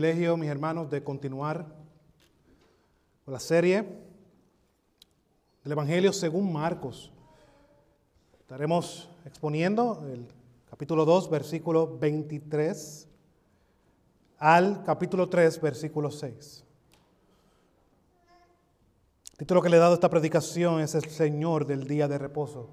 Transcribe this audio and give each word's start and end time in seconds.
privilegio, 0.00 0.34
mis 0.38 0.48
hermanos, 0.48 0.88
de 0.88 1.04
continuar 1.04 1.66
con 3.22 3.34
la 3.34 3.38
serie 3.38 3.82
del 5.62 5.72
Evangelio 5.72 6.10
según 6.14 6.50
Marcos. 6.50 7.12
Estaremos 8.40 9.10
exponiendo 9.26 10.02
el 10.10 10.26
capítulo 10.70 11.04
2, 11.04 11.28
versículo 11.28 11.98
23 11.98 13.08
al 14.38 14.82
capítulo 14.84 15.28
3, 15.28 15.60
versículo 15.60 16.10
6. 16.10 16.64
El 19.32 19.36
título 19.36 19.60
que 19.60 19.68
le 19.68 19.76
he 19.76 19.80
dado 19.80 19.92
a 19.92 19.96
esta 19.96 20.08
predicación 20.08 20.80
es 20.80 20.94
El 20.94 21.10
Señor 21.10 21.66
del 21.66 21.86
día 21.86 22.08
de 22.08 22.16
reposo. 22.16 22.70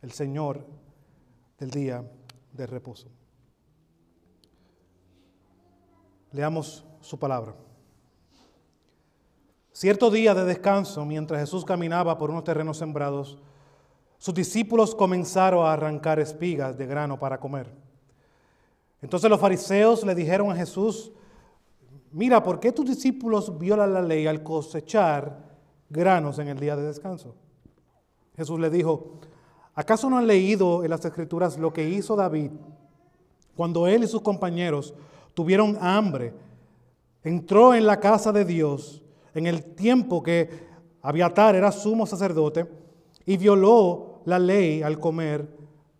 El 0.00 0.12
Señor 0.12 0.64
del 1.58 1.70
día 1.70 2.10
de 2.54 2.66
reposo. 2.66 3.10
Leamos 6.32 6.84
su 7.00 7.18
palabra. 7.18 7.54
Cierto 9.72 10.10
día 10.10 10.34
de 10.34 10.44
descanso, 10.44 11.04
mientras 11.04 11.40
Jesús 11.40 11.64
caminaba 11.64 12.16
por 12.18 12.30
unos 12.30 12.44
terrenos 12.44 12.76
sembrados, 12.76 13.38
sus 14.18 14.34
discípulos 14.34 14.94
comenzaron 14.94 15.66
a 15.66 15.72
arrancar 15.72 16.20
espigas 16.20 16.78
de 16.78 16.86
grano 16.86 17.18
para 17.18 17.40
comer. 17.40 17.68
Entonces 19.00 19.28
los 19.28 19.40
fariseos 19.40 20.04
le 20.04 20.14
dijeron 20.14 20.50
a 20.50 20.54
Jesús, 20.54 21.12
mira, 22.12 22.42
¿por 22.42 22.60
qué 22.60 22.70
tus 22.70 22.86
discípulos 22.86 23.58
violan 23.58 23.92
la 23.92 24.02
ley 24.02 24.26
al 24.26 24.42
cosechar 24.42 25.38
granos 25.90 26.38
en 26.38 26.48
el 26.48 26.60
día 26.60 26.76
de 26.76 26.84
descanso? 26.84 27.34
Jesús 28.36 28.60
le 28.60 28.70
dijo, 28.70 29.18
¿acaso 29.74 30.08
no 30.08 30.18
han 30.18 30.26
leído 30.26 30.84
en 30.84 30.90
las 30.90 31.04
escrituras 31.04 31.58
lo 31.58 31.72
que 31.72 31.88
hizo 31.88 32.14
David 32.14 32.52
cuando 33.56 33.86
él 33.86 34.04
y 34.04 34.06
sus 34.06 34.22
compañeros 34.22 34.94
tuvieron 35.34 35.78
hambre? 35.80 36.34
Entró 37.22 37.74
en 37.74 37.86
la 37.86 38.00
casa 38.00 38.32
de 38.32 38.44
Dios 38.44 39.02
en 39.34 39.46
el 39.46 39.64
tiempo 39.74 40.22
que 40.22 40.72
Abiatar 41.02 41.56
era 41.56 41.72
sumo 41.72 42.06
sacerdote 42.06 42.66
y 43.26 43.36
violó 43.36 44.20
la 44.24 44.38
ley 44.38 44.82
al 44.82 45.00
comer 45.00 45.48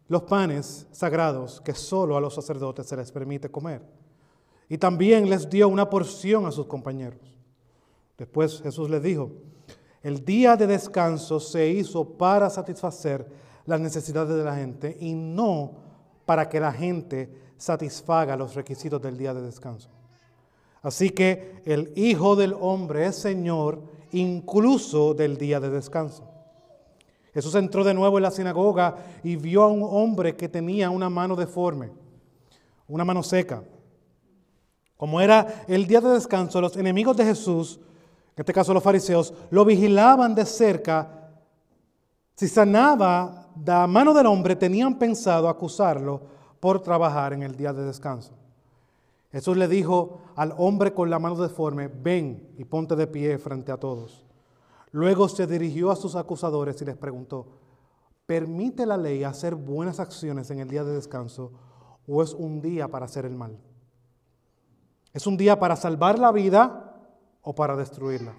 los 0.07 0.23
panes 0.23 0.87
sagrados 0.93 1.61
que 1.61 1.75
solo 1.75 2.17
a 2.17 2.21
los 2.21 2.35
sacerdotes 2.35 2.87
se 2.87 2.97
les 2.97 3.11
permite 3.11 3.51
comer. 3.51 3.83
Y 4.69 4.79
también 4.79 5.29
les 5.29 5.51
dio 5.51 5.69
una 5.69 5.91
porción 5.91 6.47
a 6.47 6.53
sus 6.53 6.67
compañeros. 6.67 7.21
Después 8.17 8.61
Jesús 8.63 8.89
les 8.89 9.03
dijo, 9.03 9.33
el 10.03 10.25
día 10.25 10.57
de 10.57 10.69
descanso 10.69 11.41
se 11.41 11.69
hizo 11.69 12.05
para 12.05 12.49
satisfacer 12.49 13.27
las 13.67 13.81
necesidades 13.81 14.37
de 14.37 14.45
la 14.45 14.55
gente 14.55 14.97
y 15.01 15.15
no 15.15 15.73
para 16.25 16.49
que 16.49 16.61
la 16.61 16.73
gente 16.73 17.42
satisfaga 17.63 18.37
los 18.37 18.57
requisitos 18.57 19.01
del 19.01 19.17
día 19.17 19.33
de 19.33 19.41
descanso. 19.41 19.89
Así 20.83 21.11
que 21.11 21.63
el 21.65 21.93
Hijo 21.95 22.35
del 22.35 22.57
Hombre 22.61 23.07
es 23.07 23.15
Señor 23.15 23.85
incluso 24.11 25.15
del 25.15 25.39
día 25.39 25.61
de 25.61 25.71
descanso. 25.71 26.29
Jesús 27.33 27.55
entró 27.55 27.85
de 27.85 27.95
nuevo 27.95 28.19
en 28.19 28.25
la 28.25 28.33
sinagoga 28.33 28.97
y 29.23 29.37
vio 29.37 29.63
a 29.63 29.69
un 29.69 29.85
hombre 29.85 30.35
que 30.35 30.49
tenía 30.49 30.91
una 30.91 31.09
mano 31.09 31.37
deforme, 31.37 31.93
una 32.89 33.05
mano 33.05 33.23
seca. 33.23 33.63
Como 34.97 35.21
era 35.21 35.65
el 35.69 35.87
día 35.87 36.01
de 36.01 36.11
descanso, 36.11 36.61
los 36.61 36.77
enemigos 36.77 37.17
de 37.17 37.27
Jesús, 37.27 37.79
en 38.35 38.41
este 38.41 38.53
caso 38.53 38.75
los 38.75 38.83
fariseos, 38.83 39.33
lo 39.51 39.65
vigilaban 39.65 40.35
de 40.35 40.45
cerca. 40.47 41.31
Si 42.35 42.49
sanaba 42.49 43.51
la 43.65 43.87
mano 43.87 44.13
del 44.13 44.27
hombre, 44.27 44.57
tenían 44.57 44.99
pensado 44.99 45.49
acusarlo 45.49 46.42
por 46.63 46.81
trabajar 46.81 47.33
en 47.33 47.43
el 47.43 47.57
día 47.57 47.73
de 47.73 47.83
descanso. 47.83 48.35
Jesús 49.33 49.57
le 49.57 49.67
dijo 49.67 50.21
al 50.37 50.55
hombre 50.59 50.95
con 50.95 51.11
la 51.11 51.19
mano 51.19 51.35
deforme, 51.35 51.89
ven 51.89 52.55
y 52.57 52.65
ponte 52.65 52.95
de 52.95 53.09
pie 53.09 53.37
frente 53.39 53.73
a 53.73 53.79
todos. 53.79 54.25
Luego 54.93 55.29
se 55.29 55.49
dirigió 55.49 55.91
a 55.91 55.97
sus 55.97 56.15
acusadores 56.15 56.81
y 56.81 56.85
les 56.85 56.97
preguntó, 56.97 57.49
¿permite 58.27 58.87
la 58.87 58.97
ley 58.97 59.25
hacer 59.25 59.57
buenas 59.57 59.99
acciones 59.99 60.53
en 60.53 60.61
el 60.61 60.69
día 60.69 60.85
de 60.85 60.95
descanso 60.95 61.51
o 62.07 62.23
es 62.23 62.33
un 62.33 62.63
día 62.63 62.87
para 62.87 63.07
hacer 63.07 63.25
el 63.25 63.35
mal? 63.35 63.59
¿Es 65.13 65.27
un 65.27 65.37
día 65.37 65.59
para 65.59 65.75
salvar 65.75 66.21
la 66.21 66.31
vida 66.31 66.95
o 67.43 67.57
para 67.57 67.75
destruirla? 67.75 68.37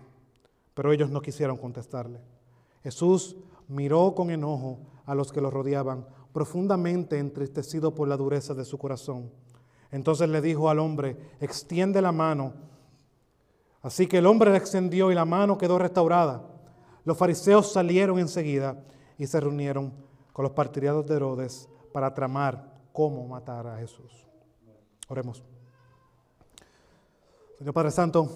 Pero 0.73 0.93
ellos 0.93 1.09
no 1.09 1.21
quisieron 1.21 1.57
contestarle. 1.57 2.21
Jesús 2.83 3.35
miró 3.67 4.15
con 4.15 4.29
enojo 4.29 4.79
a 5.05 5.13
los 5.13 5.33
que 5.33 5.41
lo 5.41 5.51
rodeaban, 5.51 6.05
profundamente 6.33 7.19
entristecido 7.19 7.93
por 7.93 8.07
la 8.07 8.17
dureza 8.17 8.53
de 8.53 8.65
su 8.65 8.77
corazón. 8.77 9.31
Entonces 9.91 10.27
le 10.27 10.41
dijo 10.41 10.69
al 10.69 10.79
hombre, 10.79 11.15
extiende 11.39 12.01
la 12.01 12.11
mano. 12.11 12.53
Así 13.81 14.07
que 14.07 14.17
el 14.17 14.25
hombre 14.25 14.51
la 14.51 14.57
extendió 14.57 15.11
y 15.11 15.15
la 15.15 15.25
mano 15.25 15.57
quedó 15.57 15.77
restaurada. 15.77 16.41
Los 17.05 17.17
fariseos 17.17 17.71
salieron 17.71 18.17
enseguida 18.17 18.83
y 19.17 19.27
se 19.27 19.39
reunieron 19.39 19.93
con 20.31 20.43
los 20.43 20.53
partidarios 20.53 21.05
de 21.05 21.15
Herodes 21.15 21.69
para 21.91 22.13
tramar 22.13 22.73
cómo 22.91 23.27
matar 23.27 23.67
a 23.67 23.77
Jesús. 23.77 24.25
Oremos. 25.07 25.43
Señor 27.57 27.73
Padre 27.73 27.91
Santo, 27.91 28.29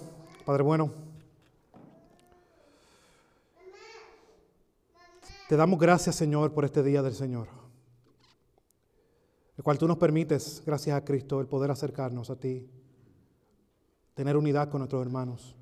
Padre 0.44 0.62
bueno, 0.62 0.90
te 5.48 5.56
damos 5.56 5.78
gracias 5.78 6.14
Señor 6.14 6.52
por 6.52 6.64
este 6.64 6.82
día 6.82 7.02
del 7.02 7.14
Señor, 7.14 7.48
el 9.58 9.64
cual 9.64 9.76
tú 9.76 9.88
nos 9.88 9.98
permites, 9.98 10.62
gracias 10.64 10.96
a 10.96 11.04
Cristo, 11.04 11.40
el 11.40 11.48
poder 11.48 11.72
acercarnos 11.72 12.30
a 12.30 12.36
ti, 12.36 12.70
tener 14.14 14.36
unidad 14.36 14.70
con 14.70 14.78
nuestros 14.78 15.02
hermanos, 15.02 15.56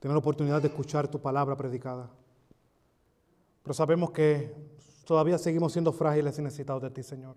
tener 0.00 0.14
la 0.14 0.18
oportunidad 0.18 0.60
de 0.60 0.66
escuchar 0.66 1.06
tu 1.06 1.20
palabra 1.20 1.56
predicada. 1.56 2.10
Pero 3.62 3.72
sabemos 3.72 4.10
que 4.10 4.52
todavía 5.04 5.38
seguimos 5.38 5.72
siendo 5.72 5.92
frágiles 5.92 6.40
y 6.40 6.42
necesitados 6.42 6.82
de 6.82 6.90
ti, 6.90 7.04
Señor. 7.04 7.36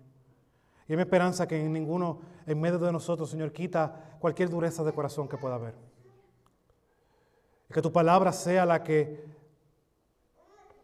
Y 0.88 0.94
es 0.94 0.96
mi 0.96 1.02
esperanza 1.02 1.46
que 1.46 1.64
en 1.64 1.72
ninguno, 1.72 2.18
en 2.44 2.60
medio 2.60 2.78
de 2.80 2.90
nosotros, 2.90 3.30
Señor, 3.30 3.52
quita 3.52 4.16
cualquier 4.18 4.50
dureza 4.50 4.82
de 4.82 4.92
corazón 4.92 5.28
que 5.28 5.36
pueda 5.36 5.54
haber. 5.54 5.76
Y 7.70 7.72
que 7.72 7.80
tu 7.80 7.92
palabra 7.92 8.32
sea 8.32 8.66
la 8.66 8.82
que 8.82 9.24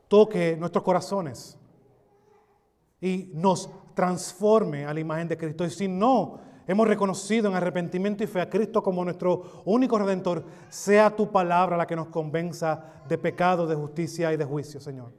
toque 0.07 0.57
nuestros 0.57 0.85
corazones 0.85 1.59
y 3.01 3.33
nos 3.35 3.71
transforme 3.99 4.87
a 4.87 4.95
la 4.95 5.01
imagen 5.01 5.27
de 5.27 5.37
Cristo. 5.37 5.65
Y 5.65 5.71
si 5.71 5.89
no 5.89 6.39
hemos 6.69 6.87
reconocido 6.87 7.49
en 7.49 7.57
arrepentimiento 7.57 8.23
y 8.23 8.29
fe 8.29 8.41
a 8.41 8.49
Cristo 8.49 8.81
como 8.81 9.03
nuestro 9.03 9.65
único 9.65 9.99
redentor, 9.99 10.45
sea 10.69 11.17
tu 11.17 11.33
palabra 11.33 11.77
la 11.77 11.85
que 11.85 11.97
nos 11.97 12.07
convenza 12.07 13.03
de 13.09 13.19
pecado, 13.19 13.67
de 13.67 13.75
justicia 13.75 14.33
y 14.33 14.37
de 14.37 14.45
juicio, 14.45 14.79
Señor. 14.79 15.13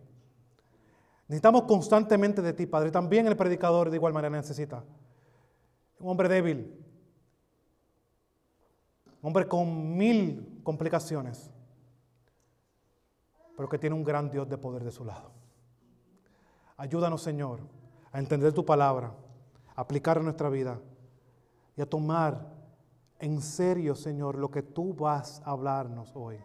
Necesitamos 1.27 1.63
constantemente 1.63 2.41
de 2.41 2.53
ti, 2.53 2.67
Padre. 2.67 2.89
También 2.89 3.27
el 3.27 3.35
predicador 3.35 3.89
de 3.89 3.97
igual 3.97 4.13
manera 4.13 4.37
necesita. 4.37 4.81
Un 5.99 6.11
hombre 6.11 6.29
débil, 6.29 6.73
un 9.21 9.27
hombre 9.27 9.45
con 9.45 9.97
mil 9.97 10.61
complicaciones, 10.63 11.51
pero 13.57 13.67
que 13.67 13.77
tiene 13.77 13.97
un 13.97 14.05
gran 14.05 14.31
Dios 14.31 14.47
de 14.47 14.57
poder 14.57 14.85
de 14.85 14.91
su 14.91 15.03
lado. 15.03 15.33
Ayúdanos, 16.77 17.21
Señor, 17.21 17.59
a 18.11 18.19
entender 18.19 18.53
tu 18.53 18.65
palabra, 18.65 19.11
a 19.75 19.81
aplicarla 19.81 20.21
en 20.21 20.25
nuestra 20.25 20.49
vida 20.49 20.79
y 21.75 21.81
a 21.81 21.89
tomar 21.89 22.59
en 23.19 23.41
serio, 23.41 23.95
Señor, 23.95 24.37
lo 24.37 24.49
que 24.49 24.63
tú 24.63 24.93
vas 24.93 25.41
a 25.45 25.51
hablarnos 25.51 26.11
hoy. 26.15 26.37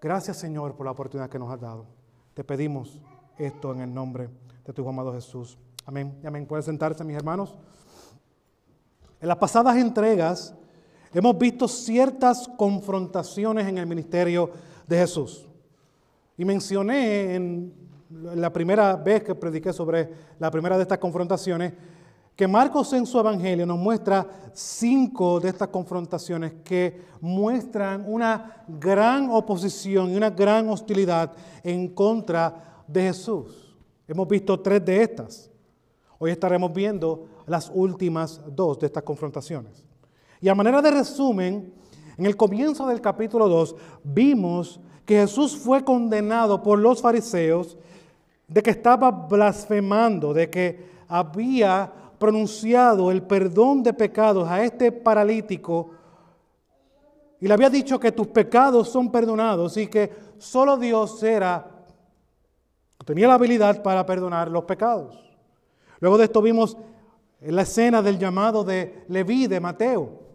Gracias, 0.00 0.36
Señor, 0.36 0.76
por 0.76 0.86
la 0.86 0.92
oportunidad 0.92 1.28
que 1.28 1.38
nos 1.38 1.52
has 1.52 1.60
dado. 1.60 1.86
Te 2.34 2.44
pedimos 2.44 3.00
esto 3.36 3.72
en 3.72 3.80
el 3.80 3.92
nombre 3.92 4.30
de 4.64 4.72
tu 4.72 4.88
amado 4.88 5.12
Jesús. 5.12 5.58
Amén. 5.84 6.20
Amén. 6.24 6.46
Pueden 6.46 6.62
sentarse, 6.62 7.02
mis 7.02 7.16
hermanos. 7.16 7.56
En 9.20 9.26
las 9.26 9.38
pasadas 9.38 9.76
entregas 9.76 10.54
hemos 11.12 11.36
visto 11.36 11.66
ciertas 11.66 12.46
confrontaciones 12.56 13.66
en 13.66 13.78
el 13.78 13.86
ministerio 13.86 14.50
de 14.86 14.98
Jesús. 14.98 15.48
Y 16.36 16.44
mencioné 16.44 17.34
en 17.34 17.74
la 18.10 18.52
primera 18.52 18.96
vez 18.96 19.22
que 19.22 19.34
prediqué 19.34 19.72
sobre 19.72 20.10
la 20.38 20.50
primera 20.50 20.76
de 20.76 20.82
estas 20.82 20.98
confrontaciones 20.98 21.72
que 22.38 22.46
Marcos 22.46 22.92
en 22.92 23.04
su 23.04 23.18
Evangelio 23.18 23.66
nos 23.66 23.78
muestra 23.78 24.24
cinco 24.52 25.40
de 25.40 25.48
estas 25.48 25.68
confrontaciones 25.68 26.54
que 26.64 27.02
muestran 27.20 28.04
una 28.06 28.64
gran 28.68 29.28
oposición 29.30 30.12
y 30.12 30.16
una 30.16 30.30
gran 30.30 30.68
hostilidad 30.68 31.32
en 31.64 31.88
contra 31.88 32.84
de 32.86 33.02
Jesús. 33.02 33.76
Hemos 34.06 34.28
visto 34.28 34.60
tres 34.60 34.84
de 34.84 35.02
estas. 35.02 35.50
Hoy 36.16 36.30
estaremos 36.30 36.72
viendo 36.72 37.26
las 37.44 37.72
últimas 37.74 38.40
dos 38.46 38.78
de 38.78 38.86
estas 38.86 39.02
confrontaciones. 39.02 39.84
Y 40.40 40.48
a 40.48 40.54
manera 40.54 40.80
de 40.80 40.92
resumen, 40.92 41.74
en 42.16 42.24
el 42.24 42.36
comienzo 42.36 42.86
del 42.86 43.00
capítulo 43.00 43.48
2 43.48 43.74
vimos 44.04 44.78
que 45.04 45.22
Jesús 45.22 45.56
fue 45.56 45.84
condenado 45.84 46.62
por 46.62 46.78
los 46.78 47.02
fariseos 47.02 47.76
de 48.48 48.62
que 48.62 48.70
estaba 48.70 49.10
blasfemando, 49.10 50.32
de 50.34 50.50
que 50.50 50.88
había 51.06 51.92
pronunciado 52.18 53.10
el 53.10 53.22
perdón 53.22 53.82
de 53.82 53.92
pecados 53.92 54.48
a 54.48 54.64
este 54.64 54.90
paralítico 54.90 55.92
y 57.40 57.46
le 57.46 57.54
había 57.54 57.70
dicho 57.70 58.00
que 58.00 58.12
tus 58.12 58.26
pecados 58.26 58.88
son 58.88 59.10
perdonados 59.10 59.76
y 59.76 59.86
que 59.86 60.10
solo 60.38 60.76
Dios 60.76 61.22
era, 61.22 61.84
tenía 63.04 63.28
la 63.28 63.34
habilidad 63.34 63.82
para 63.82 64.04
perdonar 64.04 64.50
los 64.50 64.64
pecados. 64.64 65.24
Luego 66.00 66.18
de 66.18 66.24
esto 66.24 66.42
vimos 66.42 66.76
la 67.40 67.62
escena 67.62 68.02
del 68.02 68.18
llamado 68.18 68.64
de 68.64 69.04
Leví, 69.08 69.46
de 69.46 69.60
Mateo. 69.60 70.26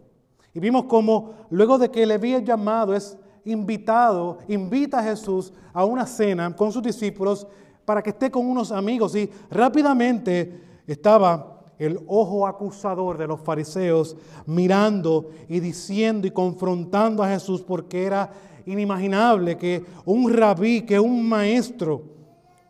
Y 0.54 0.60
vimos 0.60 0.84
cómo 0.84 1.34
luego 1.50 1.78
de 1.78 1.90
que 1.90 2.06
Leví 2.06 2.34
es 2.34 2.44
llamado, 2.44 2.94
es 2.94 3.18
invitado, 3.44 4.38
invita 4.48 5.00
a 5.00 5.02
Jesús 5.02 5.52
a 5.74 5.84
una 5.84 6.06
cena 6.06 6.54
con 6.56 6.72
sus 6.72 6.82
discípulos 6.82 7.46
para 7.84 8.02
que 8.02 8.10
esté 8.10 8.30
con 8.30 8.46
unos 8.46 8.72
amigos. 8.72 9.14
Y 9.14 9.30
rápidamente 9.50 10.60
estaba 10.86 11.62
el 11.78 12.00
ojo 12.06 12.46
acusador 12.46 13.18
de 13.18 13.26
los 13.26 13.40
fariseos 13.40 14.16
mirando 14.46 15.30
y 15.48 15.60
diciendo 15.60 16.26
y 16.26 16.30
confrontando 16.30 17.22
a 17.22 17.28
Jesús 17.28 17.62
porque 17.62 18.04
era 18.04 18.30
inimaginable 18.66 19.58
que 19.58 19.84
un 20.04 20.32
rabí, 20.32 20.82
que 20.82 20.98
un 20.98 21.28
maestro 21.28 22.02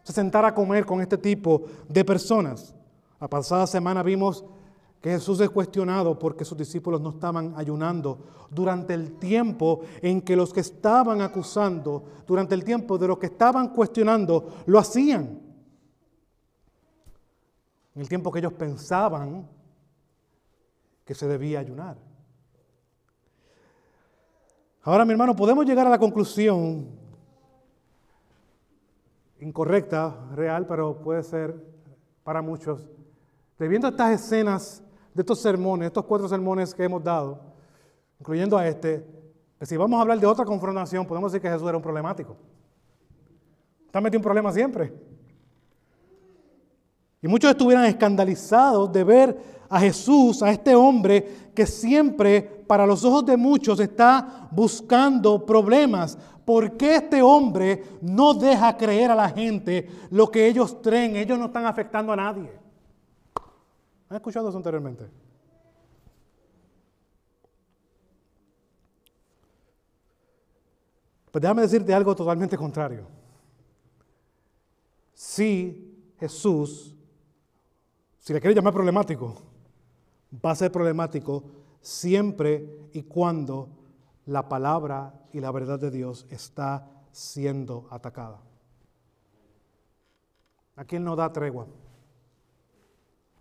se 0.02 0.12
sentara 0.12 0.48
a 0.48 0.54
comer 0.54 0.84
con 0.84 1.00
este 1.00 1.18
tipo 1.18 1.62
de 1.88 2.04
personas. 2.04 2.74
La 3.20 3.28
pasada 3.28 3.66
semana 3.66 4.02
vimos 4.02 4.44
que 5.04 5.10
Jesús 5.10 5.38
es 5.40 5.50
cuestionado 5.50 6.18
porque 6.18 6.46
sus 6.46 6.56
discípulos 6.56 6.98
no 6.98 7.10
estaban 7.10 7.52
ayunando 7.58 8.46
durante 8.48 8.94
el 8.94 9.18
tiempo 9.18 9.82
en 10.00 10.22
que 10.22 10.34
los 10.34 10.50
que 10.50 10.60
estaban 10.60 11.20
acusando, 11.20 12.22
durante 12.26 12.54
el 12.54 12.64
tiempo 12.64 12.96
de 12.96 13.08
los 13.08 13.18
que 13.18 13.26
estaban 13.26 13.68
cuestionando, 13.68 14.62
lo 14.64 14.78
hacían 14.78 15.42
en 17.94 18.00
el 18.00 18.08
tiempo 18.08 18.32
que 18.32 18.38
ellos 18.38 18.54
pensaban 18.54 19.46
que 21.04 21.14
se 21.14 21.28
debía 21.28 21.60
ayunar. 21.60 21.98
Ahora, 24.84 25.04
mi 25.04 25.12
hermano, 25.12 25.36
podemos 25.36 25.66
llegar 25.66 25.86
a 25.86 25.90
la 25.90 25.98
conclusión 25.98 26.88
incorrecta, 29.38 30.30
real, 30.34 30.66
pero 30.66 30.98
puede 31.02 31.22
ser 31.22 31.62
para 32.22 32.40
muchos, 32.40 32.88
de 33.58 33.68
viendo 33.68 33.88
estas 33.88 34.12
escenas 34.12 34.80
de 35.14 35.22
estos 35.22 35.40
sermones, 35.40 35.86
estos 35.86 36.04
cuatro 36.04 36.28
sermones 36.28 36.74
que 36.74 36.84
hemos 36.84 37.02
dado, 37.02 37.40
incluyendo 38.18 38.58
a 38.58 38.66
este, 38.66 39.06
que 39.58 39.64
si 39.64 39.76
vamos 39.76 39.98
a 39.98 40.02
hablar 40.02 40.18
de 40.18 40.26
otra 40.26 40.44
confrontación, 40.44 41.06
podemos 41.06 41.32
decir 41.32 41.40
que 41.40 41.48
Jesús 41.48 41.68
era 41.68 41.76
un 41.76 41.82
problemático. 41.82 42.36
Está 43.86 44.00
metido 44.00 44.18
un 44.18 44.24
problema 44.24 44.52
siempre. 44.52 44.92
Y 47.22 47.28
muchos 47.28 47.50
estuvieran 47.50 47.84
escandalizados 47.86 48.92
de 48.92 49.04
ver 49.04 49.38
a 49.68 49.80
Jesús, 49.80 50.42
a 50.42 50.50
este 50.50 50.74
hombre 50.74 51.50
que 51.54 51.64
siempre 51.64 52.42
para 52.42 52.86
los 52.86 53.04
ojos 53.04 53.24
de 53.24 53.36
muchos 53.36 53.80
está 53.80 54.48
buscando 54.50 55.46
problemas. 55.46 56.18
¿Por 56.44 56.76
qué 56.76 56.96
este 56.96 57.22
hombre 57.22 57.82
no 58.02 58.34
deja 58.34 58.76
creer 58.76 59.10
a 59.10 59.14
la 59.14 59.30
gente 59.30 59.88
lo 60.10 60.30
que 60.30 60.46
ellos 60.46 60.76
creen? 60.82 61.16
Ellos 61.16 61.38
no 61.38 61.46
están 61.46 61.64
afectando 61.64 62.12
a 62.12 62.16
nadie. 62.16 62.63
¿Han 64.14 64.18
escuchado 64.20 64.48
eso 64.48 64.56
anteriormente? 64.56 65.10
Pues 71.32 71.42
déjame 71.42 71.62
decirte 71.62 71.92
algo 71.92 72.14
totalmente 72.14 72.56
contrario. 72.56 73.08
Si 75.14 76.14
Jesús 76.20 76.94
si 78.20 78.32
le 78.32 78.40
quieres 78.40 78.56
llamar 78.56 78.72
problemático, 78.72 79.34
va 80.42 80.52
a 80.52 80.54
ser 80.54 80.70
problemático 80.70 81.44
siempre 81.82 82.88
y 82.92 83.02
cuando 83.02 83.68
la 84.26 84.48
palabra 84.48 85.26
y 85.32 85.40
la 85.40 85.50
verdad 85.50 85.78
de 85.78 85.90
Dios 85.90 86.24
está 86.30 86.88
siendo 87.10 87.88
atacada. 87.90 88.40
Aquí 90.76 90.94
Él 90.96 91.04
no 91.04 91.16
da 91.16 91.30
tregua. 91.32 91.66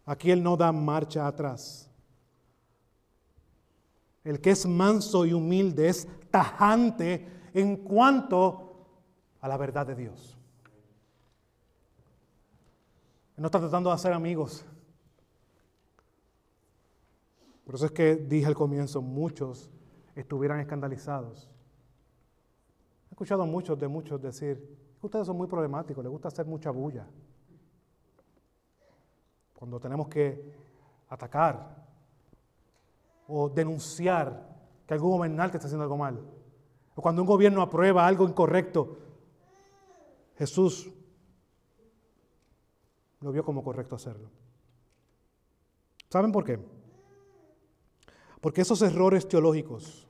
Aquí 0.05 0.31
Él 0.31 0.43
no 0.43 0.57
da 0.57 0.71
marcha 0.71 1.27
atrás. 1.27 1.89
El 4.23 4.39
que 4.39 4.51
es 4.51 4.65
manso 4.65 5.25
y 5.25 5.33
humilde 5.33 5.89
es 5.89 6.07
tajante 6.31 7.27
en 7.53 7.77
cuanto 7.77 8.87
a 9.39 9.47
la 9.47 9.57
verdad 9.57 9.85
de 9.85 9.95
Dios. 9.95 10.37
no 13.35 13.47
está 13.47 13.59
tratando 13.59 13.89
de 13.89 13.95
hacer 13.95 14.13
amigos. 14.13 14.65
Por 17.65 17.75
eso 17.75 17.85
es 17.85 17.91
que 17.91 18.15
dije 18.15 18.45
al 18.45 18.55
comienzo, 18.55 19.01
muchos 19.01 19.69
estuvieran 20.15 20.59
escandalizados. 20.59 21.49
He 23.09 23.13
escuchado 23.13 23.43
a 23.43 23.45
muchos 23.45 23.77
de 23.77 23.87
muchos 23.87 24.21
decir, 24.21 24.77
ustedes 25.01 25.27
son 25.27 25.37
muy 25.37 25.47
problemáticos, 25.47 26.03
les 26.03 26.11
gusta 26.11 26.27
hacer 26.27 26.45
mucha 26.45 26.71
bulla. 26.71 27.05
Cuando 29.63 29.79
tenemos 29.79 30.09
que 30.09 30.43
atacar 31.07 31.85
o 33.29 33.47
denunciar 33.47 34.45
que 34.85 34.93
algún 34.93 35.11
gobernante 35.11 35.55
está 35.55 35.67
haciendo 35.67 35.83
algo 35.83 35.95
mal, 35.95 36.19
o 36.93 37.01
cuando 37.01 37.21
un 37.21 37.27
gobierno 37.29 37.61
aprueba 37.61 38.05
algo 38.05 38.27
incorrecto, 38.27 38.97
Jesús 40.37 40.91
lo 43.21 43.31
vio 43.31 43.45
como 43.45 43.63
correcto 43.63 43.95
hacerlo. 43.95 44.29
¿Saben 46.09 46.33
por 46.33 46.43
qué? 46.43 46.59
Porque 48.41 48.59
esos 48.59 48.81
errores 48.81 49.29
teológicos, 49.29 50.05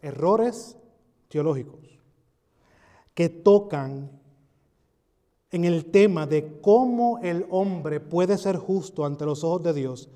errores 0.00 0.78
teológicos, 1.28 2.00
que 3.12 3.28
tocan 3.28 4.24
en 5.56 5.64
el 5.64 5.86
tema 5.86 6.26
de 6.26 6.60
cómo 6.60 7.18
el 7.22 7.46
hombre 7.50 7.98
puede 7.98 8.36
ser 8.36 8.56
justo 8.56 9.06
ante 9.06 9.24
los 9.24 9.42
ojos 9.42 9.62
de 9.62 9.72
Dios, 9.72 10.10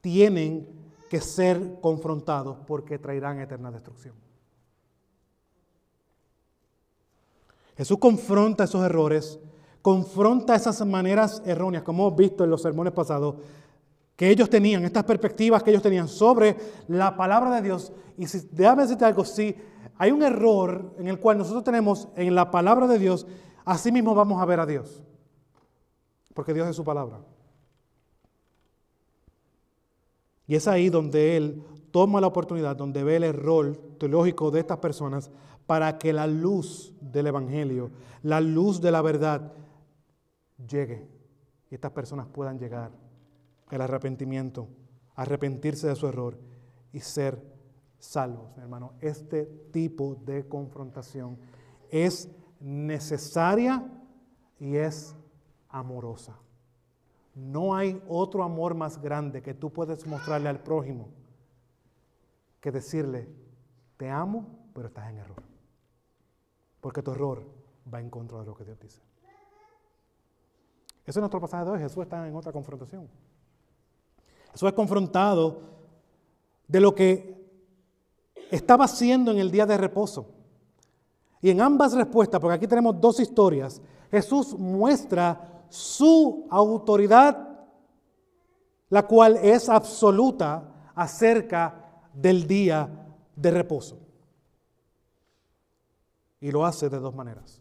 tienen 0.00 0.68
que 1.10 1.20
ser 1.20 1.80
confrontados 1.80 2.58
porque 2.66 2.98
traerán 2.98 3.40
eterna 3.40 3.72
destrucción. 3.72 4.14
Jesús 7.76 7.98
confronta 7.98 8.64
esos 8.64 8.84
errores, 8.84 9.40
confronta 9.82 10.54
esas 10.54 10.86
maneras 10.86 11.42
erróneas, 11.44 11.82
como 11.82 12.06
hemos 12.06 12.16
visto 12.16 12.44
en 12.44 12.50
los 12.50 12.62
sermones 12.62 12.92
pasados, 12.92 13.34
que 14.14 14.30
ellos 14.30 14.48
tenían, 14.48 14.84
estas 14.84 15.02
perspectivas 15.02 15.64
que 15.64 15.70
ellos 15.70 15.82
tenían 15.82 16.06
sobre 16.06 16.56
la 16.86 17.16
palabra 17.16 17.56
de 17.56 17.62
Dios. 17.62 17.92
Y 18.16 18.28
si, 18.28 18.46
déjame 18.52 18.82
decirte 18.82 19.04
algo, 19.04 19.24
si 19.24 19.56
hay 19.98 20.12
un 20.12 20.22
error 20.22 20.94
en 20.98 21.08
el 21.08 21.18
cual 21.18 21.38
nosotros 21.38 21.64
tenemos 21.64 22.06
en 22.14 22.32
la 22.32 22.52
palabra 22.52 22.86
de 22.86 23.00
Dios, 23.00 23.26
así 23.64 23.90
mismo 23.90 24.14
vamos 24.14 24.40
a 24.40 24.44
ver 24.44 24.60
a 24.60 24.66
Dios. 24.66 25.02
Porque 26.34 26.54
Dios 26.54 26.68
es 26.68 26.76
su 26.76 26.84
palabra. 26.84 27.20
Y 30.46 30.56
es 30.56 30.68
ahí 30.68 30.90
donde 30.90 31.36
Él 31.36 31.62
toma 31.90 32.20
la 32.20 32.26
oportunidad, 32.26 32.76
donde 32.76 33.04
ve 33.04 33.16
el 33.16 33.24
error 33.24 33.76
teológico 33.98 34.50
de 34.50 34.60
estas 34.60 34.78
personas 34.78 35.30
para 35.66 35.96
que 35.98 36.12
la 36.12 36.26
luz 36.26 36.92
del 37.00 37.28
Evangelio, 37.28 37.90
la 38.22 38.40
luz 38.40 38.80
de 38.80 38.90
la 38.90 39.00
verdad, 39.00 39.52
llegue 40.68 41.08
y 41.70 41.74
estas 41.74 41.92
personas 41.92 42.26
puedan 42.26 42.58
llegar 42.58 42.90
el 43.70 43.80
arrepentimiento, 43.80 44.68
arrepentirse 45.14 45.88
de 45.88 45.96
su 45.96 46.06
error 46.06 46.38
y 46.92 47.00
ser 47.00 47.42
salvos, 47.98 48.56
hermano. 48.58 48.92
Este 49.00 49.46
tipo 49.72 50.16
de 50.24 50.46
confrontación 50.46 51.38
es 51.90 52.28
necesaria 52.64 53.84
y 54.58 54.76
es 54.76 55.14
amorosa. 55.68 56.34
No 57.34 57.74
hay 57.74 58.02
otro 58.08 58.42
amor 58.42 58.74
más 58.74 59.02
grande 59.02 59.42
que 59.42 59.52
tú 59.52 59.70
puedes 59.70 60.06
mostrarle 60.06 60.48
al 60.48 60.60
prójimo 60.60 61.08
que 62.62 62.72
decirle, 62.72 63.28
te 63.98 64.08
amo, 64.08 64.46
pero 64.72 64.88
estás 64.88 65.10
en 65.10 65.18
error. 65.18 65.42
Porque 66.80 67.02
tu 67.02 67.10
error 67.10 67.44
va 67.92 68.00
en 68.00 68.08
contra 68.08 68.40
de 68.40 68.46
lo 68.46 68.54
que 68.54 68.64
Dios 68.64 68.80
dice. 68.80 69.02
Eso 71.04 71.18
es 71.18 71.22
nuestro 71.22 71.40
pasaje 71.40 71.66
de 71.66 71.70
hoy. 71.70 71.78
Jesús 71.80 72.02
está 72.02 72.26
en 72.26 72.34
otra 72.34 72.50
confrontación. 72.50 73.10
Jesús 74.52 74.68
es 74.68 74.74
confrontado 74.74 75.60
de 76.66 76.80
lo 76.80 76.94
que 76.94 77.44
estaba 78.50 78.86
haciendo 78.86 79.32
en 79.32 79.38
el 79.38 79.50
día 79.50 79.66
de 79.66 79.76
reposo. 79.76 80.43
Y 81.44 81.50
en 81.50 81.60
ambas 81.60 81.92
respuestas, 81.92 82.40
porque 82.40 82.54
aquí 82.54 82.66
tenemos 82.66 82.98
dos 82.98 83.20
historias, 83.20 83.82
Jesús 84.10 84.58
muestra 84.58 85.66
su 85.68 86.46
autoridad, 86.48 87.58
la 88.88 89.06
cual 89.06 89.36
es 89.36 89.68
absoluta 89.68 90.62
acerca 90.94 92.00
del 92.14 92.46
día 92.46 92.88
de 93.36 93.50
reposo. 93.50 93.98
Y 96.40 96.50
lo 96.50 96.64
hace 96.64 96.88
de 96.88 96.98
dos 96.98 97.14
maneras. 97.14 97.60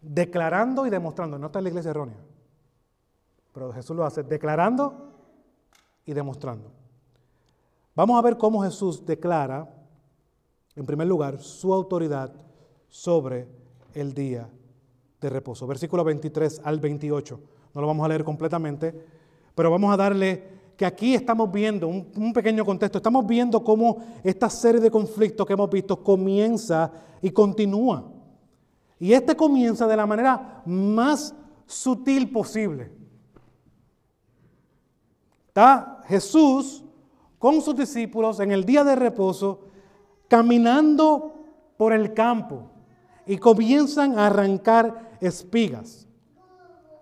declarando 0.00 0.86
y 0.86 0.90
demostrando. 0.90 1.38
No 1.38 1.48
está 1.48 1.58
en 1.58 1.64
la 1.64 1.68
iglesia 1.68 1.90
errónea, 1.90 2.16
pero 3.52 3.74
Jesús 3.74 3.94
lo 3.94 4.06
hace 4.06 4.22
declarando 4.22 5.12
y 6.06 6.14
demostrando. 6.14 6.72
Vamos 7.94 8.18
a 8.18 8.22
ver 8.22 8.38
cómo 8.38 8.62
Jesús 8.62 9.04
declara, 9.04 9.68
en 10.80 10.86
primer 10.86 11.06
lugar, 11.06 11.38
su 11.40 11.74
autoridad 11.74 12.32
sobre 12.88 13.46
el 13.92 14.14
día 14.14 14.48
de 15.20 15.28
reposo. 15.28 15.66
Versículo 15.66 16.02
23 16.04 16.62
al 16.64 16.80
28. 16.80 17.40
No 17.74 17.80
lo 17.82 17.86
vamos 17.86 18.02
a 18.02 18.08
leer 18.08 18.24
completamente, 18.24 18.94
pero 19.54 19.70
vamos 19.70 19.92
a 19.92 19.98
darle 19.98 20.42
que 20.78 20.86
aquí 20.86 21.14
estamos 21.14 21.52
viendo 21.52 21.86
un, 21.86 22.32
pequeño 22.32 22.64
contexto. 22.64 22.96
Estamos 22.96 23.26
viendo 23.26 23.62
cómo 23.62 23.98
esta 24.24 24.48
serie 24.48 24.80
de 24.80 24.90
conflictos 24.90 25.46
que 25.46 25.52
hemos 25.52 25.68
visto 25.68 26.02
comienza 26.02 26.90
y 27.20 27.30
continúa. 27.30 28.10
Y 28.98 29.12
este 29.12 29.36
comienza 29.36 29.86
de 29.86 29.96
la 29.96 30.06
manera 30.06 30.62
más 30.64 31.34
sutil 31.66 32.30
posible. 32.30 32.90
Está 35.48 36.02
Jesús 36.06 36.82
con 37.38 37.60
sus 37.60 37.76
discípulos 37.76 38.40
en 38.40 38.50
el 38.50 38.64
día 38.64 38.82
de 38.82 38.96
reposo, 38.96 39.69
caminando 40.30 41.34
por 41.76 41.92
el 41.92 42.14
campo 42.14 42.70
y 43.26 43.36
comienzan 43.36 44.16
a 44.16 44.28
arrancar 44.28 45.16
espigas. 45.20 46.06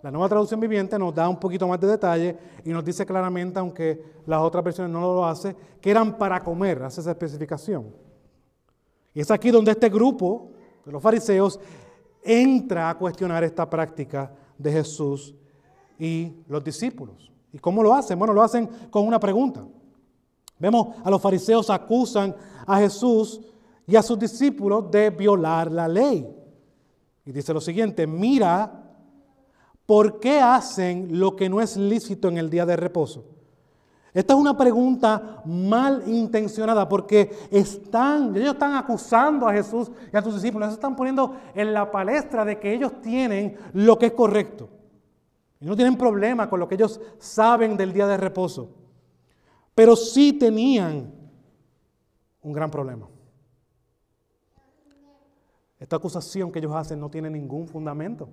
La 0.03 0.11
nueva 0.11 0.31
traducción 0.31 0.59
viviente 0.59 0.99
nos 0.99 1.15
da 1.15 1.29
un 1.29 1.39
poquito 1.39 1.69
más 1.69 1.79
de 1.79 1.89
detalle 1.89 2.39
y 2.65 2.71
nos 2.71 2.83
dice 2.83 3.05
claramente, 3.05 3.59
aunque 3.59 4.03
las 4.25 4.41
otras 4.41 4.65
versiones 4.65 4.91
no 4.91 5.01
lo 5.01 5.27
hacen, 5.27 5.55
que 5.79 5.91
eran 5.91 6.17
para 6.17 6.43
comer, 6.43 6.83
hace 6.83 7.03
esa 7.03 7.11
especificación. 7.11 7.95
Y 9.13 9.21
es 9.21 9.31
aquí 9.31 9.51
donde 9.51 9.73
este 9.73 9.91
grupo 9.91 10.53
de 10.87 10.93
los 10.93 11.03
fariseos 11.03 11.61
entra 12.23 12.89
a 12.89 12.97
cuestionar 12.97 13.45
esta 13.45 13.69
práctica 13.69 14.33
de 14.57 14.73
Jesús 14.73 15.35
y 15.99 16.33
los 16.49 16.65
discípulos. 16.65 17.31
¿Y 17.53 17.59
cómo 17.59 17.83
lo 17.83 17.93
hacen? 17.93 18.19
Bueno, 18.19 18.33
lo 18.33 18.43
hacen 18.43 18.67
con 18.91 19.07
una 19.07 19.21
pregunta. 19.21 19.67
Vemos 20.59 20.97
a 21.05 21.11
los 21.11 21.21
fariseos 21.21 21.71
acusan 21.71 22.35
a 22.67 22.79
Jesús 22.79 23.41
y 23.87 23.97
a 23.97 24.03
sus 24.03 24.19
discípulos 24.19 24.91
de 24.91 25.11
violar 25.11 25.71
la 25.71 25.89
ley. 25.89 26.29
Y 27.25 27.33
dice 27.33 27.55
lo 27.55 27.61
siguiente, 27.61 28.07
mira 28.07 28.85
¿por 29.89 30.21
qué 30.21 30.39
hacen 30.39 31.19
lo 31.19 31.35
que 31.35 31.49
no 31.49 31.63
es 31.63 31.79
lícito 31.79 32.29
en 32.29 32.37
el 32.37 32.51
día 32.51 32.67
de 32.67 32.77
reposo? 32.77 33.25
Esta 34.13 34.35
es 34.35 34.39
una 34.39 34.55
pregunta 34.55 35.43
mal 35.47 36.03
intencionada 36.07 36.87
porque 36.87 37.49
están, 37.51 38.37
ellos 38.37 38.53
están 38.53 38.75
acusando 38.75 39.49
a 39.49 39.53
Jesús 39.55 39.91
y 40.13 40.17
a 40.17 40.23
sus 40.23 40.35
discípulos, 40.35 40.69
se 40.69 40.75
están 40.75 40.95
poniendo 40.95 41.37
en 41.55 41.73
la 41.73 41.91
palestra 41.91 42.45
de 42.45 42.59
que 42.59 42.75
ellos 42.75 43.01
tienen 43.01 43.57
lo 43.73 43.99
que 43.99 44.07
es 44.07 44.13
correcto. 44.13 44.69
Y 45.59 45.65
no 45.65 45.75
tienen 45.75 45.97
problema 45.97 46.51
con 46.51 46.61
lo 46.61 46.69
que 46.69 46.75
ellos 46.75 47.01
saben 47.19 47.77
del 47.79 47.95
día 47.95 48.07
de 48.07 48.19
reposo. 48.19 48.69
Pero 49.79 49.95
sí 49.95 50.33
tenían 50.33 51.15
un 52.43 52.53
gran 52.53 52.69
problema. 52.69 53.07
Esta 55.79 55.95
acusación 55.95 56.51
que 56.51 56.59
ellos 56.59 56.75
hacen 56.75 56.99
no 56.99 57.09
tiene 57.09 57.31
ningún 57.31 57.69
fundamento. 57.69 58.29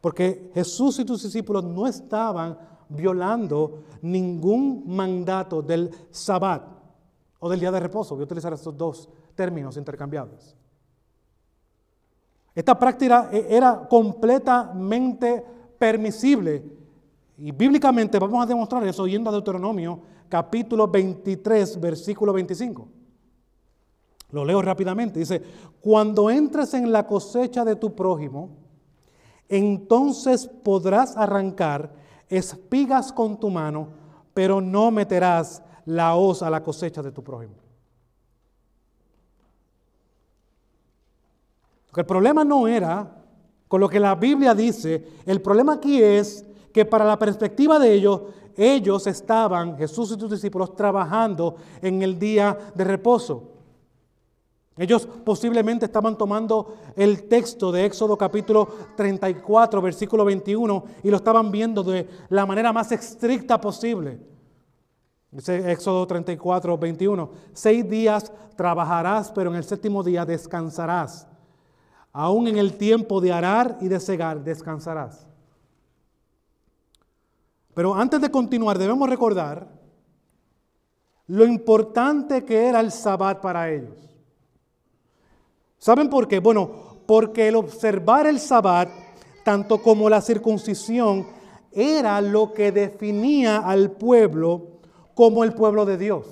Porque 0.00 0.50
Jesús 0.54 0.98
y 0.98 1.06
sus 1.06 1.22
discípulos 1.22 1.62
no 1.62 1.86
estaban 1.86 2.58
violando 2.88 3.84
ningún 4.00 4.82
mandato 4.88 5.62
del 5.62 5.88
sabbat 6.10 6.64
o 7.38 7.48
del 7.48 7.60
día 7.60 7.70
de 7.70 7.78
reposo. 7.78 8.16
Voy 8.16 8.22
a 8.22 8.24
utilizar 8.24 8.52
estos 8.52 8.76
dos 8.76 9.08
términos 9.36 9.76
intercambiables. 9.76 10.56
Esta 12.56 12.76
práctica 12.76 13.30
era 13.30 13.86
completamente 13.88 15.44
permisible 15.78 16.81
y 17.44 17.50
bíblicamente 17.50 18.20
vamos 18.20 18.40
a 18.40 18.46
demostrar 18.46 18.86
eso 18.86 19.04
yendo 19.04 19.28
a 19.28 19.32
Deuteronomio 19.32 19.98
capítulo 20.28 20.86
23, 20.86 21.80
versículo 21.80 22.32
25. 22.32 22.88
Lo 24.30 24.44
leo 24.44 24.62
rápidamente. 24.62 25.18
Dice, 25.18 25.42
cuando 25.80 26.30
entres 26.30 26.72
en 26.74 26.92
la 26.92 27.04
cosecha 27.04 27.64
de 27.64 27.74
tu 27.74 27.96
prójimo, 27.96 28.50
entonces 29.48 30.46
podrás 30.46 31.16
arrancar 31.16 31.92
espigas 32.28 33.12
con 33.12 33.40
tu 33.40 33.50
mano, 33.50 33.88
pero 34.32 34.60
no 34.60 34.92
meterás 34.92 35.64
la 35.84 36.14
hoz 36.14 36.42
a 36.44 36.50
la 36.50 36.62
cosecha 36.62 37.02
de 37.02 37.10
tu 37.10 37.24
prójimo. 37.24 37.54
el 41.96 42.06
problema 42.06 42.44
no 42.44 42.68
era 42.68 43.16
con 43.66 43.80
lo 43.80 43.88
que 43.88 43.98
la 43.98 44.14
Biblia 44.14 44.54
dice, 44.54 45.04
el 45.26 45.42
problema 45.42 45.74
aquí 45.74 46.00
es 46.00 46.46
que 46.72 46.84
para 46.84 47.04
la 47.04 47.18
perspectiva 47.18 47.78
de 47.78 47.92
ellos, 47.92 48.22
ellos 48.56 49.06
estaban, 49.06 49.76
Jesús 49.76 50.12
y 50.16 50.20
sus 50.20 50.30
discípulos, 50.30 50.74
trabajando 50.74 51.56
en 51.80 52.02
el 52.02 52.18
día 52.18 52.56
de 52.74 52.84
reposo. 52.84 53.52
Ellos 54.76 55.06
posiblemente 55.24 55.84
estaban 55.84 56.16
tomando 56.16 56.76
el 56.96 57.28
texto 57.28 57.70
de 57.70 57.84
Éxodo 57.84 58.16
capítulo 58.16 58.66
34, 58.96 59.82
versículo 59.82 60.24
21, 60.24 60.84
y 61.02 61.10
lo 61.10 61.16
estaban 61.18 61.50
viendo 61.50 61.82
de 61.82 62.08
la 62.30 62.46
manera 62.46 62.72
más 62.72 62.90
estricta 62.90 63.60
posible. 63.60 64.18
Dice 65.30 65.70
Éxodo 65.70 66.06
34, 66.06 66.78
21. 66.78 67.30
Seis 67.52 67.88
días 67.88 68.32
trabajarás, 68.56 69.30
pero 69.32 69.50
en 69.50 69.56
el 69.56 69.64
séptimo 69.64 70.02
día 70.02 70.24
descansarás. 70.24 71.26
Aún 72.12 72.48
en 72.48 72.58
el 72.58 72.76
tiempo 72.76 73.20
de 73.20 73.32
arar 73.32 73.78
y 73.80 73.88
de 73.88 74.00
cegar, 74.00 74.42
descansarás. 74.42 75.26
Pero 77.74 77.94
antes 77.94 78.20
de 78.20 78.30
continuar, 78.30 78.78
debemos 78.78 79.08
recordar 79.08 79.68
lo 81.26 81.46
importante 81.46 82.44
que 82.44 82.66
era 82.66 82.80
el 82.80 82.90
sabbat 82.92 83.40
para 83.40 83.70
ellos. 83.70 83.96
¿Saben 85.78 86.10
por 86.10 86.28
qué? 86.28 86.38
Bueno, 86.38 86.70
porque 87.06 87.48
el 87.48 87.56
observar 87.56 88.26
el 88.26 88.38
sabbat, 88.38 88.88
tanto 89.44 89.82
como 89.82 90.08
la 90.08 90.20
circuncisión, 90.20 91.26
era 91.72 92.20
lo 92.20 92.52
que 92.52 92.70
definía 92.70 93.58
al 93.58 93.90
pueblo 93.92 94.80
como 95.14 95.42
el 95.42 95.54
pueblo 95.54 95.84
de 95.84 95.96
Dios. 95.96 96.26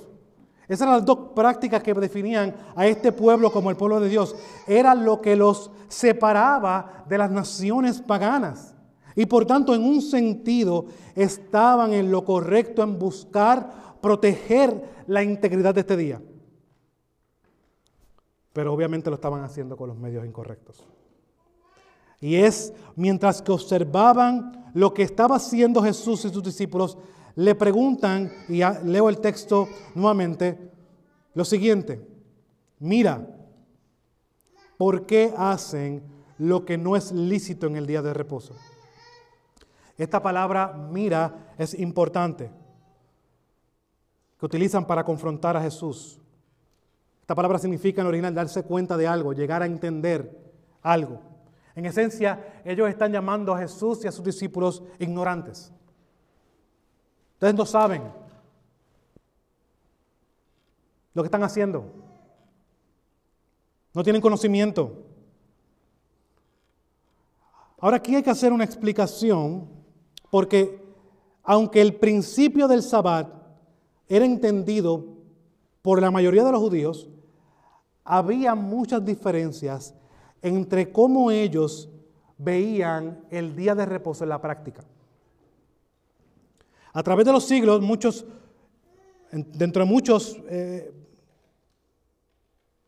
Esas 0.69 0.83
eran 0.83 0.97
las 0.99 1.05
dos 1.05 1.33
prácticas 1.35 1.83
que 1.83 1.93
definían 1.95 2.55
a 2.77 2.87
este 2.87 3.11
pueblo 3.11 3.51
como 3.51 3.71
el 3.71 3.77
pueblo 3.77 3.99
de 3.99 4.09
Dios. 4.09 4.37
Era 4.69 4.95
lo 4.95 5.21
que 5.21 5.35
los 5.35 5.71
separaba 5.89 7.05
de 7.09 7.19
las 7.19 7.31
naciones 7.31 8.01
paganas. 8.01 8.77
Y 9.21 9.27
por 9.27 9.45
tanto, 9.45 9.75
en 9.75 9.85
un 9.85 10.00
sentido, 10.00 10.87
estaban 11.15 11.93
en 11.93 12.11
lo 12.11 12.25
correcto 12.25 12.83
en 12.83 12.99
buscar 12.99 13.99
proteger 14.00 15.03
la 15.07 15.23
integridad 15.23 15.75
de 15.75 15.81
este 15.81 15.97
día 15.97 16.21
pero 18.53 18.73
obviamente 18.73 19.11
lo 19.11 19.17
estaban 19.17 19.43
haciendo 19.45 19.77
con 19.77 19.89
los 19.89 19.99
medios 19.99 20.27
incorrectos. 20.27 20.85
Y 22.21 22.37
es 22.37 22.73
mientras 22.97 23.41
que 23.41 23.53
observaban 23.53 24.71
lo 24.75 24.93
que 24.93 25.03
estaba 25.03 25.37
haciendo 25.37 25.83
Jesús 25.83 26.25
y 26.25 26.31
sus 26.31 26.43
discípulos, 26.43 26.99
le 27.37 27.55
preguntan, 27.55 28.31
y 28.49 28.61
leo 28.85 29.09
el 29.09 29.21
texto 29.21 29.69
nuevamente, 29.95 30.73
lo 31.33 31.45
siguiente, 31.45 32.07
mira, 32.81 33.27
¿por 34.77 35.07
qué 35.07 35.33
hacen 35.37 36.03
lo 36.37 36.65
que 36.65 36.77
no 36.77 36.97
es 36.97 37.12
lícito 37.12 37.67
en 37.67 37.77
el 37.77 37.87
día 37.87 38.03
de 38.03 38.12
reposo? 38.12 38.55
Esta 40.00 40.23
palabra 40.23 40.73
mira 40.73 41.52
es 41.59 41.78
importante, 41.78 42.50
que 44.38 44.47
utilizan 44.47 44.87
para 44.87 45.04
confrontar 45.04 45.59
a 45.59 45.61
Jesús. 45.61 46.19
Esta 47.21 47.35
palabra 47.35 47.59
significa 47.59 48.00
en 48.00 48.07
original 48.07 48.35
darse 48.35 48.62
cuenta 48.62 48.97
de 48.97 49.07
algo, 49.07 49.35
llegar 49.35 49.62
a 49.62 49.66
entender 49.66 50.54
algo. 50.80 51.21
En 51.75 51.85
esencia, 51.85 52.62
ellos 52.64 52.88
están 52.88 53.12
llamando 53.12 53.54
a 53.54 53.59
Jesús 53.59 54.02
y 54.02 54.09
a 54.09 54.12
sus 54.12 54.25
discípulos 54.25 54.83
ignorantes. 54.99 55.71
Ustedes 57.35 57.54
no 57.54 57.66
saben 57.66 58.11
lo 61.12 61.23
que 61.23 61.26
están 61.26 61.42
haciendo. 61.42 61.92
No 63.92 64.02
tienen 64.02 64.23
conocimiento. 64.23 65.04
Ahora 67.78 67.99
aquí 67.99 68.14
hay 68.14 68.23
que 68.23 68.30
hacer 68.30 68.50
una 68.50 68.64
explicación 68.64 69.80
porque 70.31 70.81
aunque 71.43 71.81
el 71.81 71.95
principio 71.97 72.69
del 72.69 72.83
sabbat 72.83 73.29
era 74.09 74.25
entendido 74.25 75.05
por 75.83 76.01
la 76.01 76.11
mayoría 76.11 76.45
de 76.45 76.53
los 76.53 76.61
judíos, 76.61 77.09
había 78.05 78.55
muchas 78.55 79.05
diferencias 79.05 79.95
entre 80.43 80.93
cómo 80.93 81.31
ellos 81.31 81.89
veían 82.39 83.25
el 83.31 83.55
día 83.55 83.75
de 83.75 83.87
reposo 83.87 84.25
en 84.25 84.31
la 84.31 84.41
práctica. 84.41 84.85
A 86.93 87.03
través 87.03 87.25
de 87.25 87.33
los 87.33 87.45
siglos, 87.45 87.81
muchos, 87.81 88.25
dentro 89.31 89.85
de 89.85 89.91
muchos, 89.91 90.41
eh, 90.49 90.93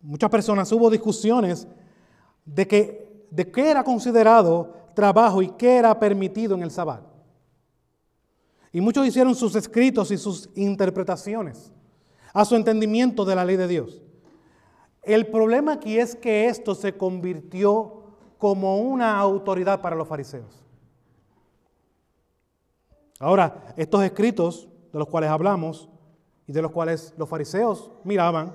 muchas 0.00 0.30
personas 0.30 0.72
hubo 0.72 0.90
discusiones 0.90 1.68
de 2.44 2.66
de 3.30 3.50
qué 3.50 3.70
era 3.70 3.82
considerado 3.82 4.74
trabajo 4.94 5.40
y 5.40 5.48
qué 5.48 5.76
era 5.76 5.98
permitido 5.98 6.54
en 6.54 6.62
el 6.62 6.70
sabbat. 6.70 7.11
Y 8.72 8.80
muchos 8.80 9.06
hicieron 9.06 9.34
sus 9.34 9.54
escritos 9.54 10.10
y 10.10 10.16
sus 10.16 10.48
interpretaciones 10.54 11.72
a 12.32 12.44
su 12.44 12.56
entendimiento 12.56 13.24
de 13.24 13.34
la 13.34 13.44
ley 13.44 13.56
de 13.56 13.68
Dios. 13.68 14.00
El 15.02 15.26
problema 15.26 15.74
aquí 15.74 15.98
es 15.98 16.16
que 16.16 16.46
esto 16.46 16.74
se 16.74 16.96
convirtió 16.96 18.02
como 18.38 18.78
una 18.78 19.18
autoridad 19.18 19.80
para 19.82 19.96
los 19.96 20.08
fariseos. 20.08 20.64
Ahora, 23.18 23.74
estos 23.76 24.02
escritos 24.02 24.68
de 24.92 24.98
los 24.98 25.08
cuales 25.08 25.30
hablamos 25.30 25.88
y 26.46 26.52
de 26.52 26.62
los 26.62 26.72
cuales 26.72 27.14
los 27.16 27.28
fariseos 27.28 27.90
miraban, 28.04 28.54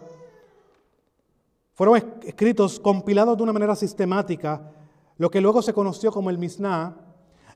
fueron 1.73 2.03
escritos 2.23 2.79
compilados 2.79 3.37
de 3.37 3.43
una 3.43 3.53
manera 3.53 3.75
sistemática, 3.75 4.71
lo 5.17 5.29
que 5.29 5.41
luego 5.41 5.61
se 5.61 5.73
conoció 5.73 6.11
como 6.11 6.29
el 6.29 6.37
Mishnah, 6.37 7.06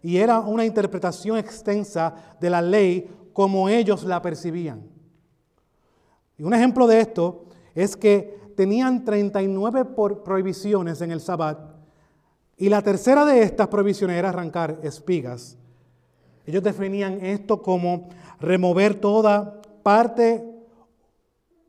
y 0.01 0.17
era 0.17 0.39
una 0.39 0.65
interpretación 0.65 1.38
extensa 1.38 2.15
de 2.39 2.50
la 2.50 2.62
ley 2.62 3.10
como 3.34 3.70
ellos 3.70 4.03
la 4.03 4.22
percibían. 4.22 4.84
Y 6.38 6.43
un 6.43 6.53
ejemplo 6.53 6.88
de 6.88 7.01
esto 7.01 7.46
es 7.75 7.96
que 7.96 8.39
tenían 8.55 9.05
39 9.05 9.86
prohibiciones 10.25 11.01
en 11.01 11.12
el 11.12 11.22
Sabbat 11.22 11.60
y 12.58 12.70
la 12.70 12.81
tercera 12.81 13.25
de 13.25 13.43
estas 13.43 13.67
prohibiciones 13.67 14.17
era 14.17 14.29
arrancar 14.29 14.79
espigas. 14.84 15.58
Ellos 16.46 16.63
definían 16.63 17.24
esto 17.24 17.62
como 17.62 18.10
remover 18.39 18.96
toda 18.96 19.62
parte 19.84 20.48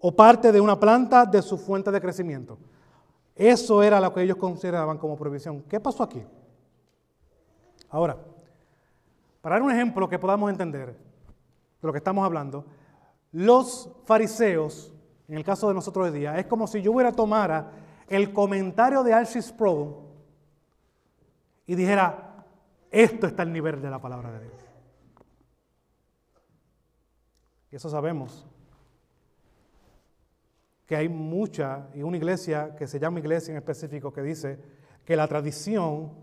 o 0.00 0.14
parte 0.14 0.50
de 0.50 0.60
una 0.60 0.80
planta 0.80 1.24
de 1.24 1.42
su 1.42 1.56
fuente 1.56 1.90
de 1.90 2.00
crecimiento. 2.00 2.58
Eso 3.36 3.82
era 3.82 4.00
lo 4.00 4.12
que 4.12 4.22
ellos 4.22 4.36
consideraban 4.36 4.98
como 4.98 5.16
prohibición. 5.16 5.62
¿Qué 5.62 5.80
pasó 5.80 6.02
aquí? 6.02 6.22
Ahora, 7.92 8.16
para 9.42 9.56
dar 9.56 9.62
un 9.62 9.70
ejemplo 9.70 10.08
que 10.08 10.18
podamos 10.18 10.50
entender 10.50 10.88
de 10.88 11.86
lo 11.86 11.92
que 11.92 11.98
estamos 11.98 12.24
hablando, 12.24 12.64
los 13.32 13.90
fariseos, 14.06 14.94
en 15.28 15.36
el 15.36 15.44
caso 15.44 15.68
de 15.68 15.74
nosotros 15.74 16.06
hoy 16.06 16.18
día, 16.18 16.38
es 16.38 16.46
como 16.46 16.66
si 16.66 16.80
yo 16.80 16.92
hubiera 16.92 17.12
tomara 17.12 17.70
el 18.08 18.32
comentario 18.32 19.02
de 19.02 19.12
Archie 19.12 19.42
Sproul 19.42 19.94
y 21.66 21.74
dijera, 21.74 22.46
esto 22.90 23.26
está 23.26 23.42
al 23.42 23.52
nivel 23.52 23.82
de 23.82 23.90
la 23.90 24.00
palabra 24.00 24.32
de 24.32 24.40
Dios. 24.40 24.62
Y 27.70 27.76
eso 27.76 27.90
sabemos. 27.90 28.46
Que 30.86 30.96
hay 30.96 31.10
mucha, 31.10 31.88
y 31.94 32.02
una 32.02 32.16
iglesia 32.16 32.74
que 32.74 32.86
se 32.86 32.98
llama 32.98 33.18
iglesia 33.18 33.52
en 33.52 33.58
específico, 33.58 34.14
que 34.14 34.22
dice 34.22 34.58
que 35.04 35.14
la 35.14 35.28
tradición 35.28 36.21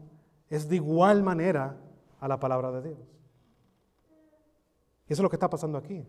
es 0.49 0.67
de 0.67 0.77
igual 0.77 1.23
manera 1.23 1.77
a 2.19 2.27
la 2.27 2.39
palabra 2.39 2.71
de 2.71 2.89
Dios. 2.89 2.99
Y 5.07 5.13
eso 5.13 5.21
es 5.21 5.23
lo 5.23 5.29
que 5.29 5.35
está 5.35 5.49
pasando 5.49 5.77
aquí. 5.77 6.05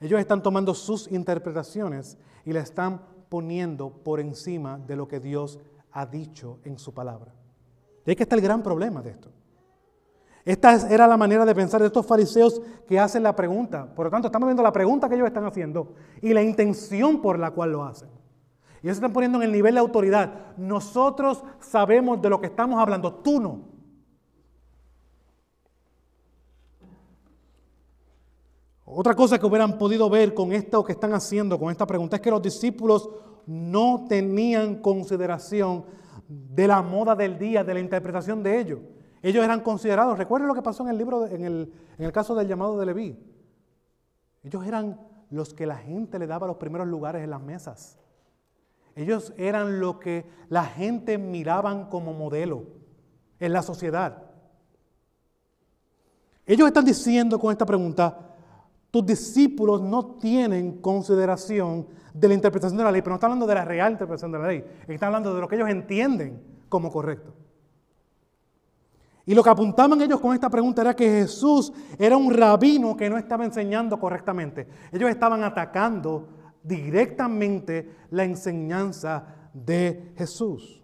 Ellos 0.00 0.20
están 0.20 0.42
tomando 0.42 0.74
sus 0.74 1.10
interpretaciones 1.10 2.18
y 2.44 2.52
la 2.52 2.60
están 2.60 3.02
poniendo 3.28 3.90
por 3.90 4.20
encima 4.20 4.78
de 4.78 4.96
lo 4.96 5.08
que 5.08 5.20
Dios 5.20 5.58
ha 5.92 6.06
dicho 6.06 6.60
en 6.64 6.78
su 6.78 6.94
palabra. 6.94 7.32
Y 8.06 8.10
ahí 8.10 8.16
que 8.16 8.22
está 8.22 8.36
el 8.36 8.42
gran 8.42 8.62
problema 8.62 9.02
de 9.02 9.10
esto. 9.10 9.30
Esta 10.44 10.88
era 10.88 11.06
la 11.06 11.16
manera 11.16 11.44
de 11.44 11.54
pensar 11.54 11.80
de 11.80 11.88
estos 11.88 12.06
fariseos 12.06 12.62
que 12.86 12.98
hacen 12.98 13.22
la 13.22 13.36
pregunta. 13.36 13.92
Por 13.94 14.06
lo 14.06 14.10
tanto, 14.10 14.28
estamos 14.28 14.46
viendo 14.46 14.62
la 14.62 14.72
pregunta 14.72 15.08
que 15.08 15.14
ellos 15.14 15.26
están 15.26 15.44
haciendo 15.44 15.94
y 16.22 16.32
la 16.32 16.42
intención 16.42 17.20
por 17.20 17.38
la 17.38 17.50
cual 17.50 17.72
lo 17.72 17.84
hacen. 17.84 18.08
Y 18.82 18.86
ellos 18.86 18.96
se 18.96 19.00
están 19.00 19.12
poniendo 19.12 19.38
en 19.38 19.44
el 19.44 19.52
nivel 19.52 19.74
de 19.74 19.80
autoridad. 19.80 20.56
Nosotros 20.56 21.42
sabemos 21.60 22.22
de 22.22 22.30
lo 22.30 22.40
que 22.40 22.46
estamos 22.46 22.80
hablando, 22.80 23.14
tú 23.14 23.40
no. 23.40 23.78
Otra 28.84 29.14
cosa 29.14 29.38
que 29.38 29.44
hubieran 29.44 29.76
podido 29.76 30.08
ver 30.08 30.32
con 30.32 30.52
esto 30.52 30.82
que 30.82 30.92
están 30.92 31.12
haciendo, 31.12 31.58
con 31.58 31.70
esta 31.70 31.86
pregunta, 31.86 32.16
es 32.16 32.22
que 32.22 32.30
los 32.30 32.40
discípulos 32.40 33.10
no 33.46 34.06
tenían 34.08 34.76
consideración 34.76 35.84
de 36.26 36.66
la 36.66 36.80
moda 36.82 37.14
del 37.14 37.38
día, 37.38 37.64
de 37.64 37.74
la 37.74 37.80
interpretación 37.80 38.42
de 38.42 38.58
ellos. 38.58 38.80
Ellos 39.20 39.44
eran 39.44 39.60
considerados, 39.60 40.16
recuerden 40.16 40.48
lo 40.48 40.54
que 40.54 40.62
pasó 40.62 40.84
en 40.84 40.90
el 40.90 40.98
libro, 40.98 41.26
en, 41.26 41.44
el, 41.44 41.72
en 41.98 42.04
el 42.04 42.12
caso 42.12 42.34
del 42.34 42.48
llamado 42.48 42.78
de 42.78 42.86
Leví. 42.86 43.18
Ellos 44.42 44.66
eran 44.66 45.00
los 45.30 45.52
que 45.52 45.66
la 45.66 45.76
gente 45.76 46.18
le 46.18 46.26
daba 46.26 46.46
los 46.46 46.56
primeros 46.56 46.86
lugares 46.86 47.22
en 47.22 47.30
las 47.30 47.42
mesas. 47.42 47.98
Ellos 48.98 49.32
eran 49.36 49.78
lo 49.78 50.00
que 50.00 50.26
la 50.48 50.64
gente 50.64 51.18
miraban 51.18 51.88
como 51.88 52.12
modelo 52.12 52.64
en 53.38 53.52
la 53.52 53.62
sociedad. 53.62 54.24
Ellos 56.44 56.66
están 56.66 56.84
diciendo 56.84 57.38
con 57.38 57.52
esta 57.52 57.64
pregunta, 57.64 58.34
tus 58.90 59.06
discípulos 59.06 59.80
no 59.82 60.16
tienen 60.16 60.80
consideración 60.80 61.86
de 62.12 62.26
la 62.26 62.34
interpretación 62.34 62.76
de 62.76 62.82
la 62.82 62.90
ley, 62.90 63.00
pero 63.00 63.12
no 63.12 63.14
está 63.14 63.26
hablando 63.28 63.46
de 63.46 63.54
la 63.54 63.64
real 63.64 63.92
interpretación 63.92 64.32
de 64.32 64.38
la 64.40 64.48
ley, 64.48 64.64
está 64.88 65.06
hablando 65.06 65.32
de 65.32 65.42
lo 65.42 65.46
que 65.46 65.54
ellos 65.54 65.68
entienden 65.68 66.42
como 66.68 66.90
correcto. 66.90 67.32
Y 69.26 69.34
lo 69.34 69.44
que 69.44 69.50
apuntaban 69.50 70.00
ellos 70.00 70.18
con 70.18 70.34
esta 70.34 70.50
pregunta 70.50 70.82
era 70.82 70.96
que 70.96 71.08
Jesús 71.08 71.72
era 72.00 72.16
un 72.16 72.34
rabino 72.34 72.96
que 72.96 73.08
no 73.08 73.16
estaba 73.16 73.44
enseñando 73.44 74.00
correctamente. 74.00 74.66
Ellos 74.90 75.08
estaban 75.08 75.44
atacando 75.44 76.37
directamente 76.62 77.96
la 78.10 78.24
enseñanza 78.24 79.50
de 79.52 80.12
Jesús. 80.16 80.82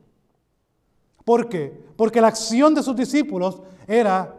¿Por 1.25 1.49
qué? 1.49 1.85
Porque 1.97 2.21
la 2.21 2.29
acción 2.29 2.75
de 2.75 2.83
sus 2.83 2.95
discípulos 2.95 3.63
era 3.87 4.35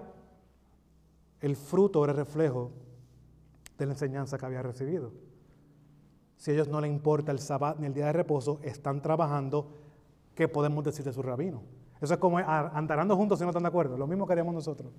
el 1.41 1.55
fruto, 1.55 2.03
era 2.03 2.11
el 2.11 2.17
reflejo 2.17 2.71
de 3.77 3.85
la 3.85 3.93
enseñanza 3.93 4.37
que 4.37 4.45
había 4.45 4.61
recibido. 4.61 5.11
Si 6.37 6.51
a 6.51 6.53
ellos 6.53 6.67
no 6.67 6.79
les 6.81 6.91
importa 6.91 7.31
el 7.31 7.39
sábado 7.39 7.77
ni 7.79 7.87
el 7.87 7.93
día 7.93 8.07
de 8.07 8.13
reposo, 8.13 8.59
están 8.61 9.01
trabajando, 9.01 9.67
¿qué 10.35 10.47
podemos 10.47 10.83
decir 10.83 11.03
de 11.05 11.13
su 11.13 11.21
rabino? 11.21 11.63
Eso 12.01 12.13
es 12.13 12.19
como 12.19 12.37
andarando 12.37 13.15
juntos 13.15 13.39
si 13.39 13.45
no 13.45 13.49
están 13.49 13.63
de 13.63 13.69
acuerdo. 13.69 13.97
Lo 13.97 14.05
mismo 14.05 14.27
que 14.27 14.33
haríamos 14.33 14.53
nosotros. 14.53 14.91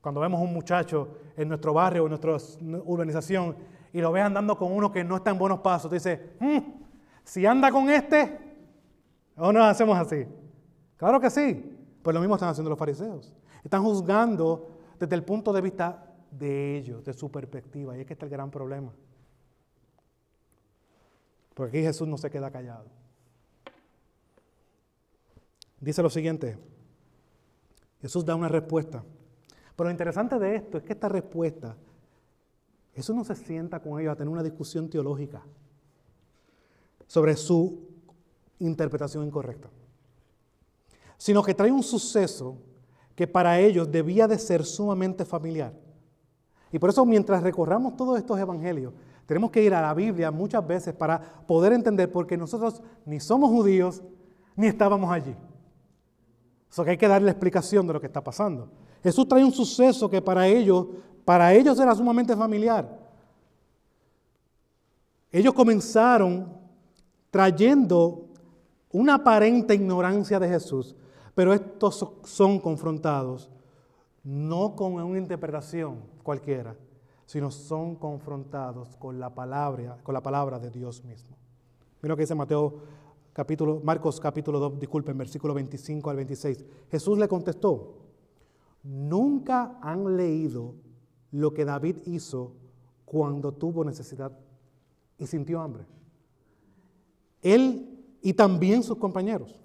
Cuando 0.00 0.20
vemos 0.20 0.40
un 0.40 0.52
muchacho 0.52 1.08
en 1.36 1.48
nuestro 1.48 1.74
barrio 1.74 2.04
o 2.04 2.06
en 2.06 2.10
nuestra 2.10 2.36
urbanización 2.84 3.56
y 3.92 4.00
lo 4.00 4.12
ves 4.12 4.24
andando 4.24 4.56
con 4.56 4.72
uno 4.72 4.92
que 4.92 5.04
no 5.04 5.16
está 5.16 5.30
en 5.30 5.38
buenos 5.38 5.60
pasos, 5.60 5.90
te 5.90 5.96
dice, 5.96 6.36
mm, 6.40 6.58
si 7.24 7.46
anda 7.46 7.70
con 7.70 7.88
este, 7.90 8.38
o 9.36 9.52
no 9.52 9.64
hacemos 9.64 9.98
así. 9.98 10.26
Claro 10.96 11.18
que 11.20 11.30
sí. 11.30 11.76
Pues 12.02 12.14
lo 12.14 12.20
mismo 12.20 12.34
están 12.34 12.50
haciendo 12.50 12.70
los 12.70 12.78
fariseos. 12.78 13.34
Están 13.64 13.82
juzgando 13.82 14.68
desde 14.98 15.14
el 15.14 15.24
punto 15.24 15.52
de 15.52 15.60
vista 15.60 16.14
de 16.30 16.76
ellos, 16.76 17.04
de 17.04 17.12
su 17.12 17.30
perspectiva. 17.30 17.96
Y 17.96 18.00
es 18.00 18.06
que 18.06 18.12
está 18.12 18.26
el 18.26 18.30
gran 18.30 18.50
problema. 18.50 18.92
Porque 21.54 21.78
aquí 21.78 21.86
Jesús 21.86 22.06
no 22.06 22.18
se 22.18 22.30
queda 22.30 22.50
callado. 22.50 22.86
Dice 25.80 26.02
lo 26.02 26.10
siguiente. 26.10 26.58
Jesús 28.00 28.24
da 28.24 28.34
una 28.34 28.48
respuesta. 28.48 29.02
Pero 29.76 29.88
lo 29.88 29.90
interesante 29.90 30.38
de 30.38 30.56
esto 30.56 30.78
es 30.78 30.84
que 30.84 30.92
esta 30.92 31.08
respuesta, 31.08 31.76
Jesús 32.94 33.14
no 33.14 33.24
se 33.24 33.34
sienta 33.34 33.80
con 33.80 34.00
ellos 34.00 34.12
a 34.12 34.16
tener 34.16 34.32
una 34.32 34.42
discusión 34.42 34.88
teológica 34.88 35.42
sobre 37.06 37.36
su 37.36 37.88
interpretación 38.58 39.26
incorrecta, 39.26 39.68
sino 41.16 41.42
que 41.42 41.54
trae 41.54 41.72
un 41.72 41.82
suceso 41.82 42.56
que 43.14 43.26
para 43.26 43.58
ellos 43.58 43.90
debía 43.90 44.26
de 44.26 44.38
ser 44.38 44.64
sumamente 44.64 45.24
familiar. 45.24 45.74
Y 46.72 46.78
por 46.78 46.90
eso 46.90 47.04
mientras 47.04 47.42
recorramos 47.42 47.96
todos 47.96 48.18
estos 48.18 48.38
evangelios, 48.38 48.92
tenemos 49.26 49.50
que 49.50 49.62
ir 49.62 49.74
a 49.74 49.82
la 49.82 49.94
Biblia 49.94 50.30
muchas 50.30 50.66
veces 50.66 50.94
para 50.94 51.20
poder 51.46 51.72
entender, 51.72 52.10
porque 52.10 52.36
nosotros 52.36 52.82
ni 53.04 53.20
somos 53.20 53.50
judíos 53.50 54.02
ni 54.56 54.66
estábamos 54.66 55.10
allí. 55.10 55.34
Eso 56.70 56.84
que 56.84 56.90
hay 56.90 56.98
que 56.98 57.08
darle 57.08 57.30
explicación 57.30 57.86
de 57.86 57.92
lo 57.92 58.00
que 58.00 58.06
está 58.06 58.22
pasando. 58.22 58.68
Jesús 59.02 59.26
trae 59.28 59.44
un 59.44 59.52
suceso 59.52 60.08
que 60.08 60.20
para 60.20 60.46
ellos, 60.46 60.86
para 61.30 61.54
ellos 61.54 61.78
era 61.78 61.94
sumamente 61.94 62.34
familiar. 62.34 62.88
Ellos 65.30 65.54
comenzaron 65.54 66.52
trayendo 67.30 68.26
una 68.90 69.14
aparente 69.14 69.72
ignorancia 69.72 70.40
de 70.40 70.48
Jesús, 70.48 70.96
pero 71.36 71.54
estos 71.54 72.04
son 72.24 72.58
confrontados 72.58 73.48
no 74.24 74.74
con 74.74 74.94
una 74.94 75.18
interpretación 75.18 76.00
cualquiera, 76.24 76.74
sino 77.26 77.52
son 77.52 77.94
confrontados 77.94 78.96
con 78.96 79.20
la 79.20 79.32
palabra, 79.32 79.98
con 80.02 80.14
la 80.14 80.24
palabra 80.24 80.58
de 80.58 80.68
Dios 80.68 81.04
mismo. 81.04 81.36
Mira 82.02 82.14
lo 82.14 82.16
que 82.16 82.24
dice 82.24 82.34
Mateo 82.34 82.74
capítulo, 83.32 83.80
Marcos 83.84 84.18
capítulo 84.18 84.58
2, 84.58 84.80
disculpen, 84.80 85.16
versículo 85.16 85.54
25 85.54 86.10
al 86.10 86.16
26. 86.16 86.64
Jesús 86.90 87.18
le 87.18 87.28
contestó, 87.28 87.98
nunca 88.82 89.78
han 89.80 90.16
leído 90.16 90.89
lo 91.32 91.54
que 91.54 91.64
David 91.64 91.96
hizo 92.06 92.52
cuando 93.04 93.52
tuvo 93.52 93.84
necesidad 93.84 94.36
y 95.18 95.26
sintió 95.26 95.60
hambre. 95.60 95.84
Él 97.42 98.18
y 98.22 98.34
también 98.34 98.82
sus 98.82 98.98
compañeros 98.98 99.60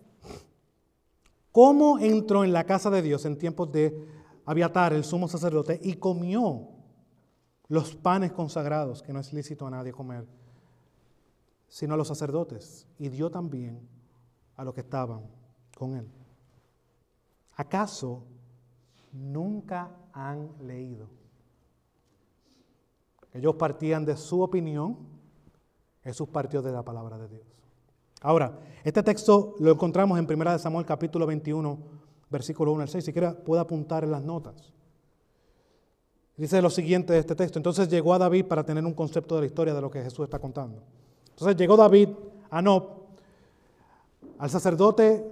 cómo 1.56 2.00
entró 2.00 2.44
en 2.44 2.52
la 2.52 2.66
casa 2.66 2.90
de 2.90 3.02
Dios 3.02 3.24
en 3.24 3.38
tiempos 3.38 3.72
de 3.72 4.06
Abiatar, 4.46 4.92
el 4.92 5.06
sumo 5.06 5.30
sacerdote, 5.30 5.80
y 5.82 5.94
comió 5.94 6.68
los 7.70 7.96
panes 7.96 8.34
consagrados, 8.34 9.02
que 9.02 9.14
no 9.14 9.22
es 9.22 9.32
lícito 9.32 9.66
a 9.66 9.70
nadie 9.70 9.94
comer, 9.94 10.28
sino 11.70 11.94
a 11.94 11.98
los 11.98 12.10
sacerdotes, 12.10 12.90
y 13.00 13.08
dio 13.08 13.32
también 13.32 13.80
a 14.58 14.66
los 14.66 14.74
que 14.74 14.82
estaban 14.82 15.22
con 15.78 15.96
él. 15.96 16.12
¿Acaso 17.56 18.26
nunca 19.14 19.96
han 20.12 20.52
leído? 20.60 21.08
Ellos 23.36 23.56
partían 23.56 24.06
de 24.06 24.16
su 24.16 24.42
opinión, 24.42 24.98
Jesús 26.04 26.30
partió 26.30 26.62
de 26.62 26.72
la 26.72 26.84
palabra 26.84 27.18
de 27.18 27.28
Dios. 27.28 27.44
Ahora, 28.22 28.58
este 28.86 29.04
texto 29.04 29.56
lo 29.60 29.72
encontramos 29.72 30.18
en 30.18 30.26
1 30.26 30.58
Samuel 30.58 30.86
capítulo 30.86 31.28
21, 31.28 31.78
versículo 32.30 32.72
1 32.72 32.84
al 32.84 32.88
6. 32.88 33.04
Si 33.04 33.12
quiere, 33.12 33.32
puede 33.32 33.62
apuntar 33.62 34.06
en 34.06 34.12
las 34.12 34.24
notas. 34.24 34.74
Dice 36.38 36.62
lo 36.62 36.70
siguiente 36.70 37.12
de 37.12 37.20
este 37.20 37.36
texto. 37.36 37.60
Entonces 37.60 37.90
llegó 37.90 38.14
a 38.14 38.20
David 38.20 38.46
para 38.46 38.64
tener 38.64 38.86
un 38.86 38.94
concepto 38.94 39.36
de 39.36 39.42
la 39.42 39.48
historia 39.48 39.74
de 39.74 39.82
lo 39.82 39.92
que 39.92 40.02
Jesús 40.02 40.24
está 40.24 40.40
contando. 40.40 40.82
Entonces 41.30 41.58
llegó 41.58 41.76
David 41.76 42.10
a 42.50 42.62
Nob, 42.62 42.84
al 44.38 44.50
sacerdote 44.50 45.30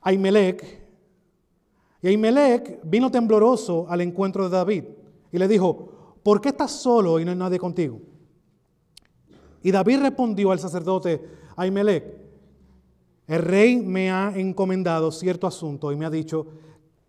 Ahimelech, 0.00 0.84
y 2.02 2.06
Ahimelech 2.06 2.80
vino 2.84 3.10
tembloroso 3.10 3.86
al 3.88 4.00
encuentro 4.00 4.44
de 4.44 4.50
David 4.50 4.84
y 5.32 5.38
le 5.38 5.48
dijo, 5.48 5.93
¿por 6.24 6.40
qué 6.40 6.48
estás 6.48 6.72
solo 6.72 7.20
y 7.20 7.24
no 7.24 7.30
hay 7.30 7.36
nadie 7.36 7.60
contigo? 7.60 8.00
Y 9.62 9.70
David 9.70 10.00
respondió 10.00 10.50
al 10.50 10.58
sacerdote 10.58 11.22
Ahimelech, 11.56 12.04
el 13.26 13.40
rey 13.40 13.76
me 13.76 14.10
ha 14.10 14.32
encomendado 14.36 15.12
cierto 15.12 15.46
asunto 15.46 15.92
y 15.92 15.96
me 15.96 16.04
ha 16.04 16.10
dicho 16.10 16.46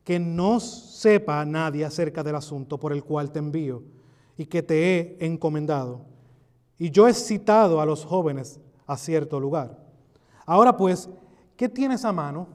que 0.04 0.20
no 0.20 0.60
sepa 0.60 1.44
nadie 1.44 1.84
acerca 1.84 2.24
del 2.24 2.36
asunto 2.36 2.80
por 2.80 2.94
el 2.94 3.04
cual 3.04 3.32
te 3.32 3.40
envío 3.40 3.84
y 4.38 4.46
que 4.46 4.62
te 4.62 5.00
he 5.00 5.26
encomendado. 5.26 6.02
Y 6.78 6.92
yo 6.92 7.08
he 7.08 7.14
citado 7.14 7.82
a 7.82 7.86
los 7.86 8.06
jóvenes 8.06 8.60
a 8.86 8.98
cierto 8.98 9.40
lugar. 9.40 9.78
Ahora 10.46 10.78
pues, 10.78 11.10
¿qué 11.58 11.68
tienes 11.68 12.06
a 12.06 12.14
mano? 12.14 12.48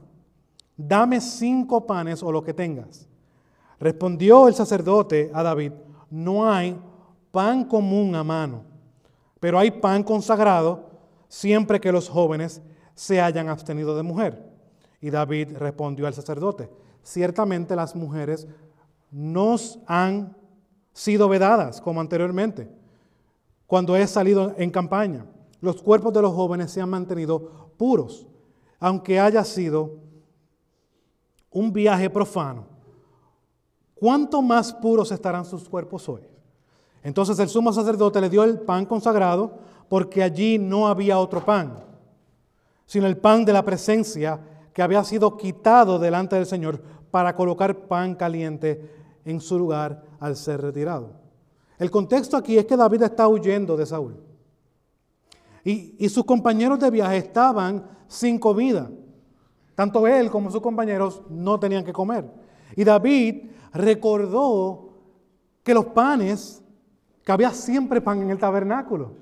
Dame 0.77 1.19
cinco 1.21 1.85
panes 1.85 2.23
o 2.23 2.31
lo 2.31 2.43
que 2.43 2.53
tengas. 2.53 3.07
Respondió 3.79 4.47
el 4.47 4.55
sacerdote 4.55 5.29
a 5.33 5.43
David, 5.43 5.73
no 6.11 6.47
hay 6.47 6.79
pan 7.31 7.63
común 7.63 8.13
a 8.13 8.23
mano, 8.23 8.63
pero 9.39 9.57
hay 9.57 9.71
pan 9.71 10.03
consagrado 10.03 10.91
siempre 11.27 11.79
que 11.79 11.91
los 11.91 12.09
jóvenes 12.09 12.61
se 12.93 13.19
hayan 13.19 13.49
abstenido 13.49 13.95
de 13.95 14.03
mujer. 14.03 14.51
Y 14.99 15.09
David 15.09 15.57
respondió 15.57 16.05
al 16.05 16.13
sacerdote, 16.13 16.69
ciertamente 17.01 17.75
las 17.75 17.95
mujeres 17.95 18.47
nos 19.09 19.79
han 19.87 20.35
sido 20.93 21.27
vedadas 21.29 21.81
como 21.81 22.01
anteriormente, 22.01 22.69
cuando 23.65 23.95
he 23.95 24.05
salido 24.05 24.53
en 24.57 24.69
campaña. 24.69 25.25
Los 25.61 25.81
cuerpos 25.81 26.13
de 26.13 26.21
los 26.21 26.33
jóvenes 26.33 26.71
se 26.71 26.81
han 26.81 26.89
mantenido 26.89 27.71
puros, 27.77 28.27
aunque 28.79 29.19
haya 29.19 29.43
sido 29.43 29.97
un 31.49 31.71
viaje 31.71 32.09
profano. 32.09 32.70
¿Cuánto 34.01 34.41
más 34.41 34.73
puros 34.73 35.11
estarán 35.11 35.45
sus 35.45 35.69
cuerpos 35.69 36.09
hoy? 36.09 36.23
Entonces 37.03 37.37
el 37.37 37.49
sumo 37.49 37.71
sacerdote 37.71 38.19
le 38.19 38.31
dio 38.31 38.43
el 38.43 38.59
pan 38.61 38.87
consagrado 38.87 39.59
porque 39.87 40.23
allí 40.23 40.57
no 40.57 40.87
había 40.87 41.19
otro 41.19 41.45
pan, 41.45 41.83
sino 42.87 43.05
el 43.05 43.17
pan 43.17 43.45
de 43.45 43.53
la 43.53 43.63
presencia 43.63 44.39
que 44.73 44.81
había 44.81 45.03
sido 45.03 45.37
quitado 45.37 45.99
delante 45.99 46.35
del 46.35 46.47
Señor 46.47 46.81
para 47.11 47.35
colocar 47.35 47.87
pan 47.87 48.15
caliente 48.15 48.89
en 49.23 49.39
su 49.39 49.59
lugar 49.59 50.03
al 50.19 50.35
ser 50.35 50.61
retirado. 50.63 51.11
El 51.77 51.91
contexto 51.91 52.35
aquí 52.35 52.57
es 52.57 52.65
que 52.65 52.77
David 52.77 53.03
está 53.03 53.27
huyendo 53.27 53.77
de 53.77 53.85
Saúl. 53.85 54.15
Y, 55.63 55.95
y 56.03 56.09
sus 56.09 56.25
compañeros 56.25 56.79
de 56.79 56.89
viaje 56.89 57.17
estaban 57.17 57.85
sin 58.07 58.39
comida. 58.39 58.89
Tanto 59.75 60.07
él 60.07 60.31
como 60.31 60.49
sus 60.49 60.61
compañeros 60.61 61.21
no 61.29 61.59
tenían 61.59 61.85
que 61.85 61.93
comer. 61.93 62.25
Y 62.75 62.83
David 62.83 63.51
recordó 63.73 64.89
que 65.63 65.73
los 65.73 65.85
panes, 65.87 66.63
que 67.23 67.31
había 67.31 67.51
siempre 67.51 68.01
pan 68.01 68.21
en 68.21 68.31
el 68.31 68.39
tabernáculo. 68.39 69.13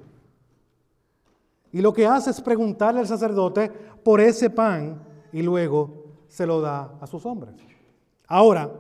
Y 1.72 1.82
lo 1.82 1.94
que 1.94 2.08
hace 2.08 2.32
es 2.32 2.42
preguntarle 2.42 3.02
al 3.02 3.08
sacerdote 3.08 3.70
por 3.70 4.22
ese 4.22 4.50
pan 4.50 5.04
y 5.32 5.42
luego 5.42 6.06
se 6.28 6.46
lo 6.46 6.62
da 6.62 6.98
a 7.00 7.08
sus 7.08 7.26
hombres. 7.26 7.54
Ahora, 8.28 8.72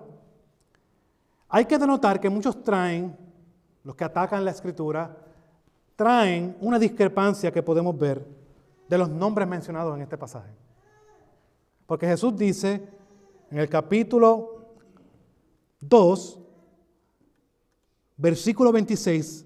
hay 1.49 1.65
que 1.65 1.77
denotar 1.77 2.19
que 2.19 2.29
muchos 2.29 2.63
traen, 2.63 3.15
los 3.83 3.95
que 3.95 4.03
atacan 4.03 4.45
la 4.45 4.51
escritura, 4.51 5.17
traen 5.95 6.55
una 6.61 6.79
discrepancia 6.79 7.51
que 7.51 7.63
podemos 7.63 7.97
ver 7.97 8.25
de 8.87 8.97
los 8.97 9.09
nombres 9.09 9.47
mencionados 9.47 9.95
en 9.95 10.01
este 10.01 10.17
pasaje. 10.17 10.51
Porque 11.85 12.07
Jesús 12.07 12.35
dice 12.35 12.87
en 13.51 13.57
el 13.57 13.67
capítulo 13.67 14.58
2, 15.81 16.39
versículo 18.17 18.71
26, 18.71 19.45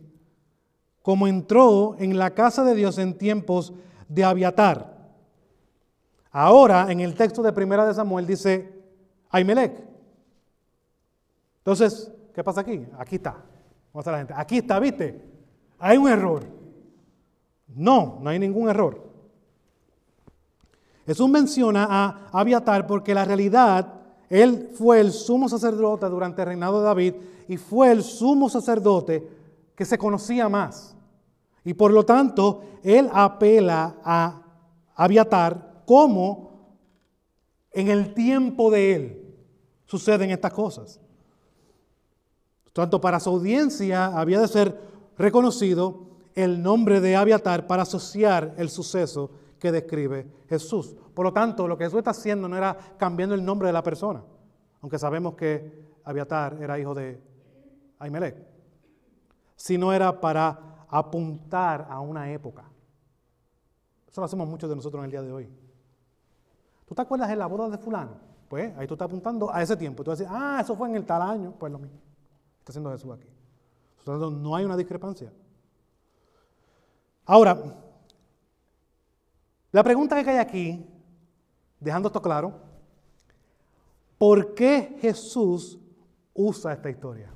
como 1.02 1.28
entró 1.28 1.96
en 2.00 2.18
la 2.18 2.34
casa 2.34 2.64
de 2.64 2.76
Dios 2.76 2.98
en 2.98 3.18
tiempos 3.18 3.74
de 4.08 4.24
Abiatar. 4.24 4.94
Ahora, 6.32 6.92
en 6.92 7.00
el 7.00 7.14
texto 7.14 7.44
de 7.44 7.54
Primera 7.54 7.86
de 7.86 7.94
Samuel 7.94 8.26
dice 8.26 8.84
Aimelec. 9.30 9.84
Entonces, 11.60 12.12
¿qué 12.34 12.44
pasa 12.44 12.62
aquí? 12.62 12.86
Aquí 12.98 13.16
está. 13.16 13.38
Vamos 13.94 14.08
a 14.08 14.12
la 14.12 14.18
gente. 14.18 14.34
Aquí 14.36 14.58
está, 14.58 14.80
¿viste? 14.80 15.24
Hay 15.78 15.98
un 15.98 16.10
error. 16.10 16.44
No, 17.68 18.20
no 18.22 18.30
hay 18.30 18.40
ningún 18.40 18.70
error. 18.70 19.12
Jesús 21.06 21.30
menciona 21.30 21.88
a 21.90 22.30
Abiatar 22.32 22.88
porque 22.88 23.14
la 23.14 23.26
realidad, 23.26 24.02
él 24.30 24.70
fue 24.74 25.00
el 25.00 25.12
sumo 25.12 25.50
sacerdote 25.50 26.08
durante 26.08 26.42
el 26.42 26.48
reinado 26.48 26.80
de 26.80 26.86
David 26.86 27.14
y 27.48 27.58
fue 27.58 27.92
el 27.92 28.04
sumo 28.04 28.50
sacerdote 28.50 29.28
que 29.76 29.86
se 29.86 29.98
conocía 29.98 30.50
más. 30.50 30.96
Y 31.66 31.74
por 31.74 31.92
lo 31.92 32.06
tanto, 32.06 32.64
él 32.84 33.10
apela 33.14 33.96
a 34.04 34.40
Abiatar 34.96 35.84
como 35.86 36.52
en 37.72 37.88
el 37.88 38.14
tiempo 38.14 38.70
de 38.70 38.96
él 38.96 39.36
suceden 39.86 40.30
estas 40.30 40.54
cosas. 40.54 41.00
Tanto 42.74 43.02
para 43.02 43.20
su 43.20 43.30
audiencia 43.30 44.08
había 44.08 44.40
de 44.40 44.48
ser 44.48 44.80
reconocido 45.18 46.08
el 46.36 46.62
nombre 46.62 47.02
de 47.02 47.16
Abiatar 47.16 47.68
para 47.68 47.84
asociar 47.84 48.54
el 48.58 48.70
suceso 48.70 49.32
que 49.64 49.72
describe 49.72 50.28
Jesús. 50.50 50.94
Por 51.14 51.26
lo 51.26 51.32
tanto, 51.32 51.70
lo 51.70 51.78
que 51.78 51.86
Jesús 51.86 52.00
está 52.00 52.12
haciendo 52.12 52.50
no 52.50 52.58
era 52.58 52.76
cambiando 52.98 53.34
el 53.34 53.46
nombre 53.46 53.68
de 53.68 53.72
la 53.72 53.82
persona, 53.82 54.22
aunque 54.82 55.00
sabemos 55.00 55.36
que 55.36 55.94
Abiatar 56.04 56.58
era 56.62 56.78
hijo 56.78 56.94
de 56.94 57.18
Ahimelech 57.98 58.36
sino 59.56 59.94
era 59.94 60.20
para 60.20 60.86
apuntar 60.90 61.88
a 61.90 62.02
una 62.02 62.30
época. 62.30 62.66
Eso 64.06 64.20
lo 64.20 64.26
hacemos 64.26 64.46
muchos 64.50 64.70
de 64.70 64.76
nosotros 64.76 65.00
en 65.00 65.06
el 65.06 65.12
día 65.12 65.22
de 65.22 65.32
hoy. 65.32 65.50
¿Tú 66.86 66.94
te 66.94 67.02
acuerdas 67.02 67.30
de 67.30 67.38
la 67.38 67.46
boda 67.46 67.70
de 67.70 67.78
fulano? 67.78 68.18
Pues 68.50 68.78
ahí 68.78 68.86
tú 68.86 68.96
estás 68.96 69.06
apuntando 69.06 69.50
a 69.50 69.62
ese 69.62 69.78
tiempo. 69.78 70.04
Tú 70.04 70.12
vas 70.12 70.22
ah, 70.28 70.60
eso 70.62 70.76
fue 70.76 70.90
en 70.90 70.98
el 70.98 71.06
tal 71.06 71.22
año. 71.22 71.54
Pues 71.58 71.72
lo 71.72 71.80
mismo. 71.80 71.98
Está 72.60 72.74
haciendo 72.74 72.92
Jesús 72.92 73.14
aquí. 73.14 73.30
no 74.06 74.56
hay 74.58 74.66
una 74.66 74.76
discrepancia. 74.76 75.32
Ahora, 77.26 77.58
la 79.74 79.84
pregunta 79.84 80.24
que 80.24 80.30
hay 80.30 80.38
aquí, 80.38 80.86
dejando 81.80 82.08
esto 82.08 82.22
claro, 82.22 82.54
¿por 84.18 84.54
qué 84.54 84.98
Jesús 85.02 85.78
usa 86.34 86.74
esta 86.74 86.90
historia? 86.90 87.34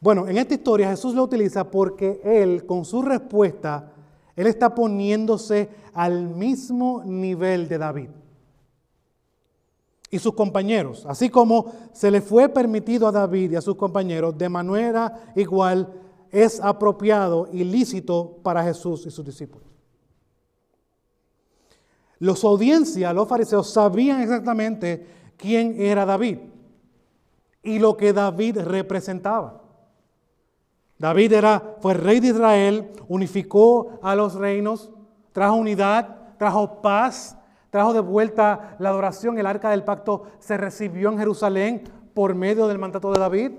Bueno, 0.00 0.26
en 0.26 0.38
esta 0.38 0.54
historia 0.54 0.88
Jesús 0.88 1.14
lo 1.14 1.22
utiliza 1.22 1.70
porque 1.70 2.20
él, 2.24 2.66
con 2.66 2.84
su 2.84 3.02
respuesta, 3.02 3.92
él 4.34 4.46
está 4.46 4.74
poniéndose 4.74 5.68
al 5.92 6.28
mismo 6.28 7.02
nivel 7.04 7.68
de 7.68 7.78
David 7.78 8.08
y 10.10 10.18
sus 10.18 10.34
compañeros, 10.34 11.04
así 11.06 11.28
como 11.28 11.72
se 11.92 12.10
le 12.10 12.20
fue 12.20 12.48
permitido 12.48 13.06
a 13.08 13.12
David 13.12 13.52
y 13.52 13.56
a 13.56 13.60
sus 13.60 13.76
compañeros, 13.76 14.38
de 14.38 14.48
manera 14.48 15.32
igual 15.34 15.92
es 16.34 16.60
apropiado 16.60 17.48
y 17.52 17.64
lícito 17.64 18.38
para 18.42 18.62
Jesús 18.62 19.06
y 19.06 19.10
sus 19.10 19.24
discípulos. 19.24 19.68
Los 22.18 22.44
audiencias, 22.44 23.14
los 23.14 23.28
fariseos, 23.28 23.70
sabían 23.70 24.20
exactamente 24.20 25.06
quién 25.36 25.80
era 25.80 26.04
David 26.04 26.38
y 27.62 27.78
lo 27.78 27.96
que 27.96 28.12
David 28.12 28.58
representaba. 28.60 29.62
David 30.98 31.32
era, 31.32 31.76
fue 31.80 31.94
rey 31.94 32.20
de 32.20 32.28
Israel, 32.28 32.92
unificó 33.08 33.98
a 34.02 34.14
los 34.14 34.34
reinos, 34.34 34.90
trajo 35.32 35.54
unidad 35.56 36.24
trajo 36.38 36.82
paz, 36.82 37.36
trajo 37.70 37.92
de 37.92 38.00
vuelta 38.00 38.76
la 38.78 38.90
adoración. 38.90 39.38
El 39.38 39.46
arca 39.46 39.70
del 39.70 39.84
pacto 39.84 40.24
se 40.38 40.56
recibió 40.56 41.10
en 41.10 41.18
Jerusalén 41.18 41.84
por 42.12 42.34
medio 42.34 42.66
del 42.68 42.78
mandato 42.78 43.12
de 43.12 43.20
David. 43.20 43.52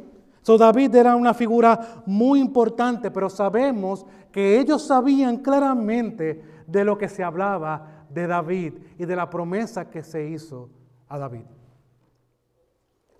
So, 0.45 0.60
David 0.60 0.93
era 0.93 1.15
una 1.15 1.34
figura 1.34 2.03
muy 2.05 2.39
importante, 2.39 3.10
pero 3.10 3.31
sabemos 3.31 4.05
que 4.31 4.60
ellos 4.60 4.86
sabían 4.86 5.38
claramente 5.38 6.43
de 6.67 6.86
lo 6.86 6.99
que 6.99 7.10
se 7.10 7.23
hablaba 7.23 8.05
de 8.12 8.27
David 8.27 8.73
y 8.99 9.05
de 9.05 9.15
la 9.15 9.27
promesa 9.27 9.89
que 9.89 10.03
se 10.03 10.29
hizo 10.29 10.69
a 11.10 11.17
David. 11.17 11.45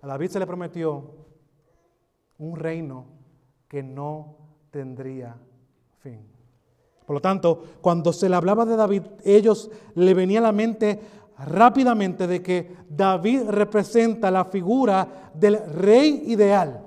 A 0.02 0.06
David 0.06 0.28
se 0.28 0.38
le 0.38 0.46
prometió 0.46 1.16
un 2.38 2.54
reino 2.54 3.06
que 3.66 3.82
no 3.82 4.36
tendría 4.70 5.36
fin. 5.98 6.20
Por 7.04 7.14
lo 7.14 7.20
tanto, 7.20 7.60
cuando 7.80 8.12
se 8.12 8.28
le 8.28 8.36
hablaba 8.36 8.64
de 8.64 8.76
David, 8.76 9.02
ellos 9.24 9.68
le 9.96 10.14
venía 10.14 10.38
a 10.38 10.42
la 10.42 10.52
mente 10.52 11.00
rápidamente 11.44 12.28
de 12.28 12.40
que 12.40 12.76
David 12.88 13.48
representa 13.48 14.30
la 14.30 14.44
figura 14.44 15.32
del 15.34 15.58
rey 15.72 16.22
ideal. 16.26 16.85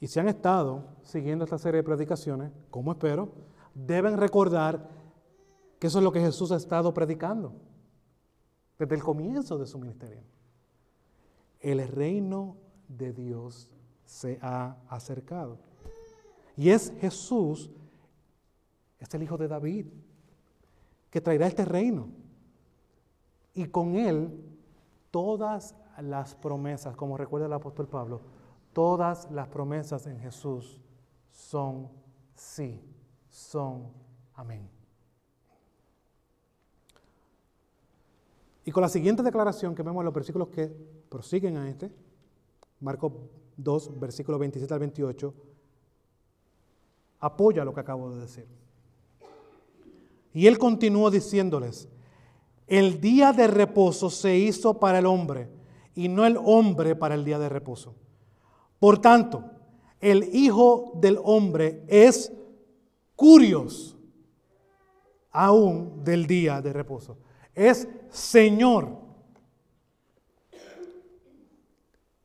Y 0.00 0.06
si 0.08 0.18
han 0.18 0.28
estado 0.28 0.96
siguiendo 1.02 1.44
esta 1.44 1.58
serie 1.58 1.82
de 1.82 1.84
predicaciones, 1.84 2.50
como 2.70 2.92
espero, 2.92 3.32
deben 3.74 4.16
recordar 4.16 4.88
que 5.78 5.86
eso 5.86 5.98
es 5.98 6.04
lo 6.04 6.10
que 6.10 6.20
Jesús 6.20 6.50
ha 6.52 6.56
estado 6.56 6.92
predicando 6.94 7.52
desde 8.78 8.94
el 8.94 9.02
comienzo 9.02 9.58
de 9.58 9.66
su 9.66 9.78
ministerio. 9.78 10.22
El 11.60 11.86
reino 11.86 12.56
de 12.88 13.12
Dios 13.12 13.70
se 14.06 14.38
ha 14.40 14.78
acercado. 14.88 15.58
Y 16.56 16.70
es 16.70 16.92
Jesús, 16.98 17.70
es 18.98 19.14
el 19.14 19.22
hijo 19.22 19.36
de 19.36 19.48
David, 19.48 19.86
que 21.10 21.20
traerá 21.20 21.46
este 21.46 21.66
reino. 21.66 22.08
Y 23.52 23.66
con 23.66 23.96
él 23.96 24.42
todas 25.10 25.74
las 26.00 26.34
promesas, 26.34 26.96
como 26.96 27.18
recuerda 27.18 27.46
el 27.46 27.52
apóstol 27.52 27.86
Pablo, 27.86 28.22
todas 28.72 29.30
las 29.30 29.48
promesas 29.48 30.06
en 30.06 30.18
Jesús 30.18 30.80
son 31.30 31.88
sí, 32.34 32.80
son 33.28 33.88
amén. 34.34 34.68
Y 38.64 38.72
con 38.72 38.82
la 38.82 38.88
siguiente 38.88 39.22
declaración 39.22 39.74
que 39.74 39.82
vemos 39.82 40.00
en 40.00 40.04
los 40.04 40.14
versículos 40.14 40.48
que 40.48 40.68
prosiguen 41.08 41.56
a 41.56 41.68
este, 41.68 41.90
Marcos 42.80 43.12
2, 43.56 43.98
versículos 43.98 44.38
27 44.38 44.72
al 44.72 44.80
28, 44.80 45.34
apoya 47.20 47.64
lo 47.64 47.74
que 47.74 47.80
acabo 47.80 48.10
de 48.10 48.20
decir. 48.20 48.46
Y 50.32 50.46
él 50.46 50.58
continuó 50.58 51.10
diciéndoles, 51.10 51.88
el 52.66 53.00
día 53.00 53.32
de 53.32 53.48
reposo 53.48 54.10
se 54.10 54.36
hizo 54.36 54.78
para 54.78 55.00
el 55.00 55.06
hombre 55.06 55.48
y 55.94 56.08
no 56.08 56.24
el 56.24 56.38
hombre 56.42 56.94
para 56.94 57.16
el 57.16 57.24
día 57.24 57.38
de 57.38 57.48
reposo. 57.48 57.94
Por 58.80 58.98
tanto, 58.98 59.44
el 60.00 60.34
Hijo 60.34 60.92
del 60.94 61.20
Hombre 61.22 61.84
es 61.86 62.32
curios 63.14 63.94
aún 65.30 66.02
del 66.02 66.26
día 66.26 66.62
de 66.62 66.72
reposo. 66.72 67.18
Es 67.54 67.86
Señor. 68.08 68.96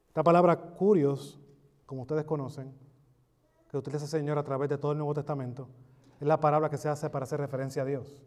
Esta 0.07 0.23
palabra 0.23 0.57
curios, 0.57 1.37
como 1.85 2.03
ustedes 2.03 2.23
conocen, 2.23 2.73
que 3.69 3.77
utiliza 3.77 4.05
el 4.05 4.09
Señor 4.09 4.37
a 4.37 4.43
través 4.43 4.69
de 4.69 4.77
todo 4.77 4.93
el 4.93 4.97
Nuevo 4.97 5.13
Testamento, 5.13 5.67
es 6.21 6.25
la 6.25 6.39
palabra 6.39 6.69
que 6.69 6.77
se 6.77 6.87
hace 6.87 7.09
para 7.09 7.23
hacer 7.23 7.41
referencia 7.41 7.81
a 7.81 7.85
Dios. 7.85 8.23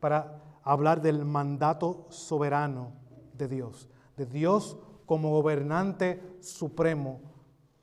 Para 0.00 0.42
hablar 0.64 1.00
del 1.00 1.24
mandato 1.24 2.06
soberano 2.10 2.90
de 3.34 3.46
Dios. 3.46 3.88
De 4.16 4.26
Dios 4.26 4.76
como 5.06 5.30
gobernante 5.30 6.22
supremo 6.40 7.20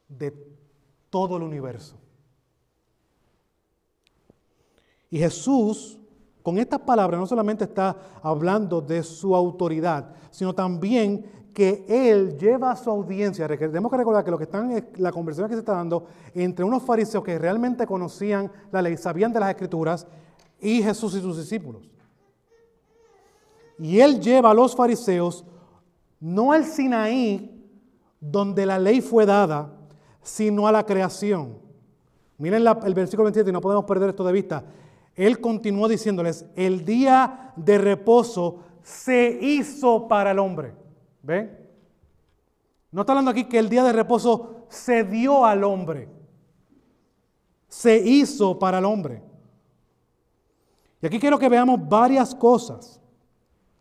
de 0.07 0.31
todo 1.09 1.37
el 1.37 1.43
universo. 1.43 1.95
Y 5.09 5.19
Jesús, 5.19 5.99
con 6.43 6.57
estas 6.57 6.81
palabras, 6.81 7.19
no 7.19 7.27
solamente 7.27 7.63
está 7.63 7.95
hablando 8.21 8.81
de 8.81 9.03
su 9.03 9.35
autoridad, 9.35 10.13
sino 10.29 10.53
también 10.53 11.25
que 11.53 11.85
Él 11.87 12.37
lleva 12.37 12.71
a 12.71 12.75
su 12.75 12.89
audiencia. 12.89 13.47
Tenemos 13.47 13.91
que 13.91 13.97
recordar 13.97 14.23
que 14.23 14.31
lo 14.31 14.37
que 14.37 14.43
están 14.43 14.89
la 14.97 15.11
conversación 15.11 15.49
que 15.49 15.55
se 15.55 15.59
está 15.59 15.73
dando 15.73 16.05
entre 16.33 16.63
unos 16.63 16.83
fariseos 16.83 17.23
que 17.23 17.39
realmente 17.39 17.87
conocían 17.87 18.51
la 18.71 18.81
ley, 18.81 18.97
sabían 18.97 19.33
de 19.33 19.39
las 19.39 19.49
escrituras, 19.49 20.07
y 20.61 20.83
Jesús 20.83 21.15
y 21.15 21.21
sus 21.21 21.37
discípulos. 21.37 21.89
Y 23.79 23.99
Él 23.99 24.19
lleva 24.19 24.51
a 24.51 24.53
los 24.53 24.75
fariseos 24.75 25.45
no 26.19 26.51
al 26.51 26.65
Sinaí, 26.65 27.55
donde 28.19 28.65
la 28.65 28.79
ley 28.79 29.01
fue 29.01 29.25
dada, 29.25 29.73
sino 30.21 30.67
a 30.67 30.71
la 30.71 30.85
creación. 30.85 31.57
Miren 32.37 32.65
el 32.65 32.93
versículo 32.93 33.25
27 33.25 33.49
y 33.49 33.53
no 33.53 33.61
podemos 33.61 33.85
perder 33.85 34.09
esto 34.09 34.23
de 34.23 34.33
vista. 34.33 34.63
Él 35.15 35.41
continuó 35.41 35.87
diciéndoles, 35.87 36.45
el 36.55 36.85
día 36.85 37.53
de 37.55 37.77
reposo 37.77 38.59
se 38.81 39.37
hizo 39.41 40.07
para 40.07 40.31
el 40.31 40.39
hombre. 40.39 40.73
¿Ven? 41.21 41.57
No 42.91 43.01
está 43.01 43.13
hablando 43.13 43.31
aquí 43.31 43.43
que 43.43 43.59
el 43.59 43.69
día 43.69 43.83
de 43.83 43.93
reposo 43.93 44.65
se 44.69 45.03
dio 45.03 45.45
al 45.45 45.63
hombre. 45.63 46.09
Se 47.67 47.97
hizo 47.97 48.57
para 48.57 48.79
el 48.79 48.85
hombre. 48.85 49.21
Y 51.01 51.07
aquí 51.07 51.19
quiero 51.19 51.37
que 51.37 51.49
veamos 51.49 51.87
varias 51.87 52.33
cosas. 52.33 52.99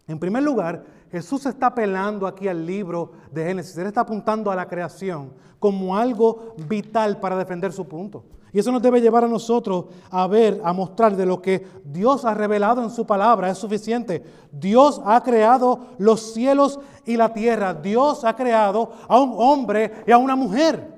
En 0.07 0.19
primer 0.19 0.43
lugar, 0.43 0.85
Jesús 1.11 1.47
está 1.47 1.69
apelando 1.69 2.27
aquí 2.27 2.49
al 2.49 2.67
libro 2.67 3.13
de 3.31 3.45
Génesis. 3.45 3.77
Él 3.79 3.87
está 3.87 4.03
apuntando 4.03 4.51
a 4.51 4.57
la 4.57 4.69
creación 4.69 5.33
como 5.59 5.97
algo 5.97 6.55
vital 6.69 7.19
para 7.19 7.37
defender 7.37 7.73
su 7.73 7.87
punto. 7.87 8.25
Y 8.53 8.59
eso 8.59 8.73
nos 8.73 8.83
debe 8.83 9.01
llevar 9.01 9.25
a 9.25 9.29
nosotros 9.29 9.87
a 10.11 10.27
ver, 10.27 10.61
a 10.65 10.73
mostrar 10.73 11.17
de 11.17 11.27
lo 11.27 11.41
que 11.41 11.67
Dios 11.85 12.25
ha 12.25 12.35
revelado 12.35 12.83
en 12.83 12.91
su 12.91 13.07
palabra. 13.07 13.51
Es 13.51 13.59
suficiente. 13.59 14.23
Dios 14.53 15.01
ha 15.05 15.23
creado 15.23 15.89
los 15.99 16.33
cielos 16.33 16.79
y 17.05 17.17
la 17.17 17.33
tierra. 17.33 17.75
Dios 17.75 18.25
ha 18.25 18.35
creado 18.37 18.93
a 19.07 19.21
un 19.21 19.35
hombre 19.37 20.05
y 20.07 20.13
a 20.13 20.19
una 20.19 20.37
mujer. 20.37 20.97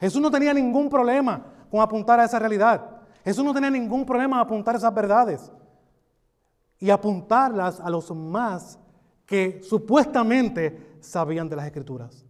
Jesús 0.00 0.20
no 0.20 0.30
tenía 0.30 0.52
ningún 0.52 0.88
problema 0.88 1.44
con 1.70 1.80
apuntar 1.80 2.20
a 2.20 2.24
esa 2.24 2.38
realidad. 2.38 2.84
Jesús 3.24 3.44
no 3.44 3.54
tenía 3.54 3.70
ningún 3.70 4.04
problema 4.04 4.36
en 4.36 4.42
apuntar 4.42 4.74
a 4.74 4.78
esas 4.78 4.94
verdades 4.94 5.50
y 6.84 6.90
apuntarlas 6.90 7.80
a 7.80 7.88
los 7.88 8.14
más 8.14 8.78
que 9.24 9.62
supuestamente 9.62 10.98
sabían 11.00 11.48
de 11.48 11.56
las 11.56 11.64
escrituras. 11.64 12.26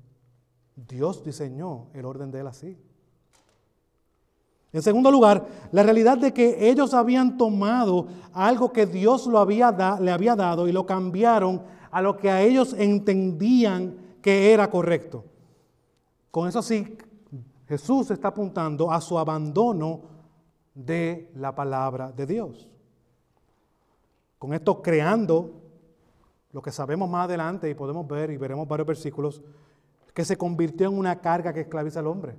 Dios 0.76 1.24
diseñó 1.24 1.88
el 1.92 2.04
orden 2.04 2.30
de 2.30 2.38
él 2.38 2.46
así. 2.46 2.78
En 4.72 4.80
segundo 4.80 5.10
lugar, 5.10 5.44
la 5.72 5.82
realidad 5.82 6.18
de 6.18 6.32
que 6.32 6.70
ellos 6.70 6.94
habían 6.94 7.36
tomado 7.36 8.06
algo 8.32 8.72
que 8.72 8.86
Dios 8.86 9.26
lo 9.26 9.40
había 9.40 9.72
le 10.00 10.12
había 10.12 10.36
dado 10.36 10.68
y 10.68 10.72
lo 10.72 10.86
cambiaron 10.86 11.60
a 11.90 12.00
lo 12.00 12.16
que 12.16 12.30
a 12.30 12.40
ellos 12.40 12.76
entendían 12.78 13.96
que 14.22 14.52
era 14.52 14.70
correcto. 14.70 15.24
Con 16.30 16.48
eso 16.48 16.62
sí, 16.62 16.96
Jesús 17.66 18.12
está 18.12 18.28
apuntando 18.28 18.92
a 18.92 19.00
su 19.00 19.18
abandono 19.18 20.02
de 20.72 21.32
la 21.34 21.52
palabra 21.56 22.12
de 22.12 22.24
Dios. 22.24 22.68
Con 24.38 24.52
esto 24.52 24.82
creando 24.82 25.60
lo 26.52 26.62
que 26.62 26.70
sabemos 26.70 27.08
más 27.10 27.24
adelante 27.24 27.68
y 27.68 27.74
podemos 27.74 28.06
ver 28.06 28.30
y 28.30 28.36
veremos 28.36 28.68
varios 28.68 28.86
versículos, 28.86 29.42
que 30.12 30.24
se 30.24 30.36
convirtió 30.36 30.88
en 30.88 30.96
una 30.96 31.20
carga 31.20 31.52
que 31.52 31.62
esclaviza 31.62 32.00
al 32.00 32.06
hombre. 32.06 32.36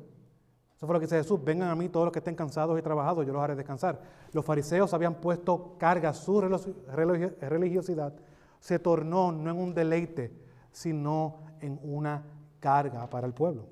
Eso 0.76 0.86
fue 0.88 0.94
lo 0.94 1.00
que 1.00 1.06
dice 1.06 1.18
Jesús, 1.18 1.44
vengan 1.44 1.70
a 1.70 1.76
mí 1.76 1.90
todos 1.90 2.06
los 2.06 2.14
que 2.14 2.20
estén 2.20 2.36
cansados 2.36 2.78
y 2.80 2.82
trabajados, 2.82 3.26
yo 3.26 3.34
los 3.34 3.42
haré 3.42 3.56
descansar. 3.56 4.02
Los 4.32 4.46
fariseos 4.46 4.94
habían 4.94 5.16
puesto 5.16 5.76
carga, 5.78 6.14
su 6.14 6.40
religiosidad 6.42 8.14
se 8.60 8.80
tornó 8.80 9.32
no 9.32 9.52
en 9.52 9.58
un 9.58 9.74
deleite, 9.74 10.32
sino 10.72 11.42
en 11.62 11.80
una 11.84 12.24
carga 12.60 13.10
para 13.10 13.28
el 13.28 13.34
pueblo. 13.34 13.68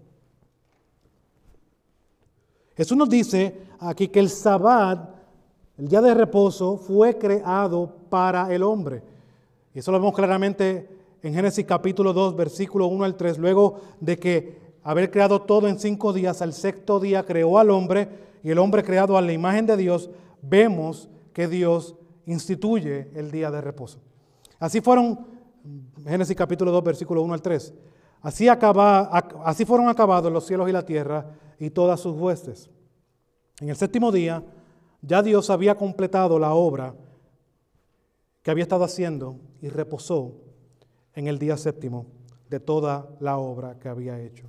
Jesús 2.76 2.98
nos 2.98 3.10
dice 3.10 3.68
aquí 3.80 4.08
que 4.08 4.20
el 4.20 4.30
sabbat 4.30 5.23
el 5.78 5.88
día 5.88 6.02
de 6.02 6.14
reposo 6.14 6.78
fue 6.78 7.18
creado 7.18 7.96
para 8.10 8.54
el 8.54 8.62
hombre. 8.64 9.02
Y 9.74 9.80
eso 9.80 9.92
lo 9.92 10.00
vemos 10.00 10.14
claramente 10.14 10.88
en 11.24 11.34
Génesis 11.34 11.66
capítulo 11.66 12.14
2, 12.14 12.36
versículo 12.36 12.88
1 12.88 13.04
al 13.04 13.16
3. 13.16 13.40
Luego 13.40 13.82
de 14.00 14.20
que 14.20 14.62
haber 14.84 15.10
creado 15.10 15.42
todo 15.42 15.68
en 15.68 15.80
cinco 15.80 16.14
días, 16.14 16.42
al 16.42 16.54
sexto 16.54 17.00
día 17.00 17.26
creó 17.26 17.58
al 17.58 17.72
hombre 17.72 18.08
y 18.44 18.52
el 18.52 18.60
hombre 18.60 18.84
creado 18.84 19.18
a 19.18 19.22
la 19.22 19.32
imagen 19.32 19.66
de 19.66 19.78
Dios, 19.78 20.12
vemos 20.42 21.10
que 21.32 21.48
Dios 21.48 21.96
instituye 22.26 23.10
el 23.16 23.32
día 23.32 23.50
de 23.50 23.62
reposo. 23.62 24.00
Así 24.60 24.80
fueron, 24.80 25.26
Génesis 26.06 26.36
capítulo 26.36 26.72
2, 26.72 26.84
versículo 26.84 27.22
1 27.24 27.34
al 27.34 27.42
3. 27.42 27.74
Así, 28.22 28.48
acaba, 28.48 29.02
así 29.44 29.66
fueron 29.66 29.90
acabados 29.90 30.32
los 30.32 30.46
cielos 30.46 30.70
y 30.70 30.72
la 30.72 30.86
tierra 30.86 31.26
y 31.60 31.70
todas 31.72 32.00
sus 32.00 32.16
huestes. 32.16 32.70
En 33.60 33.70
el 33.70 33.76
séptimo 33.76 34.12
día 34.12 34.44
ya 35.04 35.22
Dios 35.22 35.50
había 35.50 35.76
completado 35.76 36.40
la 36.40 36.54
obra 36.54 36.96
que 38.42 38.50
había 38.50 38.64
estado 38.64 38.86
haciendo 38.86 39.36
y 39.62 39.68
reposó 39.68 40.34
en 41.14 41.28
el 41.28 41.38
día 41.38 41.58
séptimo 41.58 42.06
de 42.50 42.60
toda 42.60 43.10
la 43.20 43.38
obra 43.38 43.78
que 43.80 43.90
había 43.90 44.20
hecho. 44.20 44.48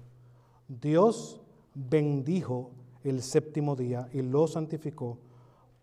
Dios 0.68 1.40
bendijo 1.74 2.70
el 3.02 3.20
séptimo 3.20 3.74
día 3.74 4.08
y 4.12 4.22
lo 4.22 4.46
santificó 4.46 5.18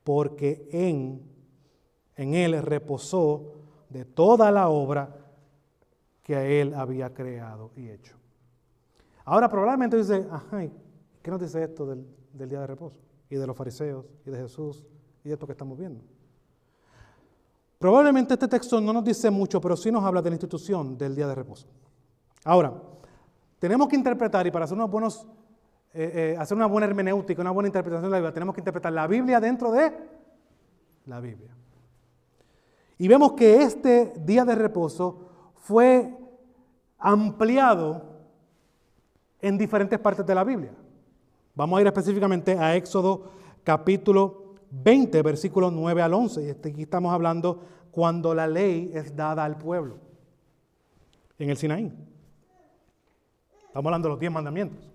porque 0.06 0.68
en, 0.72 1.22
en 2.16 2.34
él 2.34 2.62
reposó 2.64 3.54
de 3.90 4.06
toda 4.06 4.52
la 4.52 4.70
obra 4.70 5.18
que 6.24 6.62
él 6.62 6.74
había 6.74 7.14
creado 7.14 7.72
y 7.76 7.90
hecho. 7.90 8.16
Ahora 9.26 9.50
probablemente 9.50 9.98
dice, 9.98 10.26
ajá, 10.32 10.66
¿qué 11.22 11.30
nos 11.30 11.42
dice 11.42 11.62
esto 11.62 11.86
del, 11.86 12.06
del 12.34 12.50
día 12.50 12.62
de 12.62 12.68
reposo? 12.68 13.11
Y 13.32 13.36
de 13.38 13.48
los 13.48 13.58
fariseos, 13.58 14.06
y 14.26 14.30
de 14.30 14.38
Jesús, 14.38 14.86
y 15.24 15.30
de 15.30 15.34
esto 15.34 15.48
que 15.48 15.54
estamos 15.54 15.78
viendo. 15.80 16.04
Probablemente 17.80 18.36
este 18.36 18.48
texto 18.48 18.80
no 18.80 18.94
nos 18.94 19.04
dice 19.04 19.32
mucho, 19.32 19.60
pero 19.60 19.76
sí 19.76 19.90
nos 19.90 20.04
habla 20.04 20.22
de 20.22 20.30
la 20.30 20.36
institución 20.36 20.96
del 20.98 21.16
día 21.16 21.28
de 21.28 21.34
reposo. 21.34 21.66
Ahora, 22.44 22.74
tenemos 23.58 23.88
que 23.88 23.96
interpretar, 23.96 24.46
y 24.46 24.52
para 24.52 24.66
hacer, 24.66 24.78
unos 24.78 24.92
buenos, 24.92 25.26
eh, 25.94 26.34
eh, 26.34 26.38
hacer 26.38 26.58
una 26.58 26.68
buena 26.68 26.86
hermenéutica, 26.86 27.42
una 27.42 27.52
buena 27.52 27.70
interpretación 27.70 28.04
de 28.04 28.12
la 28.12 28.18
Biblia, 28.18 28.34
tenemos 28.34 28.54
que 28.54 28.62
interpretar 28.62 28.92
la 28.92 29.08
Biblia 29.08 29.40
dentro 29.40 29.72
de 29.72 29.94
la 31.06 31.20
Biblia. 31.20 31.56
Y 32.98 33.08
vemos 33.08 33.32
que 33.32 33.64
este 33.64 34.14
día 34.26 34.46
de 34.46 34.56
reposo 34.56 35.54
fue 35.56 36.16
ampliado 37.00 38.04
en 39.40 39.58
diferentes 39.58 39.98
partes 40.00 40.26
de 40.26 40.36
la 40.36 40.44
Biblia. 40.44 40.74
Vamos 41.62 41.78
a 41.78 41.82
ir 41.82 41.86
específicamente 41.86 42.58
a 42.58 42.76
Éxodo 42.76 43.22
capítulo 43.64 44.56
20, 44.72 45.22
versículos 45.22 45.72
9 45.72 46.02
al 46.02 46.12
11. 46.12 46.44
Y 46.44 46.50
este, 46.50 46.70
aquí 46.70 46.82
estamos 46.82 47.14
hablando 47.14 47.62
cuando 47.92 48.34
la 48.34 48.48
ley 48.48 48.90
es 48.96 49.16
dada 49.16 49.46
al 49.46 49.60
pueblo 49.60 50.00
en 51.38 51.52
el 51.52 51.58
Sinaí. 51.58 51.94
Estamos 53.68 53.86
hablando 53.86 54.08
de 54.08 54.10
los 54.10 54.20
diez 54.20 54.32
mandamientos. 54.32 54.90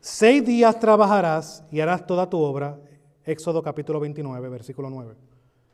Seis 0.00 0.42
días 0.42 0.80
trabajarás 0.80 1.62
y 1.70 1.80
harás 1.80 2.06
toda 2.06 2.30
tu 2.30 2.38
obra. 2.38 2.80
Éxodo 3.24 3.62
capítulo 3.62 4.00
29, 4.00 4.48
versículo 4.48 4.88
9. 4.88 5.16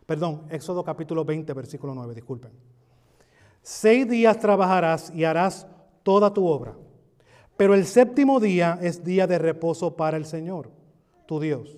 Perdón, 0.07 0.42
Éxodo 0.50 0.83
capítulo 0.83 1.24
20, 1.24 1.53
versículo 1.53 1.94
9, 1.94 2.16
disculpen. 2.16 2.50
Seis 3.62 4.09
días 4.09 4.40
trabajarás 4.40 5.11
y 5.14 5.22
harás 5.22 5.68
toda 6.03 6.35
tu 6.35 6.44
obra. 6.48 6.74
Pero 7.56 7.74
el 7.74 7.86
séptimo 7.86 8.40
día 8.40 8.78
es 8.82 9.04
día 9.04 9.26
de 9.26 9.38
reposo 9.38 9.96
para 9.96 10.16
el 10.16 10.26
Señor, 10.26 10.70
tu 11.26 11.40
Dios. 11.40 11.76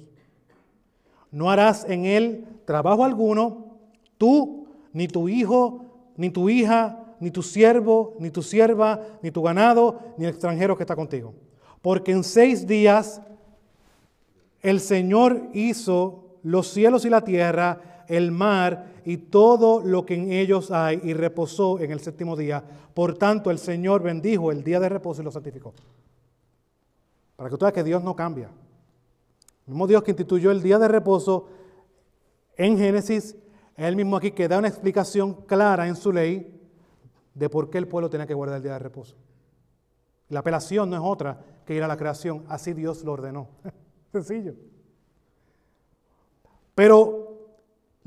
No 1.30 1.50
harás 1.50 1.84
en 1.88 2.06
él 2.06 2.46
trabajo 2.64 3.04
alguno, 3.04 3.78
tú, 4.16 4.66
ni 4.92 5.08
tu 5.08 5.28
hijo, 5.28 5.84
ni 6.16 6.30
tu 6.30 6.48
hija, 6.48 7.14
ni 7.20 7.30
tu 7.30 7.42
siervo, 7.42 8.14
ni 8.18 8.30
tu 8.30 8.42
sierva, 8.42 9.02
ni 9.22 9.30
tu 9.30 9.42
ganado, 9.42 10.00
ni 10.16 10.24
el 10.24 10.30
extranjero 10.30 10.76
que 10.76 10.82
está 10.82 10.96
contigo. 10.96 11.34
Porque 11.82 12.12
en 12.12 12.24
seis 12.24 12.66
días 12.66 13.20
el 14.62 14.80
Señor 14.80 15.48
hizo 15.52 16.38
los 16.42 16.68
cielos 16.68 17.04
y 17.04 17.10
la 17.10 17.22
tierra, 17.22 17.95
el 18.08 18.32
mar 18.32 18.94
y 19.04 19.16
todo 19.16 19.82
lo 19.82 20.04
que 20.04 20.14
en 20.14 20.32
ellos 20.32 20.70
hay, 20.70 21.00
y 21.02 21.14
reposó 21.14 21.78
en 21.80 21.90
el 21.90 22.00
séptimo 22.00 22.36
día. 22.36 22.62
Por 22.94 23.14
tanto, 23.14 23.50
el 23.50 23.58
Señor 23.58 24.02
bendijo 24.02 24.50
el 24.50 24.64
día 24.64 24.80
de 24.80 24.88
reposo 24.88 25.22
y 25.22 25.24
lo 25.24 25.30
santificó. 25.30 25.74
Para 27.36 27.50
que 27.50 27.56
tú 27.56 27.64
veas 27.64 27.74
que 27.74 27.84
Dios 27.84 28.02
no 28.02 28.16
cambia. 28.16 28.50
El 29.66 29.72
mismo 29.72 29.86
Dios 29.86 30.02
que 30.02 30.12
instituyó 30.12 30.50
el 30.50 30.62
día 30.62 30.78
de 30.78 30.88
reposo 30.88 31.48
en 32.56 32.78
Génesis, 32.78 33.36
es 33.76 33.84
el 33.84 33.96
mismo 33.96 34.16
aquí 34.16 34.30
que 34.30 34.48
da 34.48 34.58
una 34.58 34.68
explicación 34.68 35.34
clara 35.46 35.86
en 35.86 35.96
su 35.96 36.12
ley 36.12 36.58
de 37.34 37.50
por 37.50 37.68
qué 37.68 37.78
el 37.78 37.86
pueblo 37.86 38.08
tenía 38.08 38.26
que 38.26 38.34
guardar 38.34 38.56
el 38.56 38.62
día 38.62 38.72
de 38.72 38.78
reposo. 38.78 39.14
La 40.28 40.40
apelación 40.40 40.90
no 40.90 40.96
es 40.96 41.02
otra 41.04 41.38
que 41.66 41.74
ir 41.74 41.82
a 41.82 41.88
la 41.88 41.96
creación, 41.96 42.44
así 42.48 42.72
Dios 42.72 43.04
lo 43.04 43.12
ordenó. 43.12 43.48
Sencillo. 44.12 44.54
Pero 46.74 47.25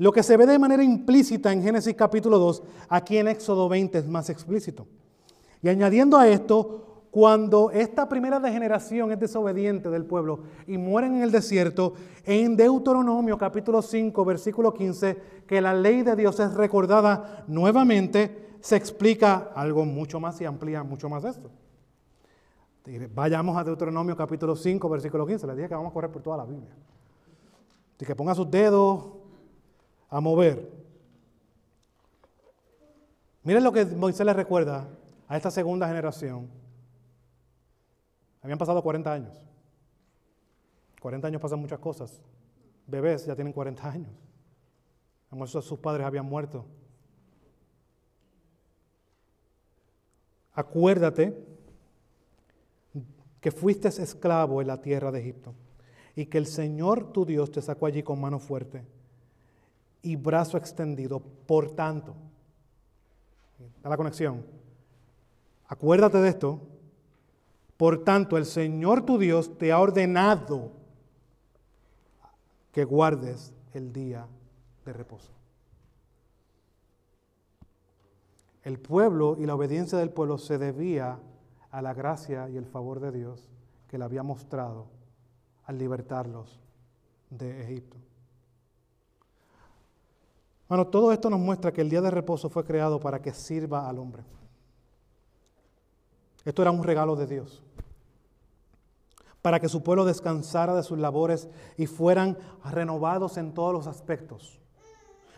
lo 0.00 0.12
que 0.12 0.22
se 0.22 0.38
ve 0.38 0.46
de 0.46 0.58
manera 0.58 0.82
implícita 0.82 1.52
en 1.52 1.62
Génesis 1.62 1.94
capítulo 1.94 2.38
2, 2.38 2.62
aquí 2.88 3.18
en 3.18 3.28
Éxodo 3.28 3.68
20 3.68 3.98
es 3.98 4.08
más 4.08 4.30
explícito. 4.30 4.86
Y 5.62 5.68
añadiendo 5.68 6.16
a 6.16 6.26
esto, 6.26 7.02
cuando 7.10 7.70
esta 7.70 8.08
primera 8.08 8.40
degeneración 8.40 9.12
es 9.12 9.20
desobediente 9.20 9.90
del 9.90 10.06
pueblo 10.06 10.40
y 10.66 10.78
mueren 10.78 11.16
en 11.16 11.22
el 11.22 11.30
desierto, 11.30 11.92
en 12.24 12.56
Deuteronomio 12.56 13.36
capítulo 13.36 13.82
5, 13.82 14.24
versículo 14.24 14.72
15, 14.72 15.18
que 15.46 15.60
la 15.60 15.74
ley 15.74 16.00
de 16.00 16.16
Dios 16.16 16.40
es 16.40 16.54
recordada 16.54 17.44
nuevamente, 17.46 18.56
se 18.60 18.76
explica 18.76 19.50
algo 19.54 19.84
mucho 19.84 20.18
más 20.18 20.40
y 20.40 20.46
amplía 20.46 20.82
mucho 20.82 21.10
más 21.10 21.24
esto. 21.24 21.50
Vayamos 23.14 23.54
a 23.54 23.64
Deuteronomio 23.64 24.16
capítulo 24.16 24.56
5, 24.56 24.88
versículo 24.88 25.26
15. 25.26 25.46
Les 25.46 25.56
dije 25.56 25.68
que 25.68 25.74
vamos 25.74 25.90
a 25.90 25.92
correr 25.92 26.10
por 26.10 26.22
toda 26.22 26.38
la 26.38 26.46
Biblia. 26.46 26.74
Y 27.98 28.06
que 28.06 28.16
ponga 28.16 28.34
sus 28.34 28.50
dedos 28.50 29.19
a 30.10 30.20
mover. 30.20 30.68
Miren 33.42 33.64
lo 33.64 33.72
que 33.72 33.86
Moisés 33.86 34.26
le 34.26 34.34
recuerda 34.34 34.88
a 35.28 35.36
esta 35.36 35.50
segunda 35.50 35.86
generación 35.86 36.50
habían 38.42 38.58
pasado 38.58 38.82
40 38.82 39.12
años. 39.12 39.46
40 41.00 41.28
años 41.28 41.40
pasan 41.40 41.60
muchas 41.60 41.78
cosas. 41.78 42.20
Bebés 42.86 43.24
ya 43.24 43.34
tienen 43.34 43.52
40 43.52 43.88
años. 43.88 44.10
A 45.30 45.46
sus 45.46 45.78
padres 45.78 46.04
habían 46.04 46.26
muerto. 46.26 46.66
Acuérdate 50.52 51.46
que 53.40 53.52
fuiste 53.52 53.88
esclavo 53.88 54.60
en 54.60 54.66
la 54.66 54.82
tierra 54.82 55.12
de 55.12 55.20
Egipto 55.20 55.54
y 56.16 56.26
que 56.26 56.38
el 56.38 56.46
Señor 56.46 57.12
tu 57.12 57.24
Dios 57.24 57.50
te 57.52 57.62
sacó 57.62 57.86
allí 57.86 58.02
con 58.02 58.20
mano 58.20 58.38
fuerte 58.40 58.84
y 60.02 60.16
brazo 60.16 60.56
extendido. 60.56 61.20
Por 61.20 61.74
tanto, 61.74 62.14
da 63.82 63.90
la 63.90 63.96
conexión. 63.96 64.44
Acuérdate 65.68 66.18
de 66.18 66.28
esto 66.28 66.60
por 67.80 68.04
tanto, 68.04 68.36
el 68.36 68.44
Señor 68.44 69.06
tu 69.06 69.16
Dios 69.16 69.56
te 69.56 69.72
ha 69.72 69.80
ordenado 69.80 70.70
que 72.72 72.84
guardes 72.84 73.54
el 73.72 73.90
día 73.90 74.26
de 74.84 74.92
reposo. 74.92 75.32
El 78.64 78.78
pueblo 78.78 79.34
y 79.38 79.46
la 79.46 79.54
obediencia 79.54 79.96
del 79.96 80.10
pueblo 80.10 80.36
se 80.36 80.58
debía 80.58 81.20
a 81.70 81.80
la 81.80 81.94
gracia 81.94 82.50
y 82.50 82.58
el 82.58 82.66
favor 82.66 83.00
de 83.00 83.12
Dios 83.12 83.48
que 83.88 83.96
le 83.96 84.04
había 84.04 84.22
mostrado 84.22 84.88
al 85.64 85.78
libertarlos 85.78 86.60
de 87.30 87.62
Egipto. 87.62 87.96
Bueno, 90.70 90.86
todo 90.86 91.10
esto 91.10 91.28
nos 91.28 91.40
muestra 91.40 91.72
que 91.72 91.80
el 91.80 91.90
día 91.90 92.00
de 92.00 92.12
reposo 92.12 92.48
fue 92.48 92.64
creado 92.64 93.00
para 93.00 93.20
que 93.20 93.34
sirva 93.34 93.88
al 93.88 93.98
hombre. 93.98 94.22
Esto 96.44 96.62
era 96.62 96.70
un 96.70 96.84
regalo 96.84 97.16
de 97.16 97.26
Dios 97.26 97.60
para 99.42 99.58
que 99.58 99.68
su 99.68 99.82
pueblo 99.82 100.04
descansara 100.04 100.76
de 100.76 100.84
sus 100.84 100.96
labores 100.96 101.48
y 101.76 101.86
fueran 101.86 102.38
renovados 102.64 103.36
en 103.36 103.52
todos 103.52 103.72
los 103.72 103.88
aspectos, 103.88 104.60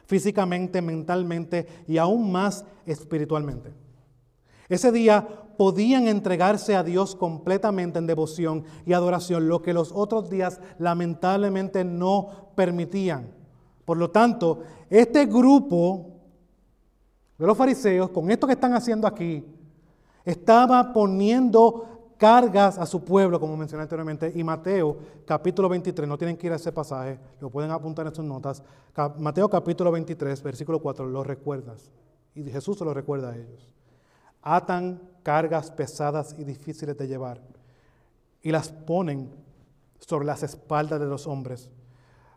físicamente, 0.04 0.82
mentalmente 0.82 1.66
y 1.88 1.96
aún 1.96 2.30
más 2.30 2.66
espiritualmente. 2.84 3.72
Ese 4.68 4.92
día 4.92 5.26
podían 5.56 6.08
entregarse 6.08 6.76
a 6.76 6.82
Dios 6.82 7.16
completamente 7.16 7.98
en 7.98 8.06
devoción 8.06 8.64
y 8.84 8.92
adoración, 8.92 9.48
lo 9.48 9.62
que 9.62 9.72
los 9.72 9.92
otros 9.92 10.28
días 10.28 10.60
lamentablemente 10.78 11.84
no 11.84 12.50
permitían. 12.54 13.41
Por 13.92 13.98
lo 13.98 14.10
tanto, 14.10 14.62
este 14.88 15.26
grupo 15.26 16.06
de 17.36 17.46
los 17.46 17.54
fariseos, 17.54 18.08
con 18.08 18.30
esto 18.30 18.46
que 18.46 18.54
están 18.54 18.72
haciendo 18.72 19.06
aquí, 19.06 19.44
estaba 20.24 20.94
poniendo 20.94 22.14
cargas 22.16 22.78
a 22.78 22.86
su 22.86 23.04
pueblo, 23.04 23.38
como 23.38 23.54
mencioné 23.54 23.82
anteriormente, 23.82 24.32
y 24.34 24.42
Mateo 24.42 24.96
capítulo 25.26 25.68
23, 25.68 26.08
no 26.08 26.16
tienen 26.16 26.38
que 26.38 26.46
ir 26.46 26.54
a 26.54 26.56
ese 26.56 26.72
pasaje, 26.72 27.18
lo 27.38 27.50
pueden 27.50 27.70
apuntar 27.70 28.06
en 28.06 28.14
sus 28.14 28.24
notas, 28.24 28.62
Mateo 29.18 29.50
capítulo 29.50 29.92
23, 29.92 30.42
versículo 30.42 30.80
4, 30.80 31.06
lo 31.06 31.22
recuerdas, 31.22 31.90
y 32.34 32.44
Jesús 32.44 32.78
se 32.78 32.86
lo 32.86 32.94
recuerda 32.94 33.32
a 33.32 33.36
ellos. 33.36 33.74
Atan 34.40 35.02
cargas 35.22 35.70
pesadas 35.70 36.34
y 36.38 36.44
difíciles 36.44 36.96
de 36.96 37.08
llevar 37.08 37.42
y 38.40 38.52
las 38.52 38.70
ponen 38.70 39.30
sobre 39.98 40.24
las 40.24 40.42
espaldas 40.42 40.98
de 40.98 41.04
los 41.04 41.26
hombres, 41.26 41.68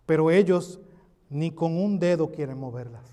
pero 0.05 0.31
ellos 0.31 0.81
ni 1.29 1.51
con 1.51 1.77
un 1.77 1.99
dedo 1.99 2.31
quieren 2.31 2.59
moverlas. 2.59 3.03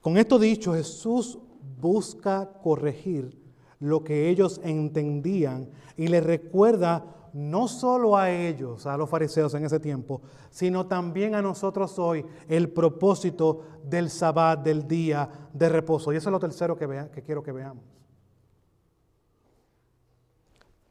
Con 0.00 0.18
esto 0.18 0.38
dicho, 0.38 0.74
Jesús 0.74 1.38
busca 1.80 2.50
corregir 2.62 3.42
lo 3.80 4.04
que 4.04 4.28
ellos 4.28 4.60
entendían 4.62 5.70
y 5.96 6.08
les 6.08 6.22
recuerda 6.22 7.04
no 7.32 7.66
solo 7.66 8.16
a 8.16 8.30
ellos, 8.30 8.86
a 8.86 8.96
los 8.96 9.10
fariseos 9.10 9.52
en 9.54 9.64
ese 9.64 9.80
tiempo, 9.80 10.22
sino 10.50 10.86
también 10.86 11.34
a 11.34 11.42
nosotros 11.42 11.98
hoy 11.98 12.24
el 12.48 12.68
propósito 12.70 13.62
del 13.82 14.08
sabbat, 14.08 14.62
del 14.62 14.86
día 14.86 15.28
de 15.52 15.68
reposo. 15.68 16.12
Y 16.12 16.16
eso 16.16 16.28
es 16.28 16.32
lo 16.32 16.38
tercero 16.38 16.76
que, 16.76 17.08
que 17.12 17.22
quiero 17.22 17.42
que 17.42 17.50
veamos. 17.50 17.82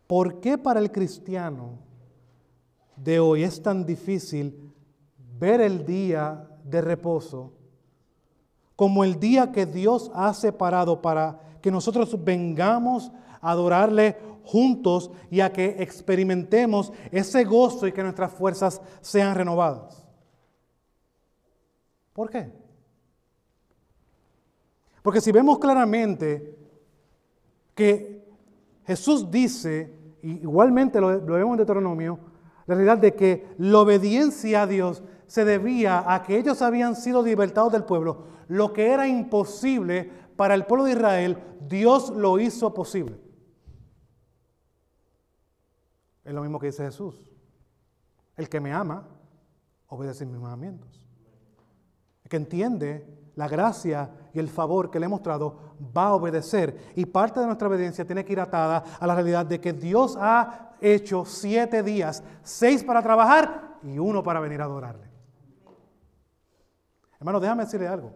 ¿Por 0.06 0.42
qué 0.42 0.58
para 0.58 0.80
el 0.80 0.92
cristiano 0.92 1.80
de 2.96 3.20
hoy 3.20 3.44
es 3.44 3.62
tan 3.62 3.86
difícil 3.86 4.72
ver 5.40 5.62
el 5.62 5.86
día 5.86 6.48
de 6.64 6.82
reposo 6.82 7.54
como 8.76 9.04
el 9.04 9.20
día 9.20 9.52
que 9.52 9.66
Dios 9.66 10.12
ha 10.14 10.34
separado 10.34 11.02
para 11.02 11.40
que 11.62 11.72
nosotros 11.72 12.24
vengamos 12.24 13.12
a 13.42 13.52
adorarle 13.52 14.18
juntos 14.44 15.12
y 15.30 15.40
a 15.40 15.54
que 15.54 15.78
experimentemos 15.80 16.92
ese 17.12 17.44
gozo 17.46 17.88
y 17.88 17.92
que 17.92 18.04
nuestras 18.04 18.32
fuerzas 18.34 18.82
sean 19.02 19.36
renovadas. 19.36 20.06
¿Por 22.14 22.30
qué? 22.30 22.52
Porque 25.02 25.22
si 25.22 25.32
vemos 25.32 25.60
claramente 25.60 26.58
que 27.76 28.24
Jesús 28.86 29.30
dice, 29.30 29.94
igualmente 30.22 31.00
lo, 31.00 31.22
vemos 31.22 31.52
en 31.52 31.58
Deuteronomio, 31.58 32.20
la 32.66 32.76
realidad 32.76 32.98
de 32.98 33.16
que 33.16 33.48
la 33.58 33.80
obediencia 33.80 34.64
a 34.64 34.68
Dios 34.68 35.04
se 35.28 35.46
debía 35.46 36.04
a 36.14 36.24
que 36.24 36.38
ellos 36.38 36.62
habían 36.62 36.96
sido 36.96 37.24
libertados 37.24 37.72
del 37.72 37.84
pueblo. 37.84 38.26
Lo 38.48 38.72
que 38.74 38.92
era 38.92 39.08
imposible 39.08 40.10
para 40.36 40.54
el 40.54 40.66
pueblo 40.66 40.86
de 40.86 40.92
Israel, 40.92 41.38
Dios 41.68 42.10
lo 42.10 42.40
hizo 42.40 42.74
posible. 42.74 43.20
Es 46.24 46.34
lo 46.34 46.42
mismo 46.42 46.60
que 46.60 46.68
dice 46.68 46.86
Jesús. 46.86 47.30
El 48.36 48.50
que 48.50 48.60
me 48.60 48.72
ama, 48.72 49.08
obedece 49.88 50.26
mis 50.26 50.40
mandamientos. 50.40 51.02
El 52.24 52.30
que 52.30 52.38
entiende 52.38 53.24
la 53.36 53.48
gracia 53.48 54.12
y 54.34 54.40
el 54.40 54.48
favor 54.48 54.90
que 54.90 55.00
le 55.00 55.06
he 55.06 55.10
mostrado, 55.10 55.58
va 55.96 56.08
a 56.08 56.14
obedecer. 56.16 56.92
Y 56.96 57.06
parte 57.06 57.40
de 57.40 57.46
nuestra 57.46 57.68
obediencia 57.68 58.06
tiene 58.06 58.24
que 58.24 58.34
ir 58.34 58.40
atada 58.40 58.84
a 59.00 59.08
la 59.08 59.16
realidad 59.16 59.46
de 59.46 59.60
que 59.60 59.74
Dios 59.74 60.18
ha 60.20 60.73
hecho 60.84 61.26
siete 61.26 61.82
días, 61.82 62.24
seis 62.44 62.84
para 62.84 63.02
trabajar 63.02 63.80
y 63.84 63.98
uno 63.98 64.22
para 64.22 64.40
venir 64.40 64.62
a 64.62 64.66
adorarle. 64.66 65.08
Hermano, 67.18 67.40
déjame 67.40 67.64
decirle 67.64 67.88
algo. 67.88 68.12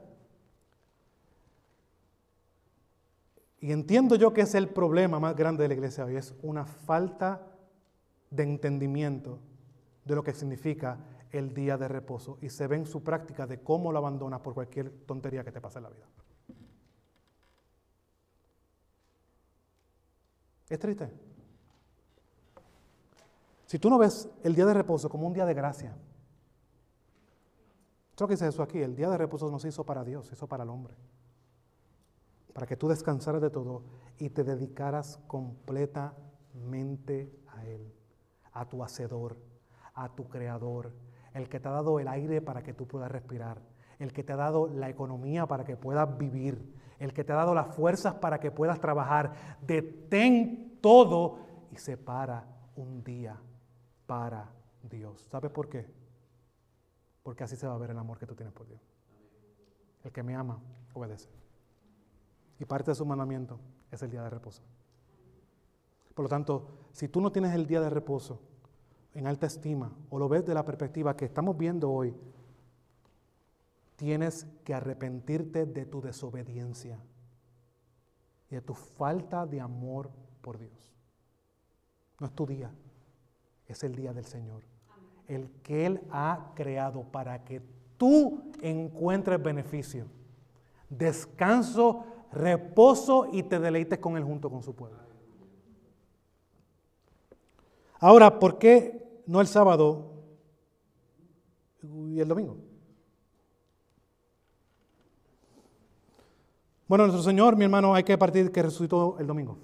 Y 3.60 3.72
entiendo 3.72 4.16
yo 4.16 4.34
que 4.34 4.42
es 4.42 4.54
el 4.54 4.70
problema 4.70 5.20
más 5.20 5.36
grande 5.36 5.64
de 5.64 5.70
la 5.70 5.74
iglesia 5.74 6.06
hoy, 6.06 6.18
es 6.18 6.36
una 6.42 6.66
falta 6.66 7.42
de 8.30 8.44
entendimiento 8.44 9.40
de 10.06 10.16
lo 10.16 10.24
que 10.24 10.34
significa 10.34 11.00
el 11.32 11.54
día 11.54 11.78
de 11.78 11.88
reposo 11.88 12.38
y 12.42 12.50
se 12.50 12.68
ve 12.68 12.76
en 12.76 12.86
su 12.86 13.04
práctica 13.04 13.48
de 13.48 13.62
cómo 13.62 13.92
lo 13.92 13.98
abandonas 13.98 14.42
por 14.42 14.54
cualquier 14.54 14.90
tontería 15.06 15.44
que 15.44 15.52
te 15.52 15.62
pase 15.62 15.80
en 15.80 15.84
la 15.84 15.90
vida. 15.90 16.08
Es 20.70 20.80
triste. 20.80 21.27
Si 23.68 23.78
tú 23.80 23.90
no 23.90 23.98
ves 23.98 24.30
el 24.44 24.56
día 24.56 24.66
de 24.66 24.74
reposo 24.74 25.10
como 25.10 25.28
un 25.28 25.34
día 25.34 25.46
de 25.46 25.54
gracia, 25.54 25.94
esto 28.10 28.24
lo 28.24 28.30
que 28.30 28.36
dice 28.36 28.48
eso 28.48 28.64
aquí, 28.64 28.82
el 28.82 28.96
día 28.96 29.10
de 29.10 29.18
reposo 29.18 29.52
no 29.52 29.60
se 29.60 29.68
hizo 29.68 29.86
para 29.86 30.06
Dios, 30.06 30.28
se 30.28 30.36
hizo 30.36 30.48
para 30.48 30.64
el 30.64 30.70
hombre. 30.70 30.96
Para 32.54 32.66
que 32.66 32.78
tú 32.78 32.88
descansaras 32.88 33.42
de 33.42 33.50
todo 33.50 33.84
y 34.18 34.30
te 34.30 34.46
dedicaras 34.46 35.20
completamente 35.28 37.38
a 37.50 37.66
Él 37.66 37.94
a 38.54 38.64
tu 38.66 38.84
hacedor, 38.84 39.38
a 39.94 40.16
tu 40.16 40.30
creador, 40.30 40.94
el 41.34 41.50
que 41.50 41.60
te 41.60 41.68
ha 41.68 41.72
dado 41.72 42.00
el 42.00 42.08
aire 42.08 42.42
para 42.42 42.64
que 42.64 42.74
tú 42.74 42.88
puedas 42.88 43.12
respirar, 43.12 43.62
el 44.00 44.14
que 44.14 44.24
te 44.24 44.32
ha 44.32 44.38
dado 44.38 44.68
la 44.68 44.88
economía 44.90 45.46
para 45.46 45.66
que 45.66 45.76
puedas 45.76 46.18
vivir, 46.18 46.74
el 47.00 47.12
que 47.14 47.26
te 47.26 47.34
ha 47.34 47.36
dado 47.36 47.54
las 47.54 47.76
fuerzas 47.76 48.16
para 48.16 48.40
que 48.40 48.50
puedas 48.50 48.80
trabajar. 48.80 49.58
Detén 49.62 50.80
todo 50.82 51.40
y 51.70 51.76
separa 51.76 52.48
un 52.78 53.04
día 53.04 53.38
para 54.08 54.50
Dios. 54.90 55.28
¿Sabes 55.30 55.52
por 55.52 55.70
qué? 55.70 55.86
Porque 57.22 57.44
así 57.44 57.56
se 57.56 57.68
va 57.68 57.76
a 57.76 57.78
ver 57.78 57.92
el 57.92 57.98
amor 58.00 58.18
que 58.18 58.26
tú 58.26 58.34
tienes 58.34 58.54
por 58.54 58.68
Dios. 58.68 58.82
El 60.04 60.12
que 60.12 60.24
me 60.24 60.36
ama, 60.36 60.60
obedece. 60.94 61.30
Y 62.60 62.66
parte 62.66 62.92
de 62.92 62.96
su 62.96 63.06
mandamiento 63.06 63.60
es 63.92 64.02
el 64.02 64.10
día 64.10 64.24
de 64.24 64.30
reposo. 64.30 64.64
Por 66.16 66.24
lo 66.24 66.30
tanto, 66.30 66.68
si 66.92 67.08
tú 67.10 67.22
no 67.22 67.32
tienes 67.32 67.54
el 67.54 67.68
día 67.68 67.82
de 67.82 67.90
reposo 67.90 68.40
en 69.14 69.28
alta 69.28 69.46
estima 69.46 69.92
o 70.10 70.18
lo 70.18 70.28
ves 70.28 70.46
de 70.46 70.54
la 70.54 70.66
perspectiva 70.66 71.16
que 71.16 71.26
estamos 71.26 71.56
viendo 71.58 71.92
hoy, 71.92 72.16
tienes 73.98 74.48
que 74.64 74.74
arrepentirte 74.74 75.66
de 75.66 75.86
tu 75.86 76.02
desobediencia 76.02 77.00
y 78.50 78.56
de 78.56 78.62
tu 78.62 78.74
falta 78.74 79.46
de 79.46 79.60
amor 79.60 80.10
por 80.42 80.58
Dios. 80.58 80.94
No 82.20 82.28
es 82.28 82.34
tu 82.34 82.46
día, 82.48 82.72
es 83.68 83.84
el 83.84 83.96
día 83.96 84.14
del 84.14 84.26
Señor. 84.26 84.64
El 85.28 85.50
que 85.64 85.86
Él 85.86 86.02
ha 86.12 86.52
creado 86.56 87.04
para 87.04 87.44
que 87.44 87.62
tú 87.98 88.44
encuentres 88.62 89.42
beneficio, 89.42 90.06
descanso, 90.90 92.06
reposo 92.32 93.28
y 93.32 93.44
te 93.44 93.60
deleites 93.60 94.00
con 94.00 94.16
Él 94.18 94.24
junto 94.24 94.50
con 94.50 94.64
su 94.64 94.74
pueblo. 94.74 95.00
Ahora, 98.00 98.40
¿por 98.40 98.58
qué 98.58 99.22
no 99.26 99.42
el 99.42 99.48
sábado 99.48 100.14
y 101.82 102.20
el 102.20 102.28
domingo? 102.28 102.58
Bueno, 106.88 107.06
nuestro 107.06 107.24
Señor, 107.24 107.58
mi 107.58 107.66
hermano, 107.66 107.94
hay 107.94 108.04
que 108.04 108.18
partir 108.18 108.52
que 108.52 108.64
resucitó 108.64 109.18
el 109.20 109.28
domingo, 109.28 109.58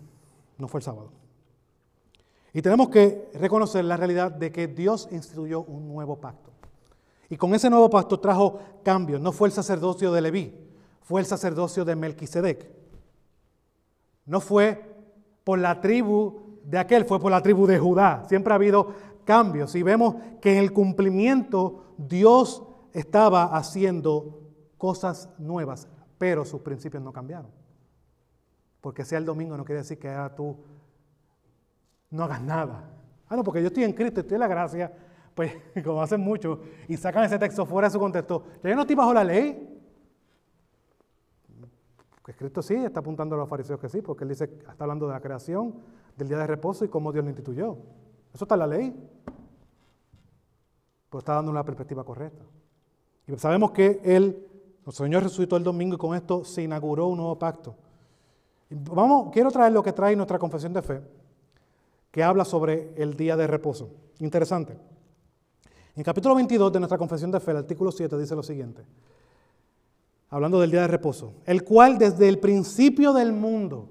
no 0.58 0.68
fue 0.68 0.80
el 0.80 0.84
sábado. 0.84 1.23
Y 2.54 2.62
tenemos 2.62 2.90
que 2.90 3.30
reconocer 3.34 3.84
la 3.84 3.98
realidad 3.98 4.32
de 4.32 4.52
que 4.52 4.68
Dios 4.68 5.10
instituyó 5.12 5.62
un 5.62 5.88
nuevo 5.88 6.22
pacto. 6.22 6.52
Y 7.30 7.36
con 7.38 7.56
ese 7.56 7.70
nuevo 7.70 7.90
pacto 7.90 8.20
trajo 8.20 8.60
cambios. 8.84 9.20
No 9.20 9.32
fue 9.32 9.48
el 9.48 9.54
sacerdocio 9.54 10.12
de 10.12 10.22
Leví, 10.22 10.54
fue 11.02 11.20
el 11.20 11.26
sacerdocio 11.26 11.84
de 11.84 11.96
Melquisedec. 11.96 12.70
No 14.26 14.40
fue 14.40 14.94
por 15.44 15.58
la 15.60 15.82
tribu 15.82 16.44
de 16.64 16.78
aquel 16.78 17.06
fue 17.06 17.20
por 17.20 17.32
la 17.32 17.42
tribu 17.42 17.68
de 17.68 17.80
Judá. 17.80 18.24
Siempre 18.28 18.54
ha 18.54 18.56
habido 18.56 18.94
cambios 19.26 19.76
y 19.76 19.84
vemos 19.84 20.16
que 20.42 20.54
en 20.54 20.60
el 20.60 20.74
cumplimiento 20.74 21.96
Dios 21.98 22.64
estaba 22.94 23.56
haciendo 23.56 24.42
cosas 24.78 25.30
nuevas, 25.38 25.88
pero 26.18 26.46
sus 26.46 26.62
principios 26.62 27.04
no 27.04 27.12
cambiaron. 27.12 27.52
Porque 28.82 29.06
sea 29.06 29.18
el 29.18 29.26
domingo 29.26 29.58
no 29.58 29.66
quiere 29.66 29.82
decir 29.82 30.00
que 30.00 30.10
ahora 30.10 30.36
tú 30.36 30.58
no 32.14 32.24
hagas 32.24 32.42
nada. 32.42 32.90
Ah, 33.28 33.36
no, 33.36 33.44
porque 33.44 33.60
yo 33.60 33.68
estoy 33.68 33.84
en 33.84 33.94
Cristo, 33.94 34.22
estoy 34.22 34.36
en 34.36 34.42
la 34.42 34.48
gracia, 34.48 34.94
pues 35.34 35.52
como 35.84 36.02
hacen 36.02 36.22
muchos 36.22 36.60
y 36.88 36.96
sacan 36.96 37.24
ese 37.24 37.40
texto 37.40 37.66
fuera 37.66 37.88
de 37.88 37.92
su 37.94 38.00
contexto. 38.00 38.44
Yo 38.64 38.76
no 38.76 38.82
estoy 38.82 38.96
bajo 38.96 39.14
la 39.14 39.24
ley. 39.24 39.70
Pues 42.22 42.38
Cristo 42.38 42.62
sí 42.62 42.76
está 42.76 43.00
apuntando 43.00 43.36
a 43.36 43.40
los 43.40 43.50
fariseos 43.50 43.80
que 43.80 43.90
sí, 43.90 44.02
porque 44.02 44.24
él 44.24 44.30
dice, 44.30 44.46
está 44.46 44.84
hablando 44.84 45.08
de 45.08 45.14
la 45.14 45.20
creación, 45.20 45.76
del 46.16 46.28
día 46.28 46.38
de 46.38 46.48
reposo 46.48 46.86
y 46.86 46.88
cómo 46.88 47.12
Dios 47.12 47.26
lo 47.26 47.32
instituyó. 47.32 47.78
Eso 48.34 48.46
está 48.46 48.56
en 48.56 48.60
la 48.60 48.68
ley. 48.68 49.10
Pero 51.10 51.20
está 51.20 51.34
dando 51.34 51.52
una 51.52 51.66
perspectiva 51.66 52.04
correcta. 52.04 52.46
Y 53.28 53.36
sabemos 53.38 53.72
que 53.72 54.00
Él, 54.04 54.48
nuestro 54.86 55.06
Señor 55.06 55.24
resucitó 55.24 55.58
el 55.58 55.64
domingo 55.64 55.96
y 55.96 55.98
con 55.98 56.16
esto 56.16 56.46
se 56.46 56.62
inauguró 56.62 57.08
un 57.08 57.18
nuevo 57.18 57.38
pacto. 57.38 57.76
vamos, 58.70 59.32
quiero 59.34 59.52
traer 59.52 59.74
lo 59.74 59.84
que 59.84 59.92
trae 59.92 60.16
nuestra 60.16 60.38
confesión 60.38 60.72
de 60.74 60.82
fe, 60.82 61.02
que 62.14 62.22
habla 62.22 62.46
sobre 62.46 62.94
el 62.96 63.18
día 63.18 63.36
de 63.36 63.48
reposo. 63.48 63.90
Interesante. 64.20 64.78
En 65.96 66.04
capítulo 66.04 66.36
22 66.36 66.72
de 66.72 66.80
nuestra 66.80 67.00
confesión 67.00 67.32
de 67.32 67.40
fe, 67.40 67.50
el 67.50 67.58
artículo 67.58 67.92
7 67.92 68.16
dice 68.20 68.36
lo 68.36 68.44
siguiente, 68.44 68.84
hablando 70.30 70.62
del 70.62 70.70
día 70.70 70.82
de 70.82 70.90
reposo, 70.90 71.34
el 71.44 71.64
cual 71.64 71.98
desde 71.98 72.30
el 72.30 72.38
principio 72.38 73.14
del 73.14 73.34
mundo, 73.34 73.90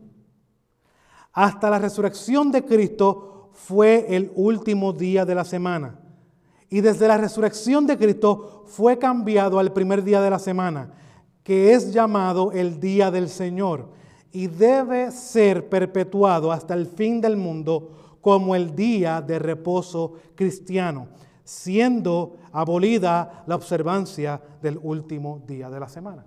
hasta 1.33 1.68
la 1.68 1.81
resurrección 1.81 2.53
de 2.53 2.64
Cristo 2.64 3.51
fue 3.55 4.07
el 4.09 4.31
último 4.37 4.93
día 4.93 5.25
de 5.25 5.35
la 5.35 5.45
semana. 5.45 5.99
Y 6.70 6.81
desde 6.81 7.09
la 7.09 7.18
resurrección 7.18 7.89
de 7.89 7.99
Cristo 7.99 8.62
fue 8.68 9.01
cambiado 9.01 9.59
al 9.59 9.73
primer 9.73 10.05
día 10.05 10.20
de 10.20 10.31
la 10.31 10.39
semana, 10.39 10.93
que 11.43 11.73
es 11.73 11.93
llamado 11.93 12.53
el 12.53 12.79
día 12.79 13.11
del 13.11 13.29
Señor. 13.29 13.89
Y 14.31 14.47
debe 14.47 15.11
ser 15.11 15.68
perpetuado 15.68 16.53
hasta 16.53 16.75
el 16.75 16.87
fin 16.87 17.20
del 17.20 17.37
mundo 17.37 17.99
como 18.23 18.55
el 18.55 18.75
día 18.75 19.20
de 19.20 19.39
reposo 19.39 20.14
cristiano, 20.35 21.09
siendo 21.45 22.37
abolida 22.53 23.45
la 23.47 23.57
observancia 23.57 24.41
del 24.62 24.79
último 24.83 25.43
día 25.47 25.68
de 25.68 25.81
la 25.81 25.89
semana. 25.89 26.25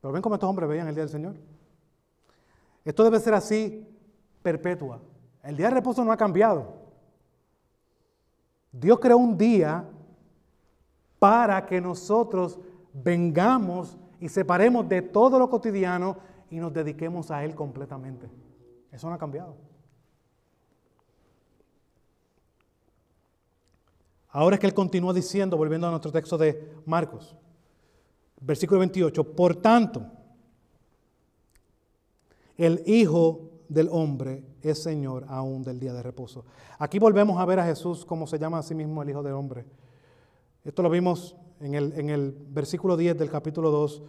¿Pero 0.00 0.12
ven 0.12 0.22
cómo 0.22 0.34
estos 0.34 0.48
hombres 0.48 0.68
veían 0.68 0.88
el 0.88 0.94
día 0.94 1.04
del 1.04 1.12
Señor? 1.12 1.36
Esto 2.84 3.04
debe 3.04 3.20
ser 3.20 3.34
así 3.34 3.86
perpetua. 4.42 5.00
El 5.42 5.56
día 5.56 5.68
de 5.68 5.74
reposo 5.74 6.02
no 6.04 6.10
ha 6.10 6.16
cambiado. 6.16 6.88
Dios 8.72 8.98
creó 8.98 9.18
un 9.18 9.36
día 9.36 9.84
para 11.18 11.66
que 11.66 11.80
nosotros 11.80 12.58
vengamos 12.94 13.98
y 14.20 14.28
separemos 14.28 14.88
de 14.88 15.02
todo 15.02 15.38
lo 15.38 15.50
cotidiano 15.50 16.16
y 16.50 16.56
nos 16.56 16.72
dediquemos 16.72 17.30
a 17.30 17.44
Él 17.44 17.54
completamente. 17.54 18.30
Eso 18.90 19.08
no 19.08 19.14
ha 19.14 19.18
cambiado. 19.18 19.67
Ahora 24.38 24.54
es 24.54 24.60
que 24.60 24.68
Él 24.68 24.74
continúa 24.74 25.12
diciendo, 25.12 25.56
volviendo 25.56 25.88
a 25.88 25.90
nuestro 25.90 26.12
texto 26.12 26.38
de 26.38 26.76
Marcos, 26.86 27.34
versículo 28.40 28.78
28, 28.78 29.34
por 29.34 29.56
tanto, 29.56 30.06
el 32.56 32.80
Hijo 32.86 33.50
del 33.68 33.88
Hombre 33.90 34.44
es 34.62 34.80
Señor 34.80 35.24
aún 35.26 35.64
del 35.64 35.80
día 35.80 35.92
de 35.92 36.04
reposo. 36.04 36.44
Aquí 36.78 37.00
volvemos 37.00 37.40
a 37.40 37.44
ver 37.46 37.58
a 37.58 37.66
Jesús 37.66 38.04
como 38.04 38.28
se 38.28 38.38
llama 38.38 38.60
a 38.60 38.62
sí 38.62 38.76
mismo 38.76 39.02
el 39.02 39.10
Hijo 39.10 39.24
del 39.24 39.32
Hombre. 39.32 39.64
Esto 40.64 40.84
lo 40.84 40.90
vimos 40.90 41.34
en 41.58 41.74
el, 41.74 41.92
en 41.94 42.08
el 42.08 42.30
versículo 42.30 42.96
10 42.96 43.18
del 43.18 43.30
capítulo 43.30 43.72
2, 43.72 44.04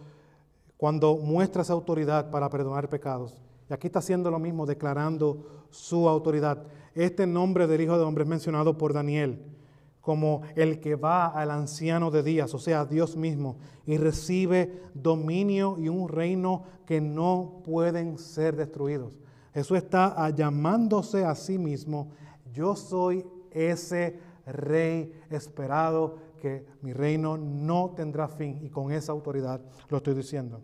cuando 0.76 1.16
muestra 1.16 1.62
esa 1.62 1.72
autoridad 1.72 2.30
para 2.30 2.48
perdonar 2.48 2.88
pecados. 2.88 3.42
Y 3.68 3.74
aquí 3.74 3.88
está 3.88 3.98
haciendo 3.98 4.30
lo 4.30 4.38
mismo, 4.38 4.64
declarando 4.64 5.66
su 5.70 6.08
autoridad. 6.08 6.62
Este 6.94 7.26
nombre 7.26 7.66
del 7.66 7.80
Hijo 7.80 7.98
del 7.98 8.06
Hombre 8.06 8.22
es 8.22 8.30
mencionado 8.30 8.78
por 8.78 8.92
Daniel 8.92 9.56
como 10.00 10.42
el 10.56 10.80
que 10.80 10.94
va 10.94 11.26
al 11.26 11.50
anciano 11.50 12.10
de 12.10 12.22
días, 12.22 12.54
o 12.54 12.58
sea, 12.58 12.84
Dios 12.84 13.16
mismo, 13.16 13.58
y 13.84 13.96
recibe 13.96 14.82
dominio 14.94 15.76
y 15.78 15.88
un 15.88 16.08
reino 16.08 16.64
que 16.86 17.00
no 17.00 17.62
pueden 17.64 18.18
ser 18.18 18.56
destruidos. 18.56 19.18
Jesús 19.52 19.78
está 19.78 20.30
llamándose 20.30 21.24
a 21.24 21.34
sí 21.34 21.58
mismo, 21.58 22.12
yo 22.52 22.76
soy 22.76 23.26
ese 23.50 24.18
rey 24.46 25.12
esperado, 25.30 26.30
que 26.40 26.64
mi 26.80 26.94
reino 26.94 27.36
no 27.36 27.92
tendrá 27.94 28.26
fin, 28.26 28.58
y 28.62 28.70
con 28.70 28.90
esa 28.92 29.12
autoridad 29.12 29.60
lo 29.88 29.98
estoy 29.98 30.14
diciendo. 30.14 30.62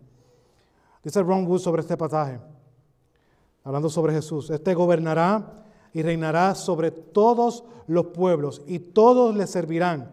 Dice 1.03 1.21
Ron 1.21 1.45
Wood 1.45 1.59
sobre 1.59 1.81
este 1.81 1.95
pasaje, 1.95 2.39
hablando 3.63 3.89
sobre 3.89 4.13
Jesús, 4.13 4.49
este 4.49 4.73
gobernará 4.73 5.66
y 5.93 6.01
reinará 6.01 6.55
sobre 6.55 6.91
todos 6.91 7.63
los 7.87 8.07
pueblos 8.07 8.61
y 8.67 8.79
todos 8.79 9.35
le 9.35 9.47
servirán. 9.47 10.11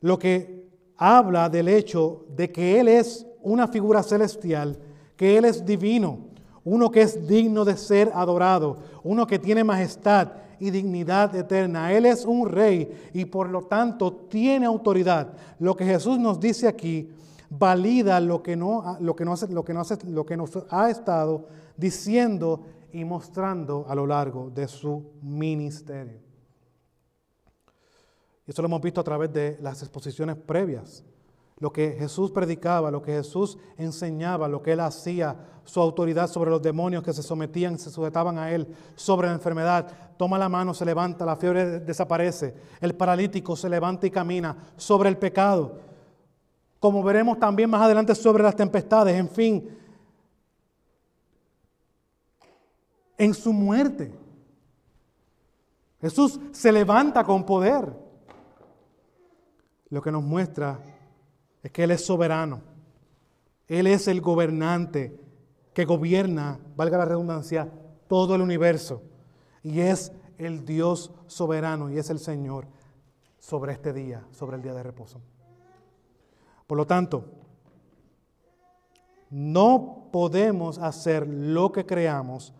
Lo 0.00 0.18
que 0.18 0.68
habla 0.96 1.48
del 1.48 1.68
hecho 1.68 2.26
de 2.36 2.50
que 2.50 2.80
Él 2.80 2.88
es 2.88 3.26
una 3.42 3.68
figura 3.68 4.02
celestial, 4.02 4.78
que 5.16 5.38
Él 5.38 5.44
es 5.44 5.64
divino, 5.64 6.18
uno 6.64 6.90
que 6.90 7.02
es 7.02 7.26
digno 7.26 7.64
de 7.64 7.76
ser 7.76 8.10
adorado, 8.14 8.78
uno 9.02 9.26
que 9.26 9.38
tiene 9.38 9.64
majestad 9.64 10.28
y 10.60 10.70
dignidad 10.70 11.34
eterna. 11.34 11.92
Él 11.92 12.04
es 12.04 12.24
un 12.24 12.48
rey 12.48 13.10
y 13.14 13.24
por 13.24 13.48
lo 13.48 13.62
tanto 13.62 14.12
tiene 14.12 14.66
autoridad. 14.66 15.28
Lo 15.58 15.76
que 15.76 15.84
Jesús 15.84 16.18
nos 16.18 16.38
dice 16.40 16.68
aquí 16.68 17.08
valida 17.50 18.20
lo 18.20 18.42
que, 18.42 18.56
no, 18.56 18.98
lo 19.00 19.16
que, 19.16 19.24
no, 19.24 19.34
lo 19.48 19.64
que, 19.64 19.72
no, 19.72 19.82
lo 20.08 20.26
que 20.26 20.36
nos 20.36 20.50
ha 20.70 20.90
estado 20.90 21.46
diciendo 21.76 22.60
y 22.92 23.04
mostrando 23.04 23.86
a 23.88 23.94
lo 23.94 24.06
largo 24.06 24.50
de 24.50 24.66
su 24.68 25.12
ministerio. 25.22 26.20
Y 28.46 28.50
eso 28.50 28.62
lo 28.62 28.66
hemos 28.66 28.80
visto 28.80 29.00
a 29.00 29.04
través 29.04 29.32
de 29.32 29.58
las 29.60 29.82
exposiciones 29.82 30.36
previas. 30.36 31.04
Lo 31.58 31.72
que 31.72 31.96
Jesús 31.98 32.30
predicaba, 32.30 32.90
lo 32.90 33.02
que 33.02 33.12
Jesús 33.12 33.58
enseñaba, 33.76 34.48
lo 34.48 34.62
que 34.62 34.72
él 34.72 34.80
hacía, 34.80 35.36
su 35.64 35.80
autoridad 35.80 36.28
sobre 36.28 36.50
los 36.50 36.62
demonios 36.62 37.02
que 37.02 37.12
se 37.12 37.22
sometían, 37.22 37.78
se 37.78 37.90
sujetaban 37.90 38.38
a 38.38 38.52
él, 38.52 38.68
sobre 38.94 39.26
la 39.26 39.34
enfermedad. 39.34 39.86
Toma 40.16 40.38
la 40.38 40.48
mano, 40.48 40.72
se 40.72 40.84
levanta, 40.84 41.26
la 41.26 41.36
fiebre 41.36 41.80
desaparece, 41.80 42.54
el 42.80 42.94
paralítico 42.94 43.54
se 43.56 43.68
levanta 43.68 44.06
y 44.06 44.10
camina, 44.10 44.56
sobre 44.76 45.08
el 45.08 45.18
pecado. 45.18 45.80
Como 46.80 47.02
veremos 47.02 47.38
también 47.38 47.68
más 47.68 47.82
adelante 47.82 48.14
sobre 48.14 48.44
las 48.44 48.54
tempestades, 48.54 49.14
en 49.16 49.28
fin, 49.28 49.68
en 53.18 53.34
su 53.34 53.52
muerte. 53.52 54.14
Jesús 56.00 56.40
se 56.52 56.72
levanta 56.72 57.24
con 57.24 57.44
poder. 57.44 57.92
Lo 59.90 60.00
que 60.00 60.12
nos 60.12 60.22
muestra 60.22 60.80
es 61.62 61.72
que 61.72 61.84
Él 61.84 61.90
es 61.90 62.04
soberano. 62.04 62.62
Él 63.66 63.86
es 63.86 64.08
el 64.08 64.20
gobernante 64.20 65.18
que 65.74 65.84
gobierna, 65.84 66.58
valga 66.76 66.98
la 66.98 67.04
redundancia, 67.04 67.70
todo 68.06 68.34
el 68.34 68.40
universo. 68.40 69.02
Y 69.62 69.80
es 69.80 70.12
el 70.38 70.64
Dios 70.64 71.12
soberano 71.26 71.90
y 71.90 71.98
es 71.98 72.10
el 72.10 72.18
Señor 72.18 72.66
sobre 73.38 73.72
este 73.72 73.92
día, 73.92 74.24
sobre 74.30 74.56
el 74.56 74.62
día 74.62 74.74
de 74.74 74.82
reposo. 74.82 75.20
Por 76.66 76.78
lo 76.78 76.86
tanto, 76.86 77.24
no 79.30 80.08
podemos 80.12 80.78
hacer 80.78 81.26
lo 81.26 81.72
que 81.72 81.84
creamos 81.84 82.54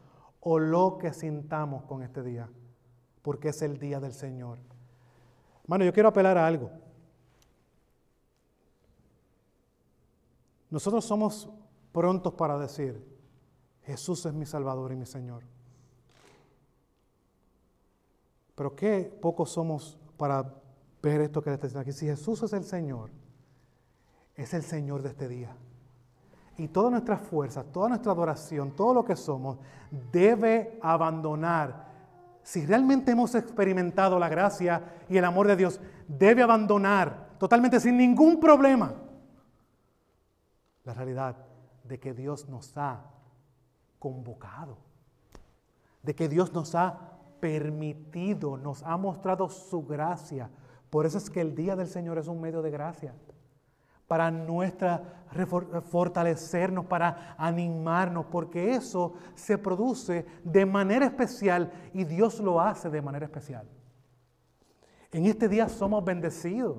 o 0.51 0.59
lo 0.59 0.97
que 0.97 1.13
sintamos 1.13 1.85
con 1.85 2.03
este 2.03 2.23
día, 2.23 2.49
porque 3.21 3.51
es 3.51 3.61
el 3.61 3.79
día 3.79 4.01
del 4.01 4.15
Señor. 4.15 4.59
Bueno, 5.67 5.85
yo 5.85 5.93
quiero 5.93 6.09
apelar 6.09 6.39
a 6.39 6.47
algo. 6.47 6.71
Nosotros 10.71 11.05
somos 11.05 11.51
prontos 11.93 12.33
para 12.33 12.57
decir, 12.59 13.07
Jesús 13.83 14.25
es 14.25 14.33
mi 14.33 14.47
Salvador 14.47 14.91
y 14.91 14.97
mi 14.97 15.05
Señor. 15.05 15.43
Pero 18.55 18.75
qué 18.75 19.19
pocos 19.21 19.51
somos 19.51 19.99
para 20.17 20.55
ver 21.03 21.21
esto 21.21 21.43
que 21.43 21.53
está 21.53 21.67
diciendo 21.67 21.83
aquí. 21.83 21.93
Si 21.93 22.07
Jesús 22.07 22.43
es 22.43 22.55
el 22.55 22.65
Señor, 22.65 23.11
es 24.35 24.55
el 24.55 24.63
Señor 24.63 25.03
de 25.03 25.11
este 25.11 25.29
día 25.29 25.55
y 26.59 26.67
toda 26.67 26.91
nuestra 26.91 27.17
fuerza, 27.17 27.63
toda 27.63 27.89
nuestra 27.89 28.13
adoración, 28.13 28.73
todo 28.73 28.93
lo 28.93 29.05
que 29.05 29.15
somos, 29.15 29.59
debe 30.13 30.79
abandonar. 30.83 31.87
Si 32.43 32.67
realmente 32.67 33.13
hemos 33.13 33.35
experimentado 33.37 34.19
la 34.19 34.29
gracia 34.29 34.83
y 35.09 35.17
el 35.17 35.25
amor 35.25 35.47
de 35.47 35.57
Dios, 35.57 35.81
debe 36.09 36.43
abandonar 36.43 37.29
totalmente 37.39 37.79
sin 37.79 37.97
ningún 37.97 38.41
problema 38.41 38.93
la 40.85 40.95
realidad 40.95 41.37
de 41.85 42.01
que 42.01 42.13
Dios 42.13 42.49
nos 42.49 42.77
ha 42.77 43.05
convocado, 44.01 44.79
de 46.03 46.15
que 46.17 46.29
Dios 46.29 46.53
nos 46.53 46.75
ha 46.75 46.99
permitido, 47.39 48.57
nos 48.57 48.83
ha 48.83 48.97
mostrado 48.97 49.49
su 49.49 49.87
gracia. 49.87 50.51
Por 50.91 51.07
eso 51.07 51.19
es 51.19 51.31
que 51.31 51.41
el 51.41 51.55
día 51.55 51.77
del 51.77 51.87
Señor 51.87 52.19
es 52.19 52.27
un 52.27 52.41
medio 52.41 52.63
de 52.63 52.71
gracia 52.73 53.15
para 54.09 54.31
nuestra 54.31 55.19
fortalecernos, 55.91 56.87
para 56.87 57.37
animarnos, 57.37 58.27
porque 58.27 58.75
eso 58.75 59.13
se 59.35 59.59
produce 59.59 60.25
de 60.43 60.65
manera 60.65 61.05
especial 61.05 61.71
y 61.93 62.05
Dios 62.05 62.41
lo 62.41 62.61
hace 62.61 62.89
de 62.89 63.03
manera 63.03 63.27
especial. 63.27 63.69
En 65.13 65.27
este 65.27 65.49
día 65.49 65.69
somos 65.69 66.05
bendecidos. 66.05 66.79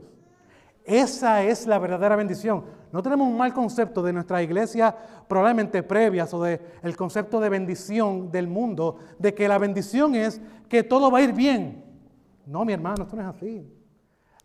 Esa 0.84 1.44
es 1.44 1.68
la 1.68 1.78
verdadera 1.78 2.16
bendición. 2.16 2.66
No 2.92 3.04
tenemos 3.04 3.28
un 3.28 3.38
mal 3.38 3.54
concepto 3.54 4.02
de 4.02 4.12
nuestra 4.12 4.42
iglesia 4.42 4.96
probablemente 5.28 5.84
previas 5.84 6.34
o 6.34 6.42
del 6.42 6.60
el 6.82 6.98
concepto 6.98 7.40
de 7.40 7.50
bendición 7.50 8.32
del 8.32 8.48
mundo, 8.48 8.98
de 9.20 9.36
que 9.36 9.48
la 9.48 9.60
bendición 9.60 10.16
es 10.16 10.42
que 10.68 10.82
todo 10.82 11.12
va 11.12 11.20
a 11.20 11.22
ir 11.22 11.34
bien. 11.34 11.86
No, 12.48 12.66
mi 12.66 12.74
hermano, 12.74 13.04
esto 13.04 13.16
no 13.16 13.22
es 13.22 13.28
así. 13.28 13.72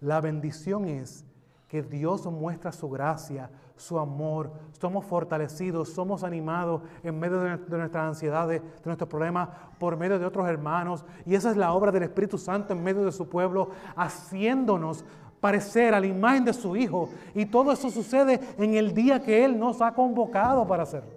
La 0.01 0.21
bendición 0.21 0.85
es 0.85 1.25
que 1.69 1.83
Dios 1.83 2.27
muestra 2.27 2.73
su 2.73 2.89
gracia, 2.89 3.51
su 3.77 3.99
amor, 3.99 4.53
somos 4.79 5.05
fortalecidos, 5.05 5.89
somos 5.89 6.23
animados 6.23 6.83
en 7.03 7.19
medio 7.19 7.41
de, 7.41 7.57
nuestras 7.57 8.05
ansiedades, 8.07 8.63
de 8.63 8.83
nuestros 8.85 9.09
problemas, 9.09 9.49
por 9.79 9.97
medio 9.97 10.19
de 10.19 10.27
otros 10.27 10.47
hermanos. 10.49 11.05
Y 11.27 11.35
esa 11.35 11.51
es 11.51 11.57
la 11.57 11.73
obra 11.73 11.91
del 11.91 12.05
Espíritu 12.05 12.39
Santo 12.39 12.73
en 12.73 12.83
medio 12.83 13.05
de 13.05 13.13
su 13.13 13.29
pueblo, 13.29 13.71
haciéndonos 13.97 15.05
parecer 15.41 15.95
a 15.95 16.01
la 16.01 16.07
imagen 16.07 16.45
de 16.45 16.53
su 16.53 16.77
Hijo. 16.77 17.09
Y 17.35 17.47
todo 17.47 17.73
eso 17.73 17.91
sucede 17.91 18.41
en 18.57 18.75
el 18.75 18.95
día 18.95 19.23
que 19.23 19.45
Él 19.45 19.59
nos 19.59 19.81
ha 19.83 19.93
convocado 19.93 20.67
para 20.67 20.85
hacerlo. 20.85 21.11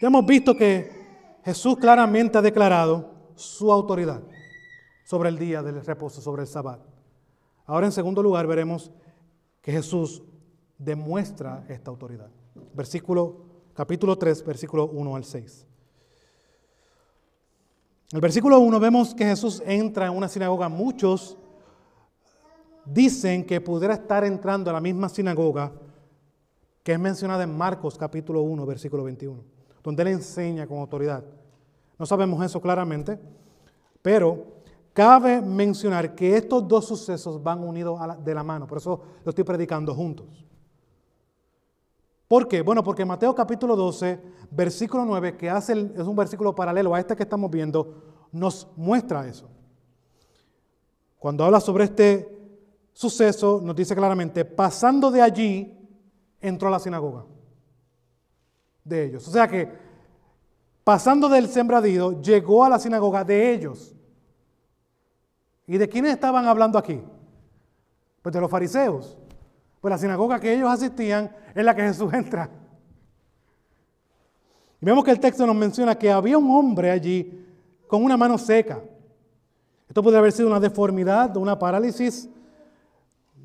Ya 0.00 0.08
hemos 0.08 0.26
visto 0.26 0.56
que 0.56 0.90
Jesús 1.44 1.76
claramente 1.76 2.36
ha 2.36 2.42
declarado 2.42 3.10
su 3.36 3.72
autoridad 3.72 4.20
sobre 5.04 5.28
el 5.28 5.38
día 5.38 5.62
del 5.62 5.84
reposo, 5.84 6.20
sobre 6.20 6.42
el 6.42 6.48
sabbat. 6.48 6.80
Ahora 7.66 7.86
en 7.86 7.92
segundo 7.92 8.22
lugar 8.22 8.46
veremos 8.46 8.90
que 9.62 9.72
Jesús 9.72 10.22
demuestra 10.78 11.64
esta 11.68 11.90
autoridad. 11.90 12.30
Versículo 12.74 13.44
capítulo 13.74 14.16
3, 14.18 14.44
versículo 14.44 14.86
1 14.86 15.16
al 15.16 15.24
6. 15.24 15.66
En 18.12 18.16
el 18.16 18.20
versículo 18.20 18.58
1 18.58 18.80
vemos 18.80 19.14
que 19.14 19.24
Jesús 19.24 19.62
entra 19.64 20.06
en 20.06 20.16
una 20.16 20.28
sinagoga. 20.28 20.68
Muchos 20.68 21.36
dicen 22.84 23.44
que 23.44 23.60
pudiera 23.60 23.94
estar 23.94 24.24
entrando 24.24 24.70
a 24.70 24.74
la 24.74 24.80
misma 24.80 25.08
sinagoga 25.08 25.72
que 26.82 26.92
es 26.92 27.00
mencionada 27.00 27.44
en 27.44 27.56
Marcos 27.56 27.96
capítulo 27.96 28.42
1, 28.42 28.66
versículo 28.66 29.04
21, 29.04 29.42
donde 29.82 30.02
él 30.02 30.08
enseña 30.08 30.66
con 30.66 30.78
autoridad. 30.78 31.24
No 31.98 32.04
sabemos 32.04 32.44
eso 32.44 32.60
claramente, 32.60 33.18
pero 34.02 34.53
cabe 34.94 35.42
mencionar 35.42 36.14
que 36.14 36.36
estos 36.36 36.66
dos 36.66 36.86
sucesos 36.86 37.42
van 37.42 37.62
unidos 37.62 38.00
de 38.24 38.34
la 38.34 38.42
mano, 38.42 38.66
por 38.66 38.78
eso 38.78 39.02
lo 39.22 39.28
estoy 39.28 39.44
predicando 39.44 39.94
juntos. 39.94 40.46
¿Por 42.26 42.48
qué? 42.48 42.62
Bueno, 42.62 42.82
porque 42.82 43.04
Mateo 43.04 43.34
capítulo 43.34 43.76
12, 43.76 44.18
versículo 44.50 45.04
9, 45.04 45.36
que 45.36 45.50
hace 45.50 45.72
es 45.72 46.06
un 46.06 46.16
versículo 46.16 46.54
paralelo 46.54 46.94
a 46.94 47.00
este 47.00 47.14
que 47.14 47.24
estamos 47.24 47.50
viendo, 47.50 48.02
nos 48.32 48.66
muestra 48.76 49.26
eso. 49.26 49.50
Cuando 51.18 51.44
habla 51.44 51.60
sobre 51.60 51.84
este 51.84 52.28
suceso, 52.92 53.60
nos 53.62 53.76
dice 53.76 53.94
claramente, 53.94 54.44
pasando 54.44 55.10
de 55.10 55.20
allí, 55.20 55.76
entró 56.40 56.68
a 56.68 56.70
la 56.70 56.78
sinagoga 56.78 57.24
de 58.84 59.04
ellos. 59.04 59.26
O 59.26 59.30
sea 59.30 59.48
que, 59.48 59.68
pasando 60.84 61.28
del 61.28 61.48
sembradío, 61.48 62.20
llegó 62.20 62.64
a 62.64 62.68
la 62.68 62.78
sinagoga 62.78 63.24
de 63.24 63.52
ellos. 63.52 63.93
¿Y 65.66 65.78
de 65.78 65.88
quiénes 65.88 66.12
estaban 66.12 66.46
hablando 66.46 66.78
aquí? 66.78 67.00
Pues 68.22 68.34
de 68.34 68.40
los 68.40 68.50
fariseos. 68.50 69.16
Pues 69.80 69.90
la 69.90 69.98
sinagoga 69.98 70.40
que 70.40 70.52
ellos 70.52 70.70
asistían 70.70 71.30
es 71.54 71.64
la 71.64 71.74
que 71.74 71.82
Jesús 71.82 72.12
entra. 72.12 72.50
Y 74.80 74.84
vemos 74.84 75.04
que 75.04 75.10
el 75.10 75.20
texto 75.20 75.46
nos 75.46 75.56
menciona 75.56 75.94
que 75.94 76.10
había 76.10 76.36
un 76.36 76.50
hombre 76.50 76.90
allí 76.90 77.46
con 77.86 78.04
una 78.04 78.16
mano 78.16 78.36
seca. 78.36 78.82
Esto 79.88 80.02
podría 80.02 80.18
haber 80.18 80.32
sido 80.32 80.48
una 80.48 80.60
deformidad, 80.60 81.36
una 81.36 81.58
parálisis. 81.58 82.28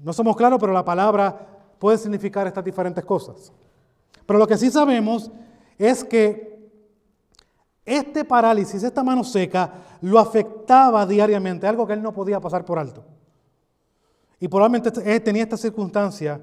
No 0.03 0.11
somos 0.13 0.35
claros, 0.35 0.59
pero 0.59 0.73
la 0.73 0.83
palabra 0.83 1.47
puede 1.77 1.97
significar 1.97 2.47
estas 2.47 2.63
diferentes 2.63 3.05
cosas. 3.05 3.53
Pero 4.25 4.39
lo 4.39 4.47
que 4.47 4.57
sí 4.57 4.69
sabemos 4.69 5.31
es 5.77 6.03
que 6.03 6.58
este 7.89 8.25
parálisis, 8.25 8.83
esta 8.83 9.03
mano 9.03 9.23
seca, 9.23 9.73
lo 10.01 10.19
afectaba 10.19 11.05
diariamente, 11.05 11.67
algo 11.67 11.85
que 11.85 11.93
él 11.93 12.01
no 12.01 12.13
podía 12.13 12.39
pasar 12.39 12.63
por 12.63 12.79
alto. 12.79 13.03
Y 14.39 14.47
probablemente 14.47 14.89
este, 14.89 15.19
tenía 15.19 15.43
esta 15.43 15.57
circunstancia 15.57 16.39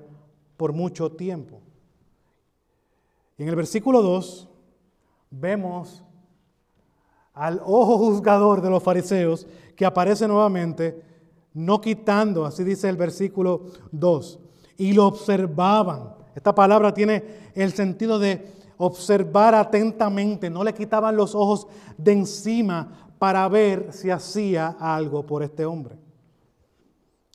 por 0.57 0.72
mucho 0.72 1.12
tiempo. 1.12 1.61
Y 3.38 3.42
en 3.42 3.49
el 3.49 3.57
versículo 3.57 4.03
2 4.03 4.49
vemos 5.30 6.03
al 7.32 7.61
ojo 7.64 7.99
juzgador 7.99 8.61
de 8.61 8.70
los 8.70 8.82
fariseos 8.82 9.47
que 9.74 9.84
aparece 9.84 10.26
nuevamente, 10.26 11.03
no 11.53 11.80
quitando, 11.80 12.44
así 12.44 12.64
dice 12.64 12.88
el 12.88 12.97
versículo 12.97 13.66
2, 13.92 14.38
y 14.78 14.92
lo 14.92 15.07
observaban. 15.07 16.14
Esta 16.34 16.55
palabra 16.55 16.92
tiene 16.92 17.24
el 17.55 17.72
sentido 17.72 18.18
de 18.18 18.55
observar 18.79 19.55
atentamente, 19.55 20.51
no 20.51 20.64
le 20.64 20.74
quitaban 20.74 21.16
los 21.16 21.35
ojos 21.35 21.66
de 21.97 22.12
encima 22.12 23.11
para 23.18 23.49
ver 23.49 23.93
si 23.93 24.11
hacía 24.11 24.77
algo 24.79 25.24
por 25.24 25.43
este 25.43 25.64
hombre. 25.64 25.97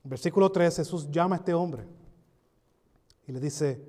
Versículo 0.03 0.51
3, 0.51 0.77
Jesús 0.77 1.09
llama 1.11 1.35
a 1.35 1.39
este 1.39 1.53
hombre 1.53 1.85
y 3.27 3.31
le 3.31 3.39
dice 3.39 3.81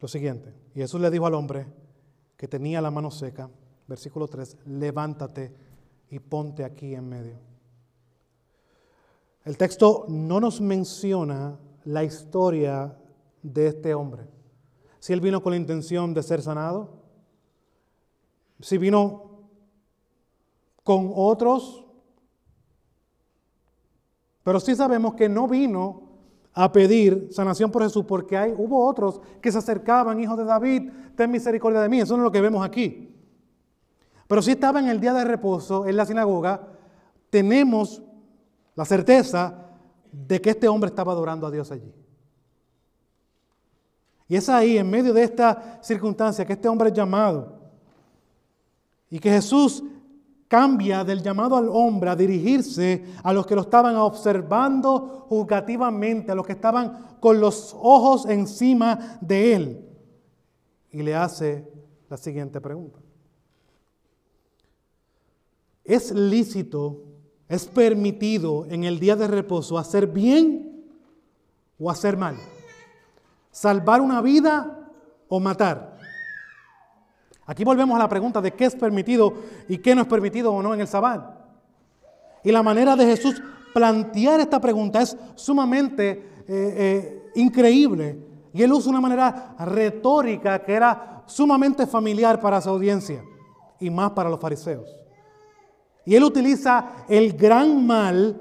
lo 0.00 0.08
siguiente. 0.08 0.52
Y 0.74 0.80
Jesús 0.80 1.00
le 1.00 1.10
dijo 1.10 1.26
al 1.26 1.34
hombre 1.34 1.66
que 2.36 2.48
tenía 2.48 2.80
la 2.80 2.90
mano 2.90 3.10
seca, 3.10 3.50
versículo 3.86 4.26
3, 4.26 4.56
levántate 4.66 5.54
y 6.10 6.18
ponte 6.18 6.64
aquí 6.64 6.94
en 6.94 7.08
medio. 7.08 7.38
El 9.44 9.56
texto 9.56 10.04
no 10.08 10.40
nos 10.40 10.60
menciona 10.60 11.58
la 11.84 12.04
historia 12.04 12.96
de 13.42 13.68
este 13.68 13.94
hombre. 13.94 14.26
Si 15.00 15.12
él 15.12 15.20
vino 15.20 15.42
con 15.42 15.50
la 15.50 15.56
intención 15.56 16.14
de 16.14 16.22
ser 16.22 16.40
sanado, 16.40 17.02
si 18.60 18.78
vino 18.78 19.48
con 20.84 21.10
otros 21.14 21.84
pero 24.42 24.60
sí 24.60 24.74
sabemos 24.74 25.14
que 25.14 25.28
no 25.28 25.46
vino 25.46 26.02
a 26.52 26.72
pedir 26.72 27.28
sanación 27.30 27.70
por 27.70 27.82
Jesús 27.82 28.04
porque 28.04 28.36
hay, 28.36 28.52
hubo 28.56 28.84
otros 28.86 29.20
que 29.40 29.52
se 29.52 29.58
acercaban, 29.58 30.18
hijos 30.20 30.36
de 30.36 30.44
David, 30.44 30.90
ten 31.14 31.30
misericordia 31.30 31.80
de 31.80 31.88
mí. 31.88 32.00
Eso 32.00 32.16
no 32.16 32.22
es 32.22 32.24
lo 32.24 32.32
que 32.32 32.40
vemos 32.40 32.64
aquí. 32.64 33.14
Pero 34.26 34.42
si 34.42 34.52
estaba 34.52 34.80
en 34.80 34.88
el 34.88 35.00
día 35.00 35.12
de 35.12 35.24
reposo 35.24 35.86
en 35.86 35.96
la 35.96 36.06
sinagoga, 36.06 36.68
tenemos 37.30 38.02
la 38.74 38.84
certeza 38.84 39.66
de 40.10 40.40
que 40.40 40.50
este 40.50 40.68
hombre 40.68 40.88
estaba 40.88 41.12
adorando 41.12 41.46
a 41.46 41.50
Dios 41.50 41.70
allí. 41.70 41.92
Y 44.30 44.36
es 44.36 44.48
ahí, 44.48 44.78
en 44.78 44.88
medio 44.88 45.12
de 45.12 45.24
esta 45.24 45.80
circunstancia, 45.82 46.46
que 46.46 46.52
este 46.52 46.68
hombre 46.68 46.90
es 46.90 46.94
llamado. 46.94 47.52
Y 49.10 49.18
que 49.18 49.28
Jesús 49.28 49.82
cambia 50.46 51.02
del 51.02 51.20
llamado 51.20 51.56
al 51.56 51.68
hombre 51.68 52.10
a 52.10 52.14
dirigirse 52.14 53.04
a 53.24 53.32
los 53.32 53.44
que 53.44 53.56
lo 53.56 53.62
estaban 53.62 53.96
observando 53.96 55.26
juzgativamente, 55.28 56.30
a 56.30 56.36
los 56.36 56.46
que 56.46 56.52
estaban 56.52 57.16
con 57.18 57.40
los 57.40 57.74
ojos 57.76 58.24
encima 58.26 59.18
de 59.20 59.54
él. 59.54 59.88
Y 60.92 61.02
le 61.02 61.16
hace 61.16 61.68
la 62.08 62.16
siguiente 62.16 62.60
pregunta. 62.60 63.00
¿Es 65.84 66.12
lícito, 66.12 67.02
es 67.48 67.66
permitido 67.66 68.64
en 68.66 68.84
el 68.84 69.00
día 69.00 69.16
de 69.16 69.26
reposo 69.26 69.76
hacer 69.76 70.06
bien 70.06 70.84
o 71.80 71.90
hacer 71.90 72.16
mal? 72.16 72.36
¿Salvar 73.50 74.00
una 74.00 74.20
vida 74.20 74.88
o 75.28 75.40
matar? 75.40 75.98
Aquí 77.46 77.64
volvemos 77.64 77.96
a 77.96 77.98
la 77.98 78.08
pregunta 78.08 78.40
de 78.40 78.52
qué 78.52 78.66
es 78.66 78.76
permitido 78.76 79.34
y 79.68 79.78
qué 79.78 79.94
no 79.94 80.02
es 80.02 80.06
permitido 80.06 80.52
o 80.52 80.62
no 80.62 80.72
en 80.72 80.80
el 80.80 80.86
sabbat. 80.86 81.40
Y 82.44 82.52
la 82.52 82.62
manera 82.62 82.94
de 82.94 83.06
Jesús 83.06 83.42
plantear 83.74 84.40
esta 84.40 84.60
pregunta 84.60 85.02
es 85.02 85.16
sumamente 85.34 86.10
eh, 86.10 86.46
eh, 86.46 87.30
increíble. 87.34 88.18
Y 88.52 88.62
él 88.62 88.72
usa 88.72 88.90
una 88.90 89.00
manera 89.00 89.54
retórica 89.58 90.60
que 90.62 90.74
era 90.74 91.22
sumamente 91.26 91.86
familiar 91.86 92.40
para 92.40 92.60
su 92.60 92.68
audiencia 92.68 93.22
y 93.78 93.90
más 93.90 94.10
para 94.12 94.30
los 94.30 94.40
fariseos. 94.40 94.88
Y 96.04 96.14
él 96.14 96.24
utiliza 96.24 97.04
el 97.08 97.34
gran 97.34 97.86
mal, 97.86 98.40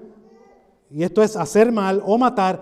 y 0.89 1.03
esto 1.03 1.22
es 1.22 1.36
hacer 1.36 1.72
mal 1.72 2.01
o 2.05 2.18
matar, 2.18 2.62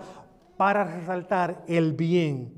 para 0.58 0.82
resaltar 0.82 1.64
el 1.68 1.92
bien 1.94 2.52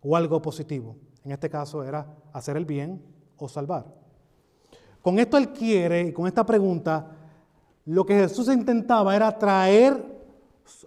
o 0.00 0.16
algo 0.16 0.40
positivo. 0.40 0.96
En 1.22 1.30
este 1.30 1.50
caso 1.50 1.84
era 1.84 2.06
hacer 2.32 2.56
el 2.56 2.64
bien 2.64 3.04
o 3.36 3.48
salvar. 3.48 3.84
Con 5.02 5.18
esto 5.18 5.36
él 5.36 5.50
quiere, 5.52 6.00
y 6.08 6.12
con 6.12 6.26
esta 6.26 6.44
pregunta, 6.44 7.12
lo 7.84 8.06
que 8.06 8.14
Jesús 8.14 8.48
intentaba 8.48 9.14
era 9.14 9.38
traer 9.38 10.02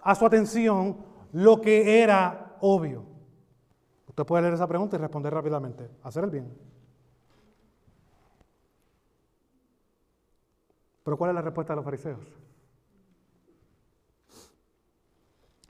a 0.02 0.14
su 0.16 0.26
atención 0.26 0.96
lo 1.32 1.60
que 1.60 2.02
era 2.02 2.56
obvio. 2.60 3.04
Usted 4.08 4.26
puede 4.26 4.42
leer 4.42 4.54
esa 4.54 4.66
pregunta 4.66 4.96
y 4.96 4.98
responder 4.98 5.32
rápidamente. 5.32 5.88
Hacer 6.02 6.24
el 6.24 6.30
bien. 6.30 6.52
Pero 11.04 11.16
¿cuál 11.16 11.30
es 11.30 11.34
la 11.36 11.42
respuesta 11.42 11.72
de 11.72 11.76
los 11.76 11.84
fariseos? 11.84 12.26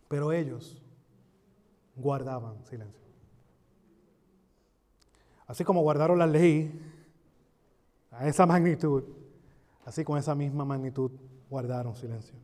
Pero 0.09 0.33
ellos 0.33 0.83
guardaban 1.95 2.65
silencio. 2.65 3.07
Así 5.47 5.65
como 5.65 5.83
guardaron 5.83 6.19
la 6.19 6.27
ley 6.27 6.79
a 8.11 8.29
esa 8.29 8.47
magnitud, 8.47 9.05
así 9.85 10.05
con 10.05 10.19
esa 10.19 10.35
misma 10.35 10.65
magnitud 10.65 11.11
guardaron 11.49 11.97
silencio. 11.97 12.35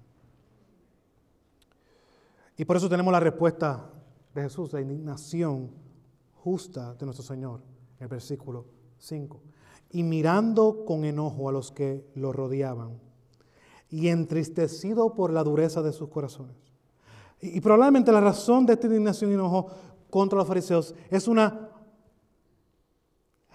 Y 2.56 2.64
por 2.64 2.76
eso 2.76 2.88
tenemos 2.88 3.12
la 3.12 3.20
respuesta 3.20 3.90
de 4.34 4.42
Jesús, 4.42 4.72
la 4.72 4.80
indignación 4.80 5.70
justa 6.36 6.94
de 6.94 7.04
nuestro 7.04 7.24
Señor, 7.24 7.60
en 7.98 8.04
el 8.04 8.08
versículo 8.08 8.66
5. 8.98 9.40
Y 9.90 10.02
mirando 10.02 10.84
con 10.84 11.04
enojo 11.04 11.48
a 11.48 11.52
los 11.52 11.72
que 11.72 12.06
lo 12.14 12.32
rodeaban, 12.32 13.00
y 13.90 14.08
entristecido 14.08 15.14
por 15.14 15.32
la 15.32 15.44
dureza 15.44 15.82
de 15.82 15.92
sus 15.92 16.08
corazones. 16.08 16.63
Y, 17.40 17.60
probablemente 17.60 18.10
la 18.10 18.20
razón 18.20 18.64
de 18.64 18.74
esta 18.74 18.86
indignación 18.86 19.30
y 19.30 19.34
enojo 19.34 19.70
contra 20.10 20.38
los 20.38 20.48
fariseos 20.48 20.94
es 21.10 21.28
una 21.28 21.68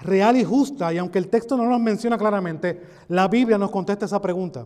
real 0.01 0.37
y 0.37 0.43
justa, 0.43 0.93
y 0.93 0.97
aunque 0.97 1.19
el 1.19 1.29
texto 1.29 1.57
no 1.57 1.65
nos 1.65 1.79
menciona 1.79 2.17
claramente, 2.17 2.81
la 3.07 3.27
Biblia 3.27 3.57
nos 3.57 3.71
contesta 3.71 4.05
esa 4.05 4.21
pregunta. 4.21 4.65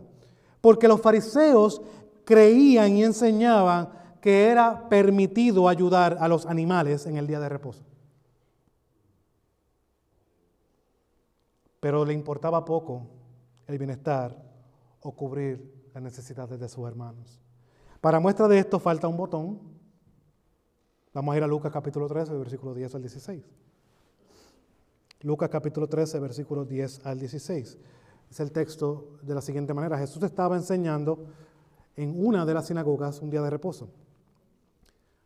Porque 0.60 0.88
los 0.88 1.00
fariseos 1.00 1.82
creían 2.24 2.96
y 2.96 3.04
enseñaban 3.04 3.88
que 4.20 4.46
era 4.46 4.88
permitido 4.88 5.68
ayudar 5.68 6.16
a 6.20 6.28
los 6.28 6.46
animales 6.46 7.06
en 7.06 7.16
el 7.16 7.26
día 7.26 7.40
de 7.40 7.48
reposo. 7.48 7.84
Pero 11.80 12.04
le 12.06 12.14
importaba 12.14 12.64
poco 12.64 13.06
el 13.66 13.76
bienestar 13.76 14.34
o 15.02 15.12
cubrir 15.12 15.90
las 15.92 16.02
necesidades 16.02 16.58
de 16.58 16.68
sus 16.68 16.88
hermanos. 16.88 17.43
Para 18.04 18.20
muestra 18.20 18.46
de 18.48 18.58
esto 18.58 18.78
falta 18.78 19.08
un 19.08 19.16
botón 19.16 19.58
Vamos 21.14 21.34
a 21.34 21.38
ir 21.38 21.42
a 21.42 21.46
Lucas 21.46 21.72
capítulo 21.72 22.06
13, 22.06 22.34
versículo 22.34 22.74
10 22.74 22.96
al 22.96 23.00
16. 23.00 23.42
Lucas 25.22 25.48
capítulo 25.48 25.86
13, 25.86 26.18
versículos 26.18 26.68
10 26.68 27.06
al 27.06 27.18
16. 27.18 27.78
Es 28.30 28.40
el 28.40 28.52
texto 28.52 29.16
de 29.22 29.34
la 29.34 29.40
siguiente 29.40 29.72
manera. 29.72 29.96
Jesús 29.96 30.22
estaba 30.22 30.54
enseñando 30.54 31.24
en 31.96 32.12
una 32.14 32.44
de 32.44 32.52
las 32.52 32.66
sinagogas 32.66 33.22
un 33.22 33.30
día 33.30 33.40
de 33.40 33.48
reposo. 33.48 33.88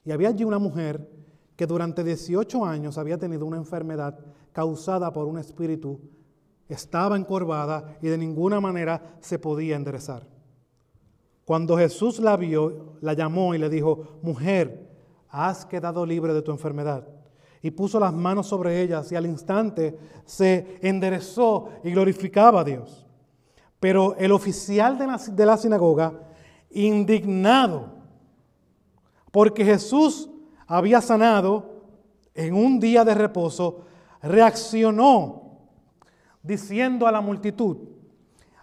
Y 0.05 0.12
había 0.12 0.29
allí 0.29 0.45
una 0.45 0.61
mujer 0.61 1.11
que 1.57 1.66
durante 1.66 2.05
18 2.05 2.64
años 2.64 2.97
había 2.97 3.18
tenido 3.18 3.45
una 3.45 3.57
enfermedad 3.57 4.20
causada 4.53 5.12
por 5.12 5.26
un 5.26 5.39
espíritu, 5.39 5.99
estaba 6.68 7.16
encorvada 7.16 7.99
y 8.01 8.07
de 8.07 8.18
ninguna 8.18 8.61
manera 8.61 9.16
se 9.20 9.41
podía 9.41 9.74
enderezar. 9.74 10.38
Cuando 11.49 11.78
Jesús 11.78 12.18
la 12.18 12.36
vio, 12.36 12.99
la 13.01 13.14
llamó 13.14 13.55
y 13.55 13.59
le 13.59 13.70
dijo, 13.70 14.18
mujer, 14.20 14.86
has 15.30 15.64
quedado 15.64 16.05
libre 16.05 16.34
de 16.34 16.42
tu 16.42 16.51
enfermedad. 16.51 17.09
Y 17.62 17.70
puso 17.70 17.99
las 17.99 18.12
manos 18.12 18.49
sobre 18.49 18.82
ellas 18.82 19.11
y 19.11 19.16
al 19.16 19.24
instante 19.24 19.99
se 20.26 20.78
enderezó 20.82 21.70
y 21.82 21.90
glorificaba 21.90 22.61
a 22.61 22.64
Dios. 22.64 23.07
Pero 23.80 24.14
el 24.18 24.32
oficial 24.32 24.99
de 24.99 25.07
la, 25.07 25.16
de 25.16 25.46
la 25.46 25.57
sinagoga, 25.57 26.20
indignado, 26.70 27.94
porque 29.32 29.64
Jesús 29.64 30.28
había 30.66 31.01
sanado 31.01 31.80
en 32.34 32.53
un 32.53 32.78
día 32.78 33.07
de 33.07 33.14
reposo, 33.14 33.86
reaccionó 34.20 35.61
diciendo 36.42 37.07
a 37.07 37.12
la 37.12 37.22
multitud, 37.22 37.78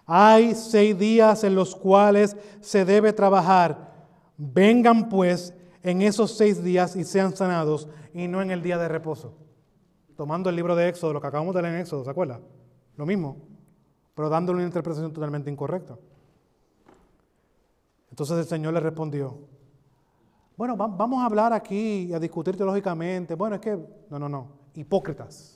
hay 0.06 0.54
seis 0.54 0.96
días 0.96 1.42
en 1.42 1.54
los 1.54 1.74
cuales 1.74 2.36
se 2.60 2.84
debe 2.84 3.12
trabajar, 3.12 3.92
vengan 4.36 5.08
pues 5.08 5.52
en 5.82 6.02
esos 6.02 6.36
seis 6.36 6.62
días 6.62 6.94
y 6.96 7.04
sean 7.04 7.34
sanados 7.34 7.88
y 8.14 8.28
no 8.28 8.40
en 8.40 8.50
el 8.50 8.62
día 8.62 8.78
de 8.78 8.88
reposo. 8.88 9.34
Tomando 10.16 10.48
el 10.48 10.56
libro 10.56 10.76
de 10.76 10.88
Éxodo, 10.88 11.12
lo 11.12 11.20
que 11.20 11.26
acabamos 11.26 11.54
de 11.54 11.62
leer 11.62 11.74
en 11.74 11.80
Éxodo, 11.80 12.04
¿se 12.04 12.10
acuerda? 12.10 12.40
Lo 12.96 13.04
mismo, 13.04 13.36
pero 14.14 14.28
dándole 14.28 14.58
una 14.58 14.66
interpretación 14.66 15.12
totalmente 15.12 15.50
incorrecta. 15.50 15.98
Entonces 18.10 18.38
el 18.38 18.46
Señor 18.46 18.72
le 18.72 18.80
respondió, 18.80 19.36
bueno, 20.56 20.76
vamos 20.76 21.22
a 21.22 21.26
hablar 21.26 21.52
aquí 21.52 22.14
a 22.14 22.18
discutir 22.18 22.56
teológicamente. 22.56 23.34
Bueno, 23.34 23.56
es 23.56 23.60
que, 23.60 23.76
no, 24.08 24.18
no, 24.18 24.28
no, 24.28 24.48
hipócritas. 24.74 25.55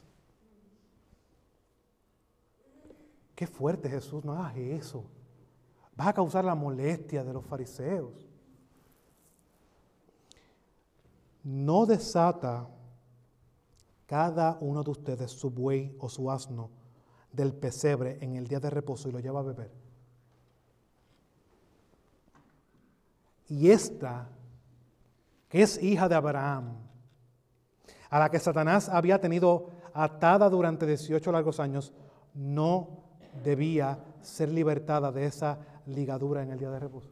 Qué 3.41 3.47
fuerte 3.47 3.88
Jesús, 3.88 4.22
no 4.22 4.34
hagas 4.34 4.55
eso. 4.59 5.03
Vas 5.97 6.09
a 6.09 6.12
causar 6.12 6.45
la 6.45 6.55
molestia 6.55 7.24
de 7.24 7.32
los 7.32 7.47
fariseos. 7.47 8.28
no 11.43 11.86
desata 11.86 12.68
cada 14.05 14.59
uno 14.61 14.82
de 14.82 14.91
ustedes 14.91 15.30
su 15.30 15.49
buey 15.49 15.97
o 16.01 16.11
su 16.11 16.30
asno 16.30 16.68
del 17.32 17.55
pesebre 17.55 18.18
en 18.20 18.36
el 18.36 18.47
día 18.47 18.61
de 18.61 18.68
reposo 18.68 19.09
y 19.09 19.12
lo 19.12 19.20
lleva 19.20 19.41
a 19.41 19.45
beber. 19.45 19.72
Y 23.49 23.70
esta, 23.70 24.28
que 25.49 25.62
es 25.62 25.82
hija 25.82 26.11
de 26.11 26.14
Abraham, 26.14 26.76
a 28.11 28.18
la 28.18 28.30
que 28.30 28.38
Satanás 28.38 28.91
había 28.91 29.18
tenido 29.18 29.70
atada 29.95 30.51
durante 30.51 30.84
18 30.84 31.32
largos 31.32 31.59
años, 31.59 31.95
no 32.34 32.99
debía 33.42 33.98
ser 34.22 34.50
libertada 34.50 35.10
de 35.12 35.26
esa 35.26 35.58
ligadura 35.86 36.42
en 36.42 36.50
el 36.50 36.58
día 36.58 36.70
de 36.70 36.78
reposo. 36.78 37.10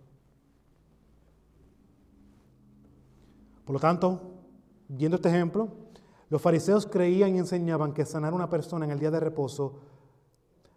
Por 3.65 3.75
lo 3.75 3.81
tanto, 3.81 4.21
viendo 4.89 5.17
este 5.17 5.29
ejemplo, 5.29 5.69
los 6.31 6.41
fariseos 6.41 6.87
creían 6.87 7.35
y 7.35 7.39
enseñaban 7.39 7.93
que 7.93 8.05
sanar 8.05 8.33
a 8.33 8.37
una 8.37 8.51
persona 8.51 8.85
en 8.85 8.91
el 8.91 8.99
día 8.99 9.11
de 9.11 9.21
reposo, 9.21 9.81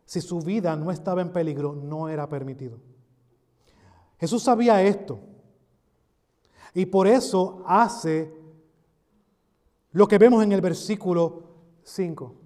si 0.06 0.22
su 0.22 0.40
vida 0.42 0.76
no 0.76 0.92
estaba 0.92 1.22
en 1.22 1.32
peligro, 1.32 1.74
no 1.74 2.10
era 2.10 2.28
permitido. 2.28 2.80
Jesús 4.20 4.44
sabía 4.44 4.82
esto 4.82 5.20
y 6.74 6.86
por 6.86 7.08
eso 7.08 7.64
hace 7.66 8.34
lo 9.92 10.08
que 10.08 10.18
vemos 10.18 10.44
en 10.44 10.52
el 10.52 10.62
versículo 10.62 11.44
5. 11.84 12.41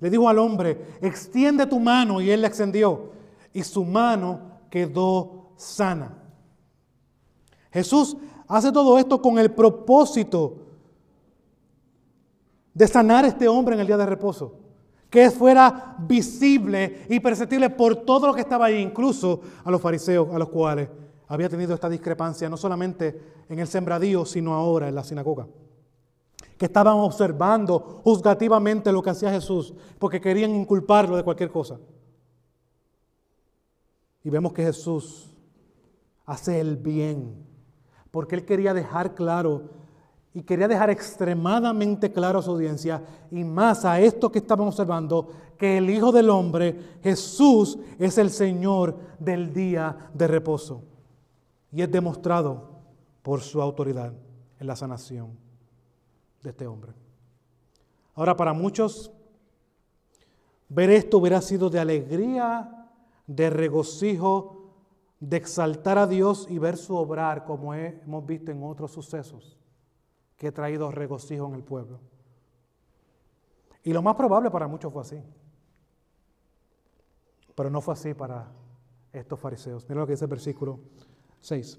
Le 0.00 0.10
dijo 0.10 0.28
al 0.28 0.38
hombre, 0.38 0.96
extiende 1.00 1.66
tu 1.66 1.78
mano 1.78 2.20
y 2.20 2.30
él 2.30 2.40
la 2.42 2.48
extendió 2.48 3.10
y 3.52 3.62
su 3.62 3.84
mano 3.84 4.40
quedó 4.70 5.52
sana. 5.56 6.16
Jesús 7.70 8.16
Hace 8.50 8.72
todo 8.72 8.98
esto 8.98 9.22
con 9.22 9.38
el 9.38 9.52
propósito 9.52 10.56
de 12.74 12.88
sanar 12.88 13.24
a 13.24 13.28
este 13.28 13.46
hombre 13.46 13.76
en 13.76 13.80
el 13.80 13.86
día 13.86 13.96
de 13.96 14.06
reposo. 14.06 14.56
Que 15.08 15.30
fuera 15.30 15.94
visible 16.00 17.06
y 17.08 17.20
perceptible 17.20 17.70
por 17.70 17.94
todo 17.94 18.26
lo 18.26 18.34
que 18.34 18.40
estaba 18.40 18.66
ahí, 18.66 18.80
incluso 18.80 19.40
a 19.62 19.70
los 19.70 19.80
fariseos, 19.80 20.34
a 20.34 20.38
los 20.38 20.48
cuales 20.48 20.88
había 21.28 21.48
tenido 21.48 21.74
esta 21.74 21.88
discrepancia, 21.88 22.48
no 22.48 22.56
solamente 22.56 23.44
en 23.48 23.60
el 23.60 23.68
sembradío, 23.68 24.26
sino 24.26 24.52
ahora 24.52 24.88
en 24.88 24.96
la 24.96 25.04
sinagoga. 25.04 25.46
Que 26.60 26.66
estaban 26.66 26.94
observando 26.98 27.80
juzgativamente 28.04 28.92
lo 28.92 29.02
que 29.02 29.10
hacía 29.10 29.32
Jesús, 29.32 29.74
porque 29.98 30.20
querían 30.20 30.54
inculparlo 30.54 31.16
de 31.16 31.24
cualquier 31.24 31.50
cosa. 31.50 31.80
Y 34.22 34.30
vemos 34.30 34.52
que 34.52 34.62
Jesús 34.62 35.34
hace 36.26 36.60
el 36.60 36.76
bien 36.76 37.50
porque 38.10 38.34
él 38.34 38.44
quería 38.44 38.74
dejar 38.74 39.14
claro 39.14 39.62
y 40.32 40.42
quería 40.42 40.68
dejar 40.68 40.90
extremadamente 40.90 42.12
claro 42.12 42.38
a 42.38 42.42
su 42.42 42.52
audiencia 42.52 43.02
y 43.30 43.42
más 43.42 43.84
a 43.84 44.00
esto 44.00 44.30
que 44.30 44.38
estaban 44.38 44.68
observando, 44.68 45.28
que 45.58 45.78
el 45.78 45.90
Hijo 45.90 46.12
del 46.12 46.30
Hombre, 46.30 46.98
Jesús, 47.02 47.78
es 47.98 48.16
el 48.16 48.30
Señor 48.30 48.96
del 49.18 49.52
día 49.52 50.10
de 50.14 50.28
reposo. 50.28 50.82
Y 51.72 51.82
es 51.82 51.90
demostrado 51.90 52.70
por 53.22 53.40
su 53.40 53.60
autoridad 53.60 54.12
en 54.58 54.66
la 54.66 54.76
sanación 54.76 55.49
de 56.42 56.50
este 56.50 56.66
hombre. 56.66 56.92
Ahora, 58.14 58.36
para 58.36 58.52
muchos, 58.52 59.12
ver 60.68 60.90
esto 60.90 61.18
hubiera 61.18 61.40
sido 61.40 61.70
de 61.70 61.80
alegría, 61.80 62.90
de 63.26 63.50
regocijo, 63.50 64.60
de 65.20 65.36
exaltar 65.36 65.98
a 65.98 66.06
Dios 66.06 66.46
y 66.48 66.58
ver 66.58 66.76
su 66.76 66.96
obrar 66.96 67.44
como 67.44 67.74
hemos 67.74 68.26
visto 68.26 68.50
en 68.50 68.62
otros 68.62 68.90
sucesos 68.90 69.58
que 70.36 70.48
ha 70.48 70.52
traído 70.52 70.90
regocijo 70.90 71.46
en 71.46 71.54
el 71.54 71.62
pueblo. 71.62 72.00
Y 73.82 73.92
lo 73.92 74.02
más 74.02 74.16
probable 74.16 74.50
para 74.50 74.66
muchos 74.66 74.92
fue 74.92 75.02
así. 75.02 75.22
Pero 77.54 77.70
no 77.70 77.80
fue 77.80 77.94
así 77.94 78.14
para 78.14 78.50
estos 79.12 79.38
fariseos. 79.38 79.86
Mira 79.88 80.00
lo 80.00 80.06
que 80.06 80.14
dice 80.14 80.24
el 80.24 80.30
versículo 80.30 80.80
6. 81.40 81.78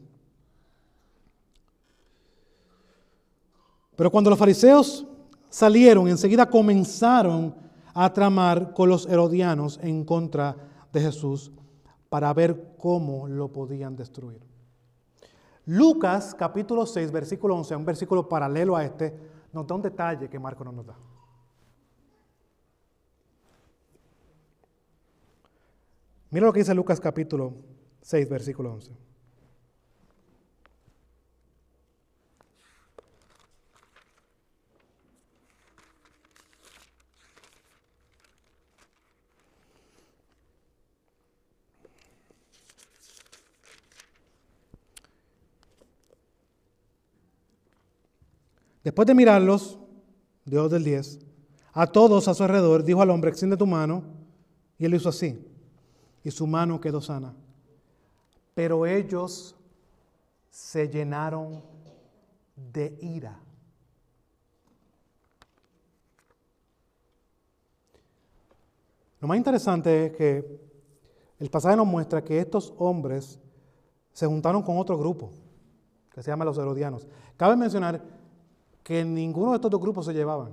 Pero 3.95 4.11
cuando 4.11 4.29
los 4.29 4.39
fariseos 4.39 5.05
salieron, 5.49 6.07
enseguida 6.07 6.49
comenzaron 6.49 7.53
a 7.93 8.11
tramar 8.13 8.73
con 8.73 8.89
los 8.89 9.05
herodianos 9.05 9.79
en 9.81 10.05
contra 10.05 10.55
de 10.91 11.01
Jesús 11.01 11.51
para 12.09 12.33
ver 12.33 12.75
cómo 12.77 13.27
lo 13.27 13.49
podían 13.51 13.95
destruir. 13.95 14.41
Lucas 15.65 16.35
capítulo 16.37 16.85
6, 16.85 17.11
versículo 17.11 17.55
11, 17.55 17.75
un 17.75 17.85
versículo 17.85 18.27
paralelo 18.27 18.75
a 18.75 18.83
este, 18.83 19.15
nos 19.53 19.67
da 19.67 19.75
un 19.75 19.81
detalle 19.81 20.29
que 20.29 20.39
Marco 20.39 20.63
no 20.63 20.71
nos 20.71 20.85
da. 20.85 20.95
Mira 26.31 26.45
lo 26.45 26.53
que 26.53 26.59
dice 26.59 26.73
Lucas 26.73 26.99
capítulo 26.99 27.53
6, 28.01 28.29
versículo 28.29 28.73
11. 28.73 29.10
Después 48.83 49.05
de 49.05 49.13
mirarlos, 49.13 49.77
Dios 50.45 50.71
del 50.71 50.83
10, 50.83 51.19
a 51.73 51.87
todos 51.87 52.27
a 52.27 52.33
su 52.33 52.43
alrededor, 52.43 52.83
dijo 52.83 53.01
al 53.01 53.09
hombre, 53.09 53.29
extiende 53.29 53.57
tu 53.57 53.67
mano, 53.67 54.03
y 54.77 54.85
él 54.85 54.93
hizo 54.95 55.09
así, 55.09 55.39
y 56.23 56.31
su 56.31 56.47
mano 56.47 56.81
quedó 56.81 57.01
sana. 57.01 57.33
Pero 58.55 58.85
ellos 58.85 59.55
se 60.49 60.89
llenaron 60.89 61.61
de 62.55 62.97
ira. 63.01 63.39
Lo 69.19 69.27
más 69.27 69.37
interesante 69.37 70.07
es 70.07 70.11
que 70.13 70.59
el 71.39 71.49
pasaje 71.49 71.77
nos 71.77 71.85
muestra 71.85 72.23
que 72.23 72.39
estos 72.39 72.73
hombres 72.77 73.39
se 74.13 74.25
juntaron 74.25 74.63
con 74.63 74.77
otro 74.77 74.97
grupo, 74.97 75.29
que 76.11 76.23
se 76.23 76.31
llama 76.31 76.43
los 76.43 76.57
herodianos. 76.57 77.07
Cabe 77.37 77.55
mencionar 77.55 78.01
que 78.91 79.05
ninguno 79.05 79.51
de 79.51 79.55
estos 79.55 79.71
dos 79.71 79.79
grupos 79.79 80.05
se 80.05 80.13
llevaban. 80.13 80.51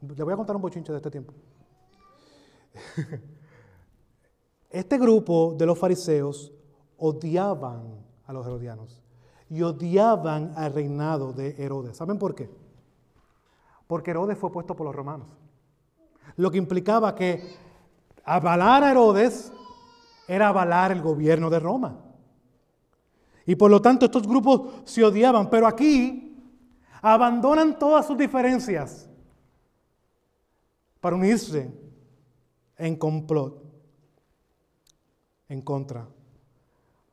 Le 0.00 0.24
voy 0.24 0.32
a 0.32 0.36
contar 0.36 0.56
un 0.56 0.62
bochinche 0.62 0.90
de 0.90 0.98
este 0.98 1.12
tiempo. 1.12 1.32
Este 4.68 4.98
grupo 4.98 5.54
de 5.56 5.64
los 5.64 5.78
fariseos 5.78 6.52
odiaban 6.98 8.04
a 8.26 8.32
los 8.32 8.44
herodianos 8.44 9.00
y 9.48 9.62
odiaban 9.62 10.54
al 10.56 10.74
reinado 10.74 11.32
de 11.32 11.54
Herodes. 11.56 11.96
¿Saben 11.96 12.18
por 12.18 12.34
qué? 12.34 12.50
Porque 13.86 14.10
Herodes 14.10 14.36
fue 14.36 14.50
puesto 14.50 14.74
por 14.74 14.84
los 14.84 14.94
romanos. 14.94 15.28
Lo 16.34 16.50
que 16.50 16.58
implicaba 16.58 17.14
que 17.14 17.54
avalar 18.24 18.82
a 18.82 18.90
Herodes 18.90 19.52
era 20.26 20.48
avalar 20.48 20.90
el 20.90 21.00
gobierno 21.00 21.48
de 21.48 21.60
Roma. 21.60 21.96
Y 23.46 23.54
por 23.54 23.70
lo 23.70 23.80
tanto 23.80 24.06
estos 24.06 24.26
grupos 24.26 24.82
se 24.84 25.04
odiaban, 25.04 25.48
pero 25.48 25.68
aquí 25.68 26.25
abandonan 27.14 27.78
todas 27.78 28.04
sus 28.04 28.18
diferencias 28.18 29.08
para 31.00 31.14
unirse 31.14 31.70
en 32.76 32.96
complot 32.96 33.62
en 35.48 35.62
contra 35.62 36.08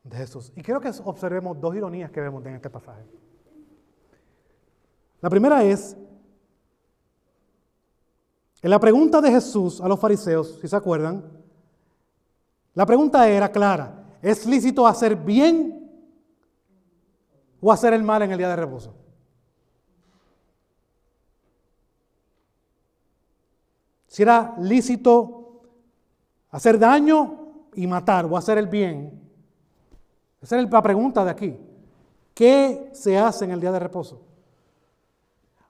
de 0.02 0.16
Jesús. 0.16 0.52
Y 0.56 0.62
quiero 0.62 0.80
que 0.80 0.90
observemos 1.04 1.60
dos 1.60 1.76
ironías 1.76 2.10
que 2.10 2.20
vemos 2.20 2.44
en 2.44 2.56
este 2.56 2.68
pasaje. 2.68 3.04
La 5.20 5.30
primera 5.30 5.62
es, 5.62 5.96
en 8.62 8.70
la 8.70 8.80
pregunta 8.80 9.20
de 9.20 9.30
Jesús 9.30 9.80
a 9.80 9.86
los 9.86 10.00
fariseos, 10.00 10.58
si 10.60 10.66
se 10.66 10.74
acuerdan, 10.74 11.22
la 12.74 12.84
pregunta 12.84 13.28
era 13.28 13.48
clara, 13.48 14.18
¿es 14.20 14.44
lícito 14.44 14.88
hacer 14.88 15.14
bien 15.14 15.88
o 17.60 17.70
hacer 17.70 17.92
el 17.92 18.02
mal 18.02 18.22
en 18.22 18.32
el 18.32 18.38
día 18.38 18.48
de 18.48 18.56
reposo? 18.56 19.03
Si 24.14 24.22
era 24.22 24.54
lícito 24.60 25.62
hacer 26.50 26.78
daño 26.78 27.66
y 27.74 27.84
matar 27.88 28.26
o 28.26 28.36
hacer 28.36 28.58
el 28.58 28.68
bien. 28.68 29.20
Esa 30.40 30.56
es 30.56 30.70
la 30.70 30.82
pregunta 30.82 31.24
de 31.24 31.32
aquí. 31.32 31.56
¿Qué 32.32 32.90
se 32.92 33.18
hace 33.18 33.44
en 33.44 33.50
el 33.50 33.60
día 33.60 33.72
de 33.72 33.80
reposo? 33.80 34.22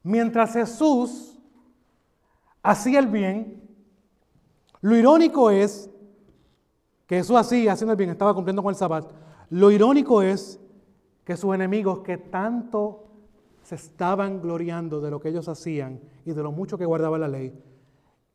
Mientras 0.02 0.52
Jesús 0.52 1.38
hacía 2.62 2.98
el 2.98 3.06
bien, 3.06 3.66
lo 4.82 4.94
irónico 4.94 5.50
es 5.50 5.88
que 7.06 7.16
Jesús 7.16 7.36
hacía, 7.36 7.72
haciendo 7.72 7.92
el 7.92 7.96
bien, 7.96 8.10
estaba 8.10 8.34
cumpliendo 8.34 8.62
con 8.62 8.72
el 8.72 8.76
sabbat. 8.76 9.10
Lo 9.48 9.70
irónico 9.70 10.20
es 10.20 10.60
que 11.24 11.38
sus 11.38 11.54
enemigos 11.54 12.00
que 12.00 12.18
tanto 12.18 13.06
se 13.62 13.76
estaban 13.76 14.42
gloriando 14.42 15.00
de 15.00 15.10
lo 15.10 15.18
que 15.18 15.30
ellos 15.30 15.48
hacían 15.48 15.98
y 16.26 16.32
de 16.32 16.42
lo 16.42 16.52
mucho 16.52 16.76
que 16.76 16.84
guardaba 16.84 17.16
la 17.16 17.28
ley, 17.28 17.58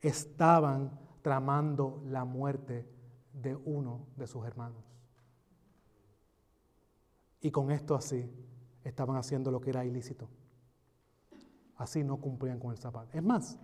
estaban 0.02 0.97
tramando 1.22 2.02
la 2.06 2.26
muerte 2.26 2.88
de 3.34 3.56
uno 3.56 4.08
de 4.16 4.28
sus 4.28 4.45
hermanos. 4.45 4.84
Y 7.41 7.52
con 7.52 7.72
esto 7.72 7.95
así 7.95 8.30
estaban 8.84 9.16
haciendo 9.18 9.52
lo 9.52 9.62
que 9.62 9.70
era 9.70 9.86
ilícito. 9.86 10.30
Así 11.78 12.04
no 12.04 12.18
cumplían 12.18 12.60
con 12.60 12.72
el 12.72 12.78
zapato. 12.78 13.10
Es 13.14 13.24
más, 13.24 13.58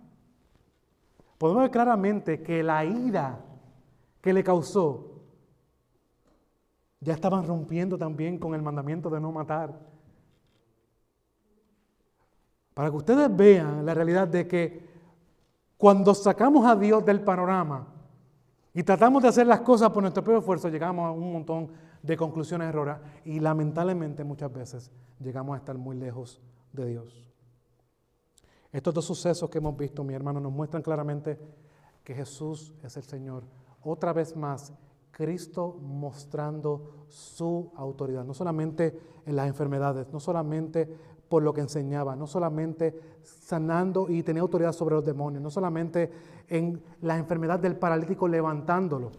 podemos 1.38 1.62
ver 1.62 1.70
claramente 1.70 2.42
que 2.42 2.62
la 2.62 2.84
ira 2.84 3.44
que 4.22 4.32
le 4.32 4.42
causó 4.42 5.12
ya 7.00 7.12
estaban 7.12 7.46
rompiendo 7.46 7.98
también 7.98 8.38
con 8.38 8.54
el 8.54 8.62
mandamiento 8.62 9.10
de 9.10 9.20
no 9.20 9.30
matar. 9.30 9.78
Para 12.74 12.90
que 12.90 12.96
ustedes 12.96 13.34
vean 13.34 13.84
la 13.84 13.94
realidad 13.94 14.28
de 14.28 14.48
que 14.48 14.95
cuando 15.76 16.14
sacamos 16.14 16.66
a 16.66 16.76
Dios 16.76 17.04
del 17.04 17.20
panorama 17.20 17.86
y 18.72 18.82
tratamos 18.82 19.22
de 19.22 19.28
hacer 19.28 19.46
las 19.46 19.60
cosas 19.60 19.90
por 19.90 20.02
nuestro 20.02 20.22
propio 20.22 20.40
esfuerzo, 20.40 20.68
llegamos 20.68 21.06
a 21.06 21.10
un 21.10 21.32
montón 21.32 21.68
de 22.02 22.16
conclusiones 22.16 22.68
erróneas 22.68 23.00
y 23.24 23.40
lamentablemente 23.40 24.24
muchas 24.24 24.52
veces 24.52 24.90
llegamos 25.20 25.54
a 25.54 25.58
estar 25.58 25.76
muy 25.76 25.96
lejos 25.96 26.40
de 26.72 26.86
Dios. 26.86 27.26
Estos 28.72 28.92
dos 28.92 29.04
sucesos 29.04 29.48
que 29.48 29.58
hemos 29.58 29.76
visto, 29.76 30.04
mi 30.04 30.14
hermano, 30.14 30.40
nos 30.40 30.52
muestran 30.52 30.82
claramente 30.82 31.38
que 32.04 32.14
Jesús 32.14 32.74
es 32.82 32.96
el 32.96 33.02
Señor. 33.02 33.44
Otra 33.82 34.12
vez 34.12 34.36
más, 34.36 34.72
Cristo 35.10 35.78
mostrando 35.80 37.06
su 37.08 37.72
autoridad, 37.76 38.24
no 38.24 38.34
solamente 38.34 39.00
en 39.24 39.34
las 39.34 39.48
enfermedades, 39.48 40.12
no 40.12 40.20
solamente 40.20 41.15
por 41.28 41.42
lo 41.42 41.52
que 41.52 41.60
enseñaba, 41.60 42.14
no 42.14 42.26
solamente 42.26 42.94
sanando 43.22 44.08
y 44.08 44.22
tenía 44.22 44.42
autoridad 44.42 44.72
sobre 44.72 44.94
los 44.94 45.04
demonios, 45.04 45.42
no 45.42 45.50
solamente 45.50 46.10
en 46.48 46.80
la 47.02 47.16
enfermedad 47.16 47.58
del 47.58 47.76
paralítico 47.76 48.28
levantándolo, 48.28 49.10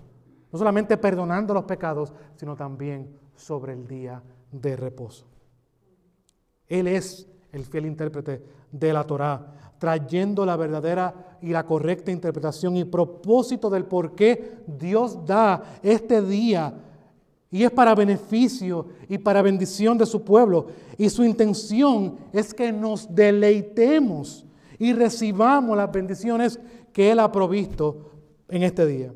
no 0.52 0.58
solamente 0.58 0.98
perdonando 0.98 1.54
los 1.54 1.66
pecados, 1.66 2.14
sino 2.36 2.56
también 2.56 3.10
sobre 3.36 3.74
el 3.74 3.88
día 3.88 4.22
de 4.52 4.76
reposo. 4.76 5.26
Él 6.68 6.88
es 6.88 7.28
el 7.52 7.66
fiel 7.66 7.86
intérprete 7.86 8.44
de 8.72 8.94
la 8.94 9.04
Torá, 9.06 9.54
trayendo 9.78 10.46
la 10.46 10.56
verdadera 10.56 11.38
y 11.42 11.50
la 11.50 11.66
correcta 11.66 12.12
interpretación 12.12 12.78
y 12.78 12.86
propósito 12.86 13.70
del 13.70 13.86
por 13.86 14.16
qué 14.16 14.64
Dios 14.66 15.26
da 15.26 15.80
este 15.84 16.22
día 16.22 16.74
y 17.50 17.64
es 17.64 17.72
para 17.72 17.96
beneficio 17.96 18.88
y 19.08 19.18
para 19.18 19.42
bendición 19.42 19.98
de 19.98 20.06
su 20.06 20.24
pueblo. 20.24 20.68
Y 20.98 21.10
su 21.10 21.24
intención 21.24 22.18
es 22.34 22.54
que 22.54 22.72
nos 22.72 23.14
deleitemos 23.14 24.46
y 24.78 24.94
recibamos 24.94 25.78
las 25.78 25.92
bendiciones 25.92 26.60
que 26.92 27.12
Él 27.12 27.20
ha 27.20 27.32
provisto 27.32 28.12
en 28.50 28.64
este 28.64 28.86
día. 28.86 29.14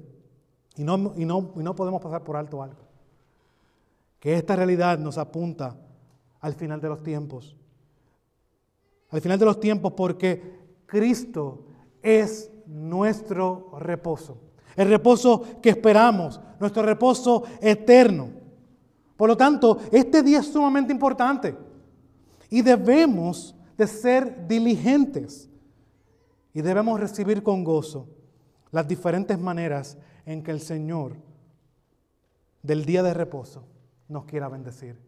Y 0.78 0.84
no, 0.84 1.14
y 1.18 1.26
no, 1.26 1.52
y 1.56 1.60
no 1.60 1.76
podemos 1.76 2.02
pasar 2.02 2.24
por 2.24 2.38
alto 2.38 2.64
algo. 2.64 2.82
Que 4.20 4.36
esta 4.36 4.56
realidad 4.56 4.98
nos 4.98 5.18
apunta 5.18 5.76
al 6.40 6.54
final 6.54 6.80
de 6.80 6.88
los 6.88 7.04
tiempos. 7.04 7.58
Al 9.10 9.20
final 9.20 9.38
de 9.38 9.46
los 9.46 9.60
tiempos 9.60 9.92
porque 9.92 10.60
Cristo 10.86 11.66
es 12.02 12.50
nuestro 12.66 13.72
reposo 13.78 14.51
el 14.76 14.90
reposo 14.90 15.44
que 15.62 15.70
esperamos, 15.70 16.40
nuestro 16.60 16.84
reposo 16.84 17.44
eterno. 17.62 18.30
Por 19.18 19.30
lo 19.30 19.38
tanto, 19.38 19.80
este 19.92 20.24
día 20.24 20.40
es 20.40 20.48
sumamente 20.48 20.92
importante 20.92 21.56
y 22.50 22.62
debemos 22.62 23.56
de 23.78 23.88
ser 23.88 24.48
diligentes 24.48 25.50
y 26.54 26.62
debemos 26.62 27.00
recibir 27.00 27.44
con 27.44 27.64
gozo 27.64 28.08
las 28.72 28.88
diferentes 28.88 29.40
maneras 29.40 29.98
en 30.26 30.44
que 30.44 30.52
el 30.52 30.60
Señor 30.60 31.16
del 32.62 32.86
día 32.86 33.04
de 33.04 33.14
reposo 33.14 33.64
nos 34.08 34.26
quiera 34.26 34.50
bendecir. 34.50 35.00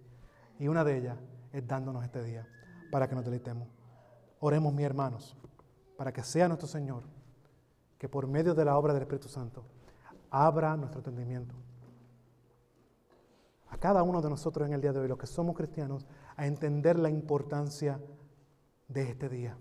Y 0.59 0.67
una 0.67 0.83
de 0.83 0.97
ellas 0.97 1.17
es 1.51 1.67
dándonos 1.67 2.03
este 2.03 2.23
día 2.23 2.47
para 2.91 3.07
que 3.07 3.15
nos 3.15 3.25
deleitemos. 3.25 3.67
Oremos, 4.39 4.73
mis 4.73 4.85
hermanos, 4.85 5.35
para 5.97 6.11
que 6.11 6.23
sea 6.23 6.47
nuestro 6.47 6.67
Señor 6.67 7.03
que 8.03 8.09
por 8.09 8.27
medio 8.27 8.53
de 8.53 8.65
la 8.65 8.77
obra 8.77 8.93
del 8.93 9.03
Espíritu 9.03 9.29
Santo 9.29 9.63
abra 10.29 10.75
nuestro 10.75 10.99
entendimiento. 10.99 11.55
A 13.69 13.77
cada 13.77 14.03
uno 14.03 14.21
de 14.21 14.29
nosotros 14.29 14.67
en 14.67 14.73
el 14.73 14.81
día 14.81 14.91
de 14.91 14.99
hoy, 14.99 15.07
los 15.07 15.17
que 15.17 15.25
somos 15.25 15.55
cristianos, 15.55 16.05
a 16.35 16.45
entender 16.45 16.99
la 16.99 17.09
importancia 17.09 18.01
de 18.89 19.03
este 19.03 19.29
día. 19.29 19.57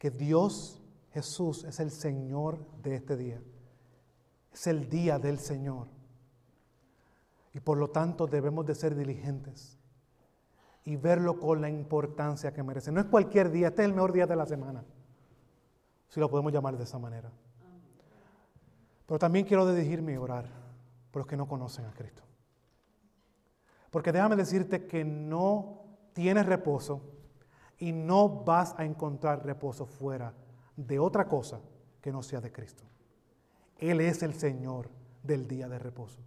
Que 0.00 0.10
Dios 0.10 0.82
Jesús 1.12 1.62
es 1.62 1.78
el 1.78 1.92
Señor 1.92 2.58
de 2.82 2.96
este 2.96 3.16
día. 3.16 3.40
Es 4.52 4.66
el 4.66 4.90
día 4.90 5.20
del 5.20 5.38
Señor. 5.38 5.86
Y 7.54 7.60
por 7.60 7.78
lo 7.78 7.90
tanto 7.90 8.26
debemos 8.26 8.66
de 8.66 8.74
ser 8.74 8.96
diligentes 8.96 9.78
y 10.84 10.96
verlo 10.96 11.38
con 11.38 11.60
la 11.60 11.70
importancia 11.70 12.52
que 12.52 12.64
merece. 12.64 12.90
No 12.90 12.98
es 12.98 13.06
cualquier 13.06 13.52
día, 13.52 13.68
este 13.68 13.82
es 13.82 13.88
el 13.88 13.94
mejor 13.94 14.12
día 14.12 14.26
de 14.26 14.34
la 14.34 14.46
semana 14.46 14.84
si 16.08 16.20
lo 16.20 16.28
podemos 16.28 16.52
llamar 16.52 16.76
de 16.76 16.84
esa 16.84 16.98
manera. 16.98 17.30
Pero 19.06 19.18
también 19.18 19.44
quiero 19.44 19.70
dirigirme 19.72 20.12
y 20.12 20.16
orar 20.16 20.46
por 21.10 21.20
los 21.20 21.26
que 21.26 21.36
no 21.36 21.46
conocen 21.46 21.86
a 21.86 21.92
Cristo. 21.92 22.22
Porque 23.90 24.12
déjame 24.12 24.36
decirte 24.36 24.86
que 24.86 25.04
no 25.04 25.82
tienes 26.12 26.46
reposo 26.46 27.00
y 27.78 27.92
no 27.92 28.28
vas 28.28 28.74
a 28.78 28.84
encontrar 28.84 29.44
reposo 29.44 29.86
fuera 29.86 30.34
de 30.76 30.98
otra 30.98 31.26
cosa 31.26 31.60
que 32.00 32.12
no 32.12 32.22
sea 32.22 32.40
de 32.40 32.52
Cristo. 32.52 32.84
Él 33.78 34.00
es 34.00 34.22
el 34.22 34.34
Señor 34.34 34.90
del 35.22 35.46
día 35.46 35.68
de 35.68 35.78
reposo. 35.78 36.18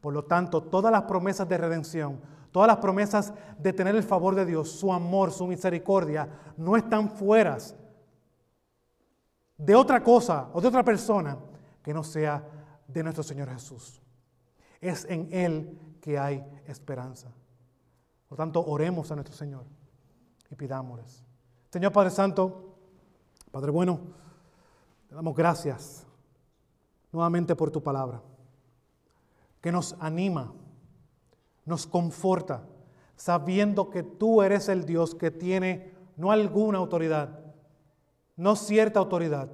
Por 0.00 0.14
lo 0.14 0.24
tanto, 0.24 0.62
todas 0.62 0.90
las 0.90 1.02
promesas 1.02 1.48
de 1.48 1.58
redención, 1.58 2.20
todas 2.52 2.68
las 2.68 2.78
promesas 2.78 3.34
de 3.58 3.72
tener 3.72 3.94
el 3.96 4.02
favor 4.02 4.34
de 4.34 4.46
Dios, 4.46 4.70
su 4.70 4.92
amor, 4.92 5.30
su 5.32 5.46
misericordia, 5.46 6.28
no 6.56 6.76
están 6.76 7.10
fueras 7.10 7.76
de 9.60 9.74
otra 9.74 10.02
cosa 10.02 10.48
o 10.52 10.60
de 10.60 10.68
otra 10.68 10.82
persona 10.82 11.36
que 11.82 11.92
no 11.92 12.02
sea 12.02 12.42
de 12.88 13.02
nuestro 13.02 13.22
Señor 13.22 13.50
Jesús. 13.50 14.00
Es 14.80 15.04
en 15.04 15.28
Él 15.30 15.78
que 16.00 16.18
hay 16.18 16.44
esperanza. 16.66 17.30
Por 18.28 18.38
tanto, 18.38 18.64
oremos 18.64 19.10
a 19.10 19.16
nuestro 19.16 19.36
Señor 19.36 19.64
y 20.50 20.54
pidámosles 20.54 21.24
Señor 21.70 21.92
Padre 21.92 22.10
Santo, 22.10 22.74
Padre 23.52 23.70
bueno, 23.70 24.00
te 25.08 25.14
damos 25.14 25.36
gracias 25.36 26.04
nuevamente 27.12 27.54
por 27.54 27.70
tu 27.70 27.80
palabra, 27.80 28.20
que 29.60 29.70
nos 29.70 29.94
anima, 30.00 30.52
nos 31.64 31.86
conforta, 31.86 32.64
sabiendo 33.14 33.90
que 33.90 34.02
tú 34.02 34.42
eres 34.42 34.68
el 34.68 34.84
Dios 34.84 35.14
que 35.14 35.30
tiene 35.30 35.92
no 36.16 36.32
alguna 36.32 36.78
autoridad, 36.78 37.39
no 38.40 38.56
cierta 38.56 38.98
autoridad, 38.98 39.50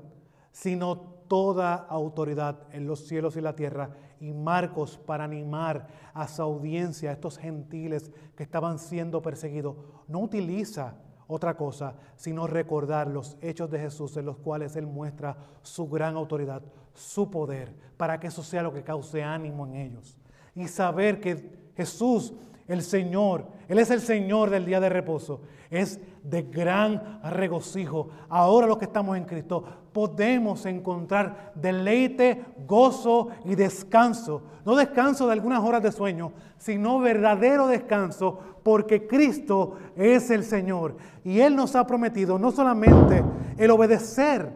sino 0.53 0.97
toda 1.26 1.74
autoridad 1.74 2.68
en 2.70 2.87
los 2.87 3.01
cielos 3.09 3.37
y 3.37 3.41
la 3.41 3.57
tierra. 3.57 3.91
Y 4.20 4.32
Marcos, 4.32 4.97
para 4.97 5.24
animar 5.24 5.89
a 6.14 6.28
su 6.28 6.41
audiencia, 6.41 7.11
a 7.11 7.14
estos 7.14 7.37
gentiles 7.37 8.12
que 8.37 8.45
estaban 8.45 8.78
siendo 8.78 9.20
perseguidos, 9.22 9.74
no 10.07 10.20
utiliza 10.20 10.95
otra 11.26 11.57
cosa, 11.57 11.97
sino 12.14 12.47
recordar 12.47 13.09
los 13.09 13.37
hechos 13.41 13.68
de 13.72 13.80
Jesús 13.80 14.16
en 14.18 14.26
los 14.26 14.37
cuales 14.37 14.76
Él 14.76 14.87
muestra 14.87 15.37
su 15.62 15.89
gran 15.89 16.14
autoridad, 16.14 16.62
su 16.95 17.28
poder, 17.28 17.74
para 17.97 18.20
que 18.20 18.28
eso 18.28 18.45
sea 18.45 18.62
lo 18.62 18.72
que 18.72 18.84
cause 18.84 19.20
ánimo 19.20 19.66
en 19.66 19.74
ellos. 19.74 20.16
Y 20.55 20.68
saber 20.68 21.20
que 21.20 21.72
Jesús 21.76 22.34
el 22.69 22.83
Señor, 22.83 23.47
Él 23.69 23.79
es 23.79 23.91
el 23.91 24.01
Señor 24.01 24.51
del 24.51 24.67
día 24.67 24.81
de 24.81 24.89
reposo, 24.89 25.41
es 25.71 26.01
de 26.23 26.43
gran 26.43 27.21
regocijo. 27.23 28.11
Ahora 28.29 28.67
los 28.67 28.79
que 28.79 28.87
estamos 28.87 29.17
en 29.17 29.25
Cristo 29.25 29.64
podemos 29.93 30.67
encontrar 30.67 31.53
deleite, 31.55 32.45
gozo 32.67 33.29
y 33.45 33.55
descanso. 33.55 34.43
No 34.64 34.75
descanso 34.75 35.27
de 35.27 35.33
algunas 35.33 35.62
horas 35.62 35.83
de 35.83 35.93
sueño, 35.93 36.33
sino 36.59 36.99
verdadero 36.99 37.69
descanso, 37.69 38.41
porque 38.64 39.07
Cristo 39.07 39.77
es 39.95 40.31
el 40.31 40.43
Señor. 40.43 40.97
Y 41.25 41.41
Él 41.41 41.55
nos 41.55 41.77
ha 41.77 41.87
prometido 41.87 42.39
no 42.39 42.51
solamente 42.51 43.25
el 43.57 43.71
obedecer, 43.71 44.53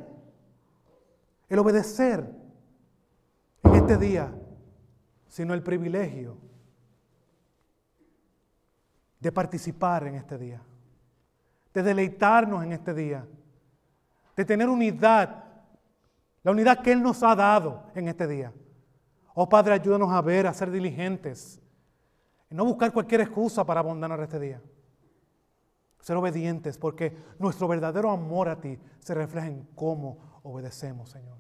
el 1.49 1.59
obedecer 1.59 2.29
en 3.63 3.75
este 3.77 3.97
día, 3.97 4.35
sino 5.29 5.55
el 5.55 5.63
privilegio 5.63 6.50
de 9.21 9.31
participar 9.31 10.07
en 10.07 10.15
este 10.15 10.39
día, 10.39 10.61
de 11.73 11.83
deleitarnos 11.83 12.65
en 12.65 12.73
este 12.73 12.95
día, 12.95 13.27
de 14.35 14.45
tener 14.45 14.69
unidad, 14.69 15.45
la 16.43 16.51
unidad 16.51 16.81
que 16.81 16.93
Él 16.93 17.03
nos 17.03 17.23
ha 17.23 17.35
dado 17.37 17.85
en 17.95 18.09
este 18.09 18.27
día. 18.27 18.53
Oh 19.35 19.49
Padre, 19.49 19.75
ayúdanos 19.75 20.11
a 20.11 20.23
ver, 20.23 20.47
a 20.47 20.55
ser 20.55 20.71
diligentes, 20.71 21.61
y 22.51 22.55
no 22.55 22.65
buscar 22.65 22.93
cualquier 22.93 23.21
excusa 23.21 23.65
para 23.65 23.81
abandonar 23.81 24.19
este 24.21 24.41
día. 24.41 24.61
Ser 26.01 26.17
obedientes, 26.17 26.79
porque 26.79 27.15
nuestro 27.39 27.69
verdadero 27.69 28.11
amor 28.11 28.49
a 28.49 28.61
ti 28.61 28.79
se 28.99 29.15
refleja 29.15 29.47
en 29.47 29.69
cómo 29.75 30.41
obedecemos, 30.43 31.11
Señor. 31.11 31.37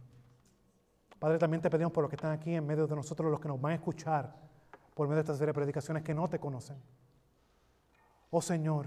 Padre, 1.19 1.39
también 1.39 1.61
te 1.61 1.69
pedimos 1.69 1.93
por 1.93 2.03
los 2.03 2.11
que 2.11 2.17
están 2.17 2.33
aquí 2.33 2.55
en 2.55 2.67
medio 2.67 2.87
de 2.87 2.95
nosotros, 2.95 3.31
los 3.31 3.41
que 3.41 3.49
nos 3.49 3.61
van 3.61 3.73
a 3.73 3.75
escuchar 3.75 4.35
por 4.95 5.09
medio 5.09 5.17
de 5.17 5.21
esta 5.23 5.35
serie 5.35 5.49
de 5.49 5.55
predicaciones 5.55 6.03
que 6.03 6.15
no 6.15 6.29
te 6.29 6.39
conocen. 6.39 6.77
Oh 8.31 8.41
Señor, 8.41 8.87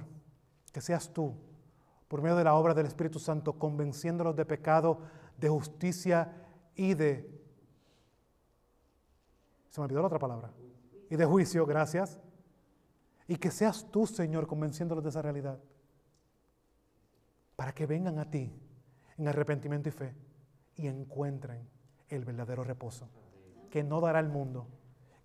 que 0.72 0.82
seas 0.82 1.12
tú, 1.12 1.36
por 2.08 2.22
medio 2.22 2.36
de 2.36 2.44
la 2.44 2.56
obra 2.56 2.74
del 2.74 2.86
Espíritu 2.86 3.20
Santo, 3.20 3.58
convenciéndolos 3.60 4.36
de 4.36 4.46
pecado, 4.46 5.00
de 5.38 5.50
justicia 5.50 6.32
y 6.76 6.94
de... 6.94 7.30
Se 9.70 9.82
me 9.82 9.86
olvidó 9.86 10.02
la 10.02 10.08
otra 10.08 10.20
palabra. 10.20 10.52
Y 11.10 11.16
de 11.16 11.26
juicio, 11.26 11.66
gracias. 11.66 12.20
Y 13.28 13.38
que 13.38 13.52
seas 13.52 13.90
tú, 13.90 14.06
Señor, 14.06 14.48
convenciéndolos 14.48 15.04
de 15.04 15.10
esa 15.10 15.22
realidad. 15.22 15.60
Para 17.56 17.74
que 17.74 17.86
vengan 17.86 18.20
a 18.20 18.30
ti 18.30 18.52
en 19.18 19.28
arrepentimiento 19.28 19.90
y 19.90 19.92
fe 19.92 20.16
y 20.76 20.88
encuentren 20.88 21.68
el 22.10 22.26
verdadero 22.26 22.64
reposo. 22.64 23.10
Que 23.70 23.84
no 23.84 24.02
dará 24.02 24.20
el 24.20 24.30
mundo, 24.30 24.68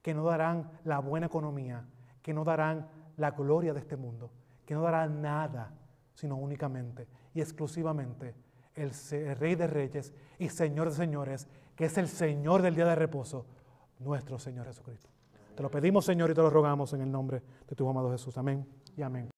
que 0.02 0.14
no 0.14 0.24
darán 0.24 0.70
la 0.84 0.98
buena 1.00 1.26
economía, 1.26 1.86
que 2.22 2.32
no 2.32 2.44
darán 2.44 2.88
la 3.18 3.32
gloria 3.32 3.74
de 3.74 3.80
este 3.80 3.96
mundo, 3.96 4.30
que 4.64 4.74
no 4.74 4.82
dará 4.82 5.06
nada, 5.06 5.72
sino 6.14 6.36
únicamente 6.36 7.06
y 7.34 7.40
exclusivamente 7.40 8.34
el, 8.74 8.90
Rey 9.36 9.54
de 9.54 9.66
Reyes 9.66 10.14
y 10.38 10.48
Señor 10.48 10.88
de 10.88 10.96
Señores, 10.96 11.48
que 11.76 11.84
es 11.84 11.98
el 11.98 12.08
Señor 12.08 12.62
del 12.62 12.74
día 12.74 12.86
de 12.86 12.94
reposo, 12.94 13.46
nuestro 13.98 14.38
Señor 14.38 14.66
Jesucristo. 14.66 15.10
Te 15.54 15.62
lo 15.62 15.70
pedimos, 15.70 16.04
Señor, 16.04 16.30
y 16.30 16.34
te 16.34 16.42
lo 16.42 16.50
rogamos 16.50 16.92
en 16.92 17.02
el 17.02 17.10
nombre 17.10 17.42
de 17.68 17.76
tu 17.76 17.88
amado 17.88 18.10
Jesús. 18.10 18.38
Amén 18.38 18.66
y 18.96 19.02
amén. 19.02 19.28